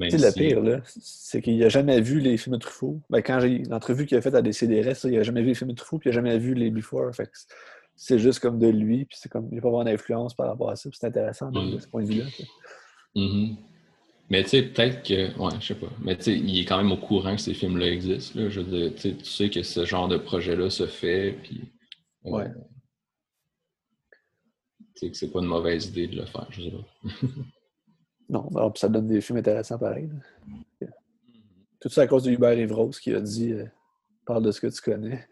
[0.01, 3.01] C'est le pire, là, c'est qu'il n'a jamais vu les films de Truffaut.
[3.11, 5.71] Ben, quand j'ai l'entrevue qu'il a faite à DCDRS, il n'a jamais vu les films
[5.71, 7.15] de Truffaut, puis il n'a jamais vu les Before.
[7.15, 7.31] Fait
[7.95, 10.49] c'est juste comme de lui, puis c'est comme il n'y a pas vraiment d'influence par
[10.49, 10.89] rapport à ça.
[10.93, 12.25] C'est intéressant de, ce point de vue-là.
[13.15, 13.57] Mm-hmm.
[14.31, 15.39] Mais tu sais, peut-être que.
[15.39, 15.91] Ouais, je sais pas.
[16.01, 18.41] Mais tu sais, il est quand même au courant que ces films-là existent.
[18.41, 18.49] Là.
[18.49, 21.61] Je veux dire, tu sais que ce genre de projet-là se fait, puis.
[22.25, 22.51] Euh, ouais.
[24.95, 27.11] Tu sais que c'est pas une mauvaise idée de le faire, je sais pas.
[28.33, 30.11] non, alors, ça donne des films intéressants pareil.
[31.81, 33.67] Tout ça à cause de Hubert Evros qui a dit euh,
[34.25, 35.29] Parle de ce que tu connais.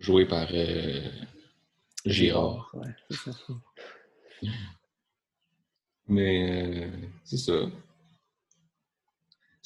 [0.00, 1.08] Joué par euh,
[2.04, 2.74] Girard.
[2.74, 3.40] Ouais, c'est ça.
[6.08, 6.90] Mais euh,
[7.24, 7.52] c'est ça.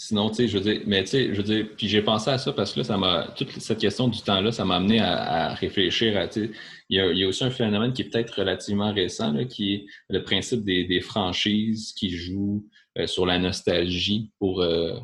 [0.05, 2.29] Sinon, tu sais, je veux dire, mais tu sais, je veux dire, puis j'ai pensé
[2.29, 4.99] à ça parce que là, ça m'a, toute cette question du temps-là, ça m'a amené
[4.99, 6.51] à, à réfléchir à, tu sais,
[6.89, 9.45] il y, a, il y a aussi un phénomène qui est peut-être relativement récent, là,
[9.45, 12.67] qui est le principe des, des franchises qui jouent
[12.99, 14.97] euh, sur la nostalgie pour, euh,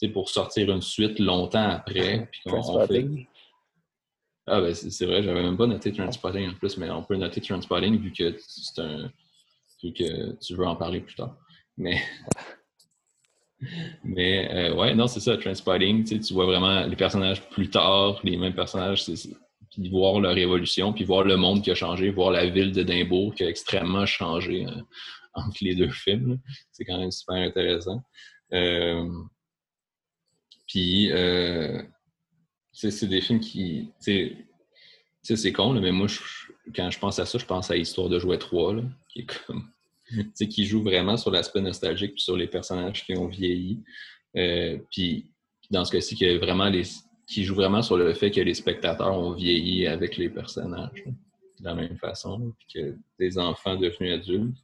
[0.00, 2.28] tu sais, pour sortir une suite longtemps après.
[2.32, 3.26] Puis qu'on- on fait- Transpotting.
[4.48, 7.14] Ah ben c'est c'est vrai, j'avais même pas noté Transpotting en plus, mais on peut
[7.14, 9.08] noter Transpotting vu que c'est un
[9.84, 11.36] vu que tu veux en parler plus tard.
[11.76, 12.00] Mais
[14.04, 18.36] mais euh, ouais, non, c'est ça, Transpotting, tu vois vraiment les personnages plus tard, les
[18.36, 19.04] mêmes personnages,
[19.72, 23.34] puis voir leur évolution, puis voir le monde qui a changé, voir la ville d'Édimbourg
[23.34, 24.80] qui a extrêmement changé euh,
[25.34, 26.38] entre les deux films.
[26.70, 28.02] C'est quand même super intéressant.
[28.52, 29.08] Euh,
[30.66, 31.82] puis euh,
[32.72, 33.90] c'est des films qui.
[34.02, 34.36] tu
[35.22, 36.08] sais, c'est con, mais moi,
[36.74, 39.46] quand je pense à ça, je pense à Histoire de jouet 3, là, qui est
[39.46, 39.70] comme.
[40.34, 43.82] sais, qui joue vraiment sur l'aspect nostalgique puis sur les personnages qui ont vieilli.
[44.36, 45.30] Euh, puis
[45.70, 46.84] dans ce cas-ci, vraiment les,
[47.26, 51.64] qui joue vraiment sur le fait que les spectateurs ont vieilli avec les personnages de
[51.64, 54.56] la même façon, puis que des enfants devenus adultes.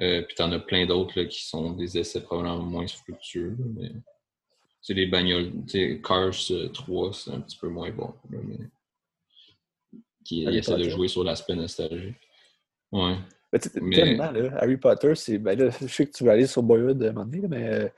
[0.00, 3.56] Euh, puis t'en as plein d'autres qui sont des essais probablement moins fructueux.
[3.76, 3.92] mais
[4.80, 5.52] c'est les bagnoles.
[6.02, 8.14] Cars euh, 3, c'est un petit peu moins bon.
[8.30, 8.70] là, mais
[10.24, 12.16] qui essaie de jouer sur l'aspect nostalgique.
[12.92, 13.16] Ouais.
[13.52, 15.38] Mais tu sais, Mais- tellement, là, Harry Potter, c'est.
[15.38, 17.68] Ben là, je sais que tu vas aller sur Boyhood à un moment donné, mais
[17.68, 17.88] euh,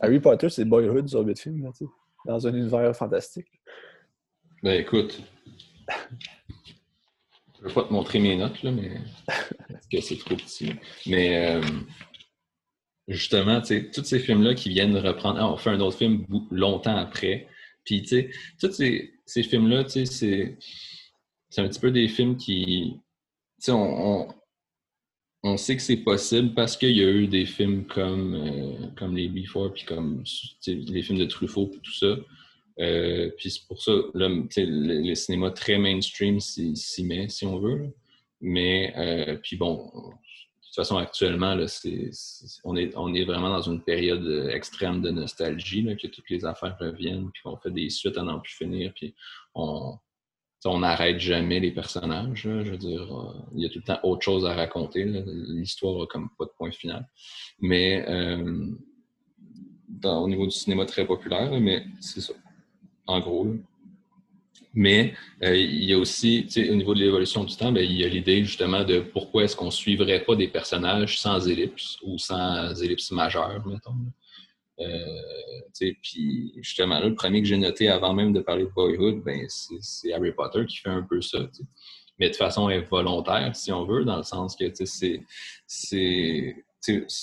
[0.00, 1.70] Harry Potter, c'est Boyhood sur Hobbit film, là,
[2.26, 3.46] dans un univers fantastique.
[4.62, 5.22] Ben écoute,
[7.62, 8.90] je vais pas te montrer mes notes, là, mais
[9.26, 10.72] parce que c'est trop petit.
[11.06, 11.62] Mais euh,
[13.08, 15.38] justement, tu sais, tous ces films-là qui viennent reprendre.
[15.40, 17.46] Ah, on fait un autre film longtemps après.
[17.84, 18.30] Puis, tu sais,
[18.60, 20.58] tous ces, ces films-là, tu sais, c'est,
[21.48, 22.98] c'est un petit peu des films qui.
[23.58, 24.28] Tu sais, on, on,
[25.42, 29.16] on sait que c'est possible parce qu'il y a eu des films comme, euh, comme
[29.16, 30.22] les Before, puis comme
[30.66, 32.16] les films de Truffaut, puis tout ça.
[32.80, 37.92] Euh, puis c'est pour ça, là, le, cinéma très mainstream s'y met, si on veut.
[38.40, 42.10] Mais, euh, puis bon, de toute façon, actuellement, là, c'est-
[42.64, 46.44] on, est, on est vraiment dans une période extrême de nostalgie, là, que toutes les
[46.44, 49.14] affaires reviennent, puis qu'on fait des suites à n'en plus finir, puis
[49.54, 49.98] on
[50.64, 52.42] on n'arrête jamais les personnages.
[52.42, 55.04] je veux dire, euh, il y a tout le temps autre chose à raconter.
[55.04, 57.08] L'histoire comme pas de point final.
[57.60, 58.66] Mais euh,
[60.04, 62.34] au niveau du cinéma très populaire, mais c'est ça,
[63.06, 63.54] en gros.
[64.72, 68.04] Mais euh, il y a aussi, au niveau de l'évolution du temps, ben, il y
[68.04, 72.18] a l'idée justement de pourquoi est-ce qu'on ne suivrait pas des personnages sans ellipse ou
[72.18, 73.96] sans ellipse majeure, mettons.
[74.80, 79.46] Euh, puis justement, le premier que j'ai noté avant même de parler de Boyhood, ben,
[79.48, 81.38] c'est Harry Potter qui fait un peu ça.
[82.18, 86.54] Mais de façon involontaire, si on veut, dans le sens que c'est-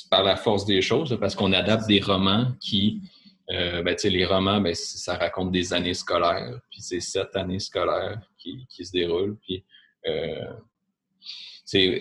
[0.09, 3.01] par la force des choses, parce qu'on adapte des romans qui,
[3.51, 8.19] euh, ben, les romans, ben, ça raconte des années scolaires, puis c'est sept années scolaires
[8.37, 9.63] qui, qui se déroulent, puis
[10.07, 10.53] euh,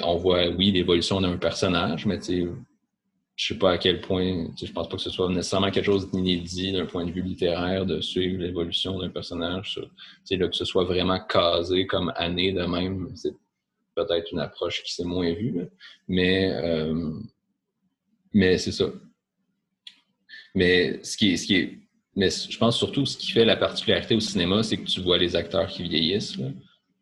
[0.03, 2.19] on voit, oui, l'évolution d'un personnage, mais
[3.37, 6.11] je sais pas à quel point, je pense pas que ce soit nécessairement quelque chose
[6.11, 9.79] d'inédit d'un point de vue littéraire de suivre l'évolution d'un personnage.
[10.31, 13.35] là, que ce soit vraiment casé comme année de même, c'est
[13.95, 15.69] peut-être une approche qui s'est moins vue,
[16.09, 17.13] mais, euh,
[18.33, 18.87] mais c'est ça.
[20.55, 21.79] Mais ce qui est, ce qui est,
[22.15, 25.19] mais je pense surtout ce qui fait la particularité au cinéma, c'est que tu vois
[25.19, 26.39] les acteurs qui vieillissent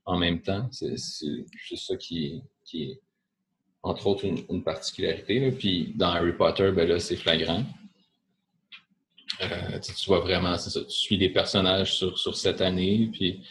[0.04, 0.68] en même temps.
[0.72, 3.00] C'est ça qui, qui est
[3.84, 5.52] entre autres une, particularité.
[5.52, 7.62] Puis dans Harry Potter, ben là, c'est flagrant.
[9.42, 13.42] Euh, tu, vois vraiment, ça, tu suis les personnages sur, sur cette année, puis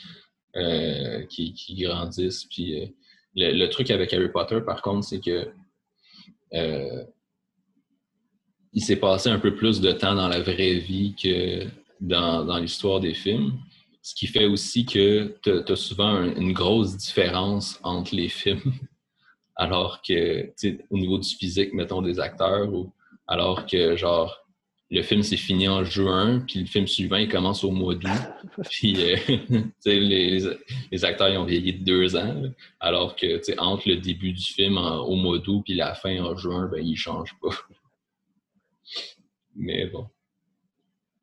[0.55, 2.45] euh, qui, qui grandissent.
[2.45, 2.87] Puis euh,
[3.35, 5.51] le, le truc avec Harry Potter, par contre, c'est que
[8.75, 11.65] il s'est passé un peu plus de temps dans la vraie vie que
[11.99, 13.53] dans, dans l'histoire des films.
[14.03, 18.73] Ce qui fait aussi que tu as souvent un- une grosse différence entre les films
[19.55, 20.51] alors que,
[20.89, 22.91] au niveau du physique, mettons, des acteurs, ou
[23.27, 24.39] alors que, genre,
[24.91, 28.09] le film s'est fini en juin, puis le film suivant, il commence au mois d'août,
[28.69, 29.15] puis, euh,
[29.85, 30.39] les,
[30.91, 32.49] les acteurs, ils ont vieilli de deux ans, là.
[32.79, 35.95] alors que, tu sais, entre le début du film en- au mois d'août, puis la
[35.95, 37.55] fin en juin, ben, ils changent pas.
[39.55, 40.07] Mais bon.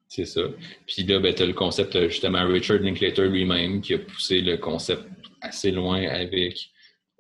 [0.09, 0.43] C'est ça.
[0.87, 4.41] Puis là, ben, tu as le concept, euh, justement, Richard Linklater lui-même qui a poussé
[4.41, 5.05] le concept
[5.41, 6.59] assez loin avec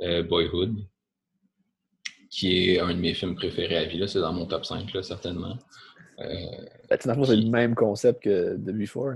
[0.02, 0.76] euh, Boyhood,
[2.30, 3.98] qui est un de mes films préférés à vie.
[3.98, 4.06] là.
[4.06, 5.58] C'est dans mon top 5, là, certainement.
[6.18, 9.14] Ben, c'est le même concept que The Before.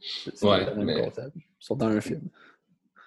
[0.00, 1.04] C'est ouais, le même mais...
[1.04, 1.36] concept.
[1.70, 2.28] Dans un film.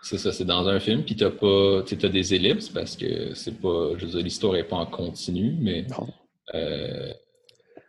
[0.01, 1.83] C'est ça, c'est dans un film, puis t'as pas.
[1.83, 3.91] Des ellipses parce que c'est pas.
[3.97, 5.87] Je veux dire, l'histoire n'est pas en continu, mais.
[6.53, 7.13] Euh,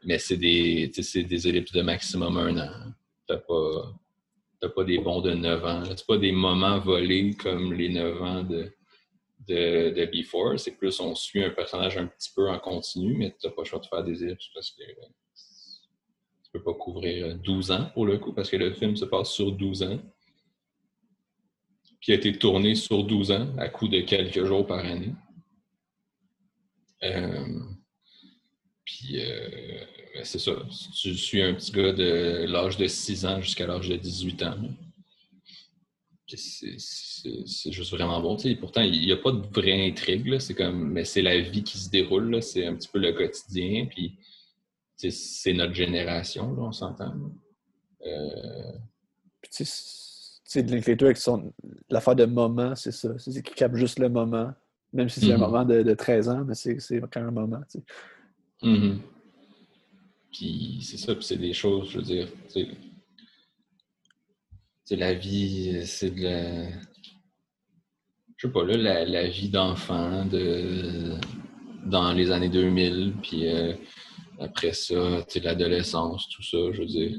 [0.05, 2.71] mais c'est des, des ellipses de maximum un an.
[3.27, 3.93] T'as pas.
[4.61, 5.83] T'as pas des bons de 9 ans.
[5.85, 8.71] C'est pas des moments volés comme les 9 ans de,
[9.49, 10.59] de, Before.
[10.59, 13.67] C'est plus on suit un personnage un petit peu en continu, mais t'as pas le
[13.67, 18.19] choix de faire des ellipses parce que tu peux pas couvrir 12 ans pour le
[18.19, 19.99] coup, parce que le film se passe sur 12 ans
[22.05, 25.15] qui a été tourné sur 12 ans à coup de quelques jours par année.
[27.03, 27.61] Euh,
[28.85, 29.85] puis, euh,
[30.15, 30.53] ben, c'est ça.
[31.01, 34.59] Tu suis un petit gars de l'âge de 6 ans jusqu'à l'âge de 18 ans.
[36.37, 38.37] C'est juste vraiment bon.
[38.61, 40.39] pourtant, il n'y a pas de vraie intrigue.
[40.39, 42.43] C'est comme, mais c'est la vie qui se déroule.
[42.43, 43.87] C'est un petit peu le quotidien.
[43.87, 44.19] Puis,
[44.97, 47.15] c'est notre génération, là, on s'entend.
[48.07, 48.73] Euh,
[49.51, 51.53] c'est de l'écriture avec son...
[51.91, 53.11] l'affaire de moment, c'est ça.
[53.19, 54.53] C'est qu'il capte juste le moment.
[54.93, 55.41] Même si c'est un mm-hmm.
[55.41, 56.79] moment de, 13 ans, mais c'est
[57.11, 57.61] quand même un moment.
[58.63, 58.97] Mm-hmm.
[60.33, 62.29] Puis c'est ça, puis c'est des choses, je veux dire.
[64.85, 66.71] C'est la vie, c'est de la.
[68.37, 71.15] Je sais pas, là, la, la vie d'enfant de...
[71.87, 73.75] dans les années 2000, puis euh,
[74.39, 77.19] après ça, l'adolescence, tout ça, je veux dire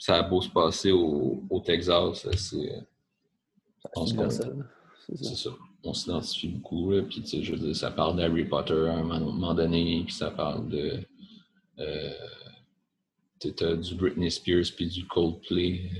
[0.00, 2.82] ça a beau se passer au, Texas, c'est.
[5.14, 5.50] C'est ça.
[5.82, 6.90] On s'identifie beaucoup.
[6.90, 10.30] Là, puis, je veux dire, ça parle d'Harry Potter à un moment donné, puis ça
[10.30, 11.00] parle de.
[11.78, 12.12] Euh,
[13.44, 15.90] as du Britney Spears puis du Coldplay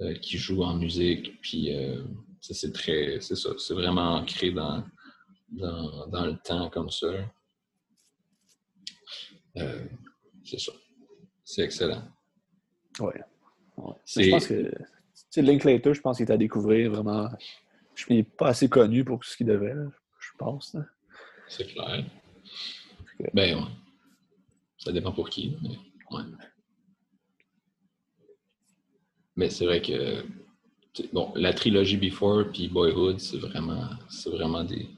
[0.00, 1.40] euh, qui joue en musique.
[1.40, 2.04] Puis, euh,
[2.40, 3.20] c'est très.
[3.20, 3.50] C'est ça.
[3.58, 4.84] C'est vraiment ancré dans,
[5.50, 7.08] dans, dans, le temps comme ça.
[9.56, 9.84] Euh,
[10.44, 10.72] c'est ça.
[11.44, 12.04] C'est excellent.
[13.00, 13.14] Oui.
[14.06, 17.28] Je pense que Linklater, je pense qu'il est à découvrir vraiment.
[17.94, 19.74] Je suis pas assez connu pour ce qu'il devait,
[20.20, 20.76] je pense.
[21.48, 22.04] C'est clair.
[23.34, 23.70] Ben ouais.
[24.78, 25.76] Ça dépend pour qui, mais
[26.16, 26.24] ouais.
[29.38, 30.24] Mais c'est vrai que
[31.12, 34.88] bon, la trilogie Before puis Boyhood, c'est vraiment, c'est vraiment des,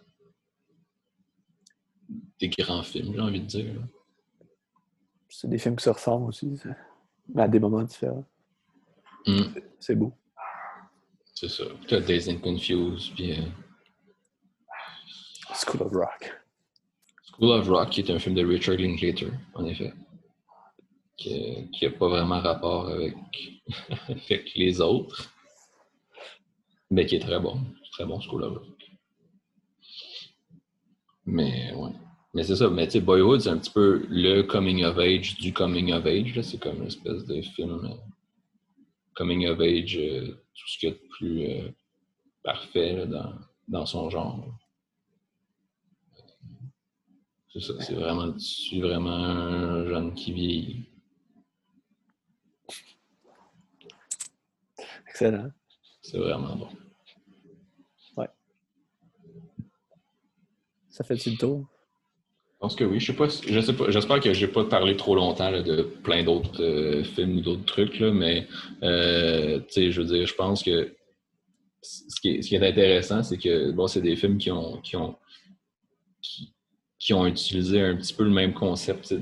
[2.41, 3.75] des grands films, j'ai envie de dire.
[5.29, 6.59] C'est des films qui se ressemblent aussi
[7.37, 8.25] à des moments différents.
[9.27, 9.43] Mm.
[9.79, 10.15] C'est beau.
[11.35, 11.65] C'est ça.
[11.87, 13.33] Tu as Days and Confused, puis.
[13.33, 13.45] Euh,
[15.53, 16.33] School of Rock.
[17.25, 19.93] School of Rock, qui est un film de Richard Linklater, en effet.
[21.21, 22.89] Qui n'a pas vraiment rapport
[24.09, 25.31] avec, les autres.
[26.91, 27.61] Mais qui est très bon.
[27.93, 28.65] Très bon, Rock.
[31.27, 31.93] Mais, ouais.
[32.33, 35.37] Mais c'est ça, mais tu sais, Boyhood, c'est un petit peu le coming of age
[35.37, 36.41] du coming of age.
[36.43, 37.95] C'est comme une espèce de film euh,
[39.15, 41.69] coming of age, euh, tout ce qu'il y a de plus euh,
[42.43, 43.35] parfait dans,
[43.69, 44.47] dans, son genre.
[47.53, 50.90] C'est ça, c'est vraiment, suis vraiment un jeune qui vieillit.
[55.21, 55.51] Excellent.
[56.01, 56.69] C'est vraiment bon.
[58.17, 58.29] Ouais.
[60.89, 61.67] Ça fait-tu le tour?
[62.55, 63.01] Je pense que oui.
[63.01, 66.25] Je sais pas, je sais pas, j'espère que j'ai pas parlé trop longtemps de plein
[66.25, 68.47] d'autres euh, films ou d'autres trucs, là, mais
[68.83, 70.95] euh, je veux dire, je pense que
[71.83, 74.79] ce qui est, ce qui est intéressant, c'est que bon, c'est des films qui ont
[74.81, 75.17] qui ont
[76.99, 79.15] qui, ont utilisé un petit peu le même concept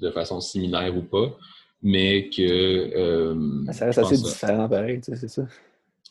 [0.00, 1.36] de façon similaire ou pas,
[1.82, 5.46] mais que euh, ça reste assez différent pareil, c'est ça.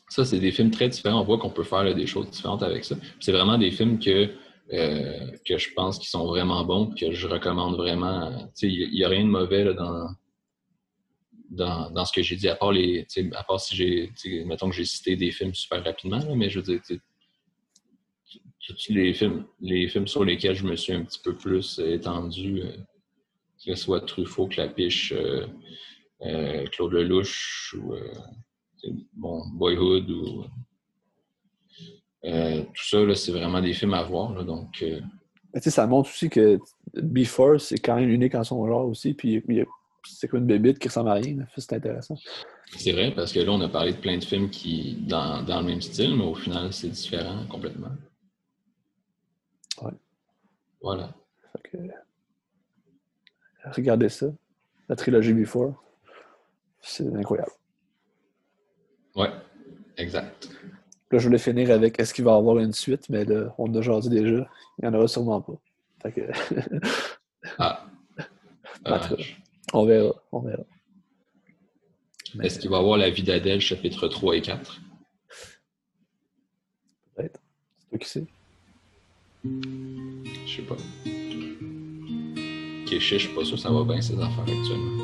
[0.09, 1.21] Ça, c'est des films très différents.
[1.21, 2.95] On voit qu'on peut faire des choses différentes avec ça.
[3.19, 4.29] C'est vraiment des films que
[4.71, 8.49] euh, que je pense qu'ils sont vraiment bons, que je recommande vraiment.
[8.61, 10.09] Il n'y a, rien de mauvais dans,
[11.89, 13.05] dans, ce que j'ai dit, à part les.
[13.33, 14.11] À part si j'ai.
[14.45, 16.81] Mettons que j'ai cité des films super rapidement, mais je veux dire,
[18.89, 22.71] les films, les films sur lesquels je me suis un petit peu plus étendu, euh,
[23.65, 25.45] que ce soit Truffaut, Clapiche, euh,
[26.22, 27.94] euh, Claude Lelouch ou
[29.14, 30.45] bon, Boyhood ou
[32.26, 34.44] euh, tout ça, c'est vraiment des films à voir.
[34.44, 34.99] donc, euh,
[35.60, 36.60] ça montre aussi que
[36.94, 39.14] Before, c'est quand même unique en son genre aussi.
[39.14, 39.44] Puis
[40.06, 41.38] c'est comme une bébite qui ressemble à rien.
[41.56, 42.15] C'est intéressant.
[42.77, 45.61] C'est vrai, parce que là, on a parlé de plein de films qui dans, dans
[45.61, 47.91] le même style, mais au final, c'est différent complètement.
[49.81, 49.94] Ouais.
[50.81, 51.15] Voilà.
[53.75, 54.27] Regardez ça.
[54.87, 55.73] La trilogie Before.
[56.81, 57.51] C'est incroyable.
[59.15, 59.29] Ouais,
[59.97, 60.49] exact.
[61.11, 63.67] Là, je voulais finir avec est-ce qu'il va y avoir une suite, mais là, on
[63.73, 64.47] a déjà dit déjà.
[64.77, 65.59] Il n'y en aura sûrement pas.
[66.01, 66.21] Fait que...
[67.57, 67.85] ah.
[68.85, 69.41] Dommage.
[69.73, 70.13] On verra.
[70.31, 70.63] On verra.
[72.35, 74.81] Mais Est-ce qu'il va y avoir la vie d'Adèle, chapitre 3 et 4?
[77.15, 77.41] peut-être.
[77.77, 78.25] C'est toi qui sais.
[79.43, 80.75] Je sais pas.
[82.89, 84.99] Kéché, je suis pas sûr que ça va bien, ces affaires actuellement.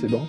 [0.00, 0.26] C'est bon.